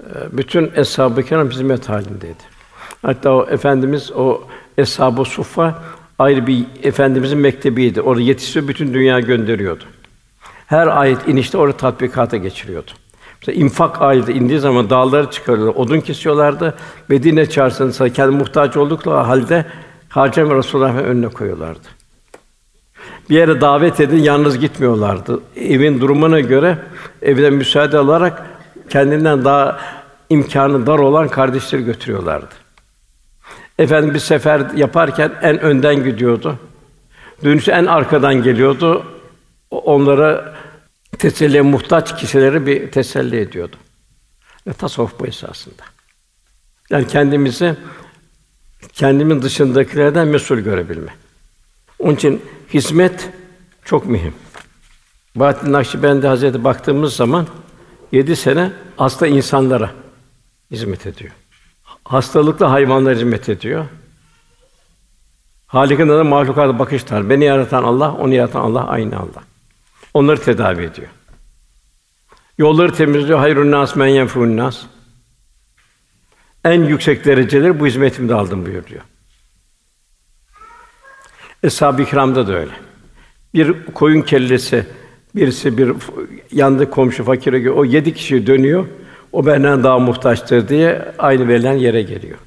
e, 0.00 0.06
bütün 0.32 0.72
eshab-ı 0.76 1.22
kiram 1.22 1.50
hizmet 1.50 1.88
halindeydi. 1.88 2.42
Hatta 3.02 3.32
o 3.32 3.46
efendimiz 3.50 4.12
o 4.12 4.42
eshab-ı 4.78 5.24
suffa 5.24 5.82
ayrı 6.18 6.46
bir 6.46 6.64
efendimizin 6.82 7.38
mektebiydi. 7.38 8.00
Orada 8.00 8.22
yetişiyor 8.22 8.68
bütün 8.68 8.94
dünya 8.94 9.20
gönderiyordu. 9.20 9.84
Her 10.66 10.86
ayet 10.86 11.28
inişte 11.28 11.58
orada 11.58 11.76
tatbikata 11.76 12.36
geçiriyordu. 12.36 12.90
Mesela 13.46 13.64
infak 13.64 14.02
ayeti 14.02 14.32
indiği 14.32 14.58
zaman 14.58 14.90
dağları 14.90 15.30
çıkarıyorlar, 15.30 15.74
odun 15.74 16.00
kesiyorlardı. 16.00 16.74
Medine 17.08 17.48
çarşısında 17.50 18.12
kendi 18.12 18.36
muhtaç 18.36 18.76
oldukları 18.76 19.16
halde 19.16 19.66
harcama 20.08 20.54
Resulullah'ın 20.54 21.04
önüne 21.04 21.28
koyuyorlardı. 21.28 21.88
Bir 23.30 23.36
yere 23.36 23.60
davet 23.60 24.00
edin, 24.00 24.18
yalnız 24.18 24.58
gitmiyorlardı. 24.58 25.40
Evin 25.56 26.00
durumuna 26.00 26.40
göre 26.40 26.78
evden 27.22 27.52
müsaade 27.52 27.98
alarak 27.98 28.46
kendinden 28.88 29.44
daha 29.44 29.78
imkanı 30.30 30.86
dar 30.86 30.98
olan 30.98 31.28
kardeşleri 31.28 31.84
götürüyorlardı. 31.84 32.54
Efendim 33.78 34.14
bir 34.14 34.18
sefer 34.18 34.66
yaparken 34.76 35.32
en 35.42 35.60
önden 35.60 36.04
gidiyordu. 36.04 36.58
Dönüşü 37.44 37.70
en 37.70 37.86
arkadan 37.86 38.42
geliyordu. 38.42 39.02
Onlara 39.70 40.54
teselliye 41.18 41.62
muhtaç 41.62 42.20
kişileri 42.20 42.66
bir 42.66 42.90
teselli 42.90 43.40
ediyordu. 43.40 43.76
Ve 44.66 44.72
tasavvuf 44.72 45.20
bu 45.20 45.26
esasında. 45.26 45.82
Yani 46.90 47.06
kendimizi 47.06 47.76
kendimin 48.92 49.42
dışındakilerden 49.42 50.28
mesul 50.28 50.58
görebilme. 50.58 51.14
Onun 51.98 52.14
için 52.14 52.42
hizmet 52.74 53.30
çok 53.84 54.06
mühim. 54.06 54.34
Bahattin 55.36 55.72
Nakşibendi 55.72 56.26
Hazreti 56.26 56.64
baktığımız 56.64 57.16
zaman 57.16 57.46
yedi 58.12 58.36
sene 58.36 58.72
hasta 58.96 59.26
insanlara 59.26 59.90
hizmet 60.70 61.06
ediyor. 61.06 61.32
Hastalıklı 62.04 62.66
hayvanlara 62.66 63.14
hizmet 63.14 63.48
ediyor. 63.48 63.86
Halik'in 65.66 66.08
adı 66.08 66.24
mahlukata 66.24 66.78
bakışlar. 66.78 67.30
Beni 67.30 67.44
yaratan 67.44 67.84
Allah, 67.84 68.12
onu 68.12 68.34
yaratan 68.34 68.60
Allah 68.60 68.86
aynı 68.86 69.18
Allah. 69.18 69.51
Onları 70.14 70.40
tedavi 70.40 70.82
ediyor. 70.82 71.08
Yolları 72.58 72.92
temizliyor. 72.92 73.38
Hayrun 73.38 73.70
nas 73.70 73.96
men 73.96 74.06
yenfun 74.06 74.56
nas. 74.56 74.82
En 76.64 76.82
yüksek 76.82 77.24
dereceleri 77.24 77.80
bu 77.80 77.86
hizmetimde 77.86 78.34
aldım 78.34 78.66
buyuruyor. 78.66 79.02
Eshab-ı 81.62 82.46
da 82.46 82.54
öyle. 82.54 82.72
Bir 83.54 83.84
koyun 83.94 84.22
kellesi 84.22 84.86
birisi 85.34 85.78
bir 85.78 85.92
yandı 86.52 86.90
komşu 86.90 87.24
fakire 87.24 87.70
o 87.70 87.84
yedi 87.84 88.14
kişi 88.14 88.46
dönüyor. 88.46 88.86
O 89.32 89.46
benden 89.46 89.84
daha 89.84 89.98
muhtaçtır 89.98 90.68
diye 90.68 91.12
aynı 91.18 91.48
verilen 91.48 91.72
yere 91.72 92.02
geliyor. 92.02 92.38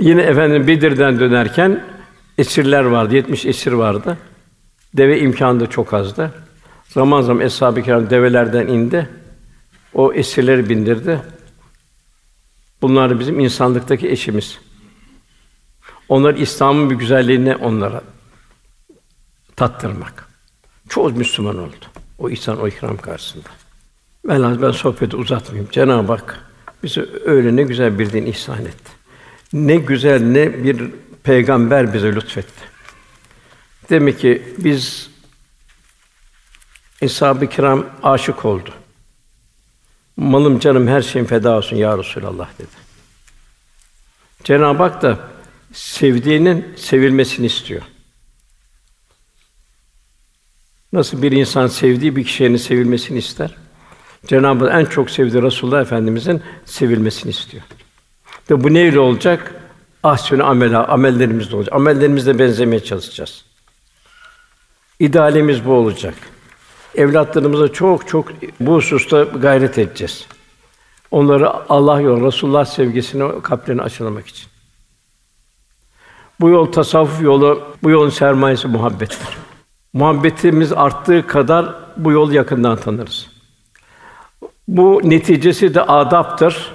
Yine 0.00 0.22
efendim 0.22 0.66
Bedir'den 0.66 1.20
dönerken 1.20 1.84
esirler 2.38 2.84
vardı. 2.84 3.14
70 3.14 3.46
esir 3.46 3.72
vardı. 3.72 4.18
Deve 4.96 5.20
imkanı 5.20 5.60
da 5.60 5.66
çok 5.66 5.94
azdı. 5.94 6.32
Zaman 6.94 7.22
zaman 7.22 7.44
eshab-ı 7.44 7.82
kiram 7.82 8.10
develerden 8.10 8.66
indi. 8.66 9.08
O 9.94 10.12
esirleri 10.12 10.68
bindirdi. 10.68 11.22
Bunlar 12.82 13.20
bizim 13.20 13.40
insanlıktaki 13.40 14.10
eşimiz. 14.10 14.58
Onlar 16.08 16.34
İslam'ın 16.34 16.90
bir 16.90 16.94
güzelliğini 16.94 17.56
onlara 17.56 18.02
tattırmak. 19.56 20.28
Çoğu 20.88 21.10
Müslüman 21.10 21.58
oldu. 21.58 21.86
O 22.18 22.30
ihsan, 22.30 22.60
o 22.60 22.68
ikram 22.68 22.96
karşısında. 22.96 23.48
Ben 24.28 24.62
ben 24.62 24.70
sohbeti 24.70 25.16
uzatmayayım. 25.16 25.70
Cenab-ı 25.72 26.12
Hak 26.12 26.44
bize 26.82 27.06
öyle 27.24 27.56
ne 27.56 27.62
güzel 27.62 27.98
bir 27.98 28.12
din 28.12 28.26
ihsan 28.26 28.60
etti. 28.60 28.90
Ne 29.52 29.76
güzel 29.76 30.22
ne 30.22 30.64
bir 30.64 30.90
peygamber 31.22 31.94
bize 31.94 32.14
lütfetti. 32.14 32.62
Demek 33.90 34.18
ki 34.18 34.42
biz 34.58 35.09
Eshab-ı 37.00 37.46
Kiram 37.46 37.86
aşık 38.02 38.44
oldu. 38.44 38.70
Malım 40.16 40.58
canım 40.58 40.88
her 40.88 41.02
şeyim 41.02 41.26
feda 41.26 41.56
olsun 41.56 41.76
ya 41.76 41.98
Resulallah 41.98 42.48
dedi. 42.58 42.80
Cenab-ı 44.44 44.82
Hak 44.82 45.02
da 45.02 45.18
sevdiğinin 45.72 46.74
sevilmesini 46.76 47.46
istiyor. 47.46 47.82
Nasıl 50.92 51.22
bir 51.22 51.32
insan 51.32 51.66
sevdiği 51.66 52.16
bir 52.16 52.24
kişinin 52.24 52.56
sevilmesini 52.56 53.18
ister? 53.18 53.56
Cenab-ı 54.26 54.64
Hak 54.64 54.80
en 54.80 54.84
çok 54.84 55.10
sevdiği 55.10 55.42
Resulullah 55.42 55.80
Efendimizin 55.80 56.42
sevilmesini 56.64 57.30
istiyor. 57.30 57.62
Ve 58.50 58.64
bu 58.64 58.74
neyle 58.74 59.00
olacak? 59.00 59.54
Ahsünü 60.02 60.42
amela, 60.42 60.88
amellerimizle 60.88 61.56
olacak. 61.56 61.74
Amellerimizle 61.74 62.38
benzemeye 62.38 62.84
çalışacağız. 62.84 63.44
İdealimiz 64.98 65.64
bu 65.64 65.72
olacak. 65.72 66.14
Evlatlarımıza 66.94 67.72
çok 67.72 68.08
çok 68.08 68.28
bu 68.60 68.74
hususta 68.74 69.22
gayret 69.22 69.78
edeceğiz. 69.78 70.26
Onları 71.10 71.70
Allah 71.70 72.00
yolu, 72.00 72.26
Resulullah 72.26 72.64
sevgisine 72.64 73.40
kalplerini 73.42 73.82
aşılamak 73.82 74.26
için. 74.26 74.48
Bu 76.40 76.48
yol 76.48 76.72
tasavvuf 76.72 77.22
yolu, 77.22 77.62
bu 77.82 77.90
yolun 77.90 78.10
sermayesi 78.10 78.68
muhabbettir. 78.68 79.28
Muhabbetimiz 79.92 80.72
arttığı 80.72 81.26
kadar 81.26 81.74
bu 81.96 82.12
yol 82.12 82.32
yakından 82.32 82.76
tanırız. 82.76 83.30
Bu 84.68 85.00
neticesi 85.04 85.74
de 85.74 85.82
adaptır. 85.82 86.72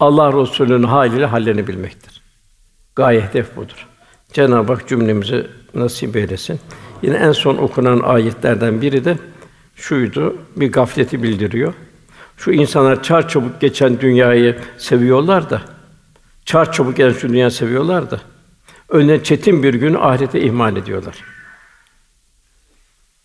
Allah 0.00 0.32
Resulü'nün 0.32 0.82
haliyle 0.82 1.26
hallerini 1.26 1.66
bilmektir. 1.66 2.22
Gaye 2.96 3.20
hedef 3.20 3.56
budur. 3.56 3.88
Cenab-ı 4.32 4.72
Hak 4.72 4.88
cümlemizi 4.88 5.46
nasip 5.74 6.16
eylesin. 6.16 6.60
Yine 7.02 7.16
en 7.16 7.32
son 7.32 7.56
okunan 7.56 8.00
ayetlerden 8.00 8.82
biri 8.82 9.04
de 9.04 9.18
şuydu, 9.76 10.36
bir 10.56 10.72
gafleti 10.72 11.22
bildiriyor. 11.22 11.74
Şu 12.36 12.52
insanlar 12.52 13.02
çar 13.02 13.28
çabuk 13.28 13.60
geçen 13.60 14.00
dünyayı 14.00 14.58
seviyorlar 14.78 15.50
da, 15.50 15.62
çar 16.44 16.72
çabuk 16.72 16.96
geçen 16.96 17.18
şu 17.18 17.28
dünyayı 17.28 17.50
seviyorlar 17.50 18.10
da, 18.10 18.20
önüne 18.88 19.24
çetin 19.24 19.62
bir 19.62 19.74
gün 19.74 19.94
ahirete 19.94 20.40
ihmal 20.40 20.76
ediyorlar. 20.76 21.24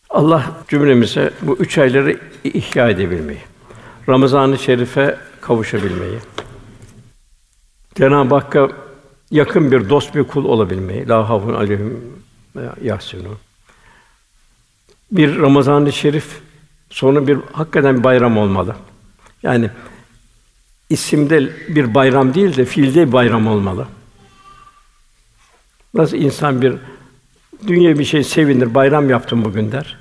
Allah 0.10 0.52
cümlemize 0.68 1.32
bu 1.42 1.58
üç 1.58 1.78
ayları 1.78 2.20
ihya 2.44 2.90
edebilmeyi, 2.90 3.42
Ramazan-ı 4.10 4.58
Şerif'e 4.58 5.18
kavuşabilmeyi, 5.42 6.18
Cenab-ı 7.96 8.36
Hakk'a 8.36 8.70
yakın 9.32 9.72
bir 9.72 9.90
dost 9.90 10.16
bir 10.16 10.24
kul 10.24 10.46
olabilmeyi, 10.46 11.08
la 11.08 11.30
havfun 11.30 11.54
aleyhim 11.54 12.00
yahsunun. 12.82 13.38
Bir 15.12 15.40
Ramazan-ı 15.40 15.94
Şerif 15.94 16.42
sonra 16.90 17.28
bir 17.28 17.38
hakikaten 17.54 17.98
bir 17.98 18.04
bayram 18.04 18.38
olmalı. 18.38 18.76
Yani 19.44 19.70
isimde 20.90 21.50
bir 21.68 21.96
bayram 21.96 22.34
değil 22.34 22.58
de 22.58 22.66
fiilde 22.66 23.08
bir 23.08 23.12
bayram 23.12 23.48
olmalı. 23.48 23.88
Nasıl 25.94 26.18
insan 26.18 26.62
bir 26.62 26.74
dünya 27.68 28.00
bir 28.00 28.06
şey 28.06 28.24
sevinir, 28.24 28.76
bayram 28.76 29.10
yaptım 29.10 29.46
bugün 29.46 29.72
der. 29.72 29.98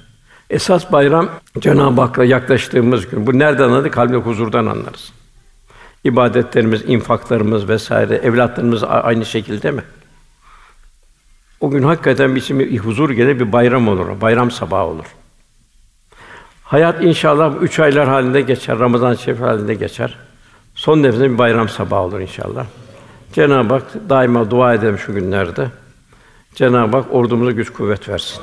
Esas 0.51 0.93
bayram 0.93 1.29
Cenab-ı 1.61 2.01
Hak'la 2.01 2.25
yaklaştığımız 2.25 3.09
gün. 3.09 3.27
Bu 3.27 3.39
nereden 3.39 3.65
anladık? 3.65 3.93
Kalbinde 3.93 4.17
huzurdan 4.17 4.67
anlarız. 4.67 5.13
İbadetlerimiz, 6.05 6.83
infaklarımız 6.87 7.69
vesaire, 7.69 8.15
evlatlarımız 8.15 8.85
aynı 8.85 9.27
şekilde 9.27 9.71
mi? 9.71 9.83
O 11.61 11.71
gün 11.71 11.83
hakikaten 11.83 12.35
bizim 12.35 12.59
bir 12.59 12.79
huzur 12.79 13.11
gelir, 13.11 13.41
bir 13.41 13.53
bayram 13.53 13.89
olur, 13.89 14.21
bayram 14.21 14.51
sabahı 14.51 14.85
olur. 14.85 15.07
Hayat 16.63 17.05
inşallah 17.05 17.63
üç 17.63 17.79
aylar 17.81 18.09
halinde 18.09 18.41
geçer, 18.41 18.79
Ramazan 18.79 19.15
şerif 19.15 19.41
halinde 19.41 19.75
geçer. 19.75 20.19
Son 20.75 21.03
nefesinde 21.03 21.31
bir 21.31 21.39
bayram 21.39 21.69
sabahı 21.69 22.01
olur 22.01 22.21
inşallah. 22.21 22.67
Cenab-ı 23.33 23.75
Hak 23.75 24.09
daima 24.09 24.51
dua 24.51 24.75
edelim 24.75 24.99
şu 24.99 25.15
günlerde. 25.15 25.71
Cenab-ı 26.55 26.97
Hak 26.97 27.15
ordumuza 27.15 27.51
güç 27.51 27.73
kuvvet 27.73 28.09
versin. 28.09 28.43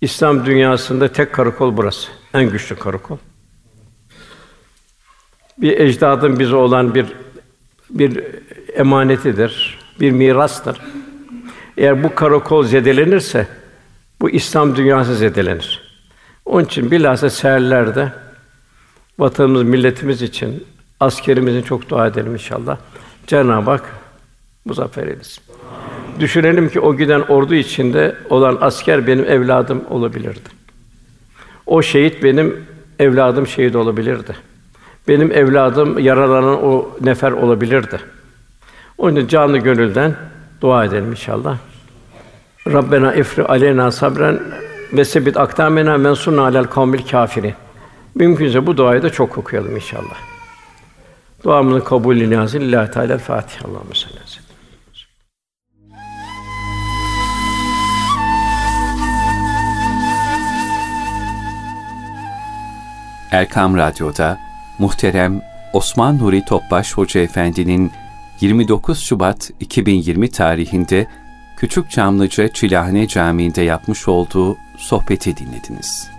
İslam 0.00 0.46
dünyasında 0.46 1.08
tek 1.08 1.32
karakol 1.32 1.76
burası. 1.76 2.10
En 2.34 2.50
güçlü 2.50 2.76
karakol. 2.76 3.16
Bir 5.58 5.80
ecdadın 5.80 6.38
bize 6.38 6.54
olan 6.56 6.94
bir 6.94 7.06
bir 7.90 8.24
emanetidir, 8.74 9.78
bir 10.00 10.10
mirastır. 10.10 10.80
Eğer 11.76 12.02
bu 12.02 12.14
karakol 12.14 12.64
zedelenirse 12.64 13.46
bu 14.20 14.30
İslam 14.30 14.76
dünyası 14.76 15.16
zedelenir. 15.16 15.84
Onun 16.44 16.64
için 16.64 16.90
bilhassa 16.90 17.30
seherlerde 17.30 18.12
vatanımız, 19.18 19.62
milletimiz 19.62 20.22
için, 20.22 20.64
askerimizin 21.00 21.62
çok 21.62 21.88
dua 21.88 22.06
edelim 22.06 22.32
inşallah. 22.32 22.78
Cenab-ı 23.26 23.70
Hak 23.70 23.84
muzaffer 24.64 25.06
eylesin. 25.06 25.44
Düşünelim 26.20 26.68
ki 26.68 26.80
o 26.80 26.96
giden 26.96 27.20
ordu 27.20 27.54
içinde 27.54 28.16
olan 28.30 28.58
asker 28.60 29.06
benim 29.06 29.24
evladım 29.24 29.84
olabilirdi. 29.90 30.48
O 31.66 31.82
şehit 31.82 32.22
benim 32.22 32.64
evladım 32.98 33.46
şehit 33.46 33.76
olabilirdi. 33.76 34.36
Benim 35.08 35.32
evladım 35.32 35.98
yaralanan 35.98 36.64
o 36.64 36.90
nefer 37.00 37.32
olabilirdi. 37.32 38.00
Onun 38.98 39.16
için 39.16 39.28
canlı 39.28 39.58
gönülden 39.58 40.16
dua 40.60 40.84
edelim 40.84 41.10
inşallah. 41.10 41.58
Rabbena 42.66 43.14
ifri 43.14 43.44
aleyna 43.44 43.90
sabren 43.90 44.40
ve 44.92 45.04
sebit 45.04 45.36
akdamena 45.36 45.98
mensurna 45.98 46.42
alel 46.42 46.64
kavmil 46.64 47.06
kafirin. 47.10 47.54
Mümkünse 48.14 48.66
bu 48.66 48.76
duayı 48.76 49.02
da 49.02 49.10
çok 49.10 49.38
okuyalım 49.38 49.76
inşallah. 49.76 50.16
Duamızın 51.44 51.80
kabulü 51.80 52.30
niyazı 52.30 52.60
lillahi 52.60 52.90
teala 52.90 53.18
Fatiha. 53.18 53.68
Allahumme 53.68 53.94
salli 53.94 54.44
Erkam 63.34 63.76
Radyo'da 63.76 64.38
muhterem 64.78 65.42
Osman 65.72 66.18
Nuri 66.18 66.44
Topbaş 66.44 66.94
Hoca 66.94 67.20
Efendi'nin 67.20 67.92
29 68.40 69.00
Şubat 69.00 69.50
2020 69.60 70.30
tarihinde 70.30 71.06
Küçük 71.56 71.90
Çamlıca 71.90 72.48
Çilahane 72.48 73.08
Camii'nde 73.08 73.62
yapmış 73.62 74.08
olduğu 74.08 74.56
sohbeti 74.78 75.36
dinlediniz. 75.36 76.13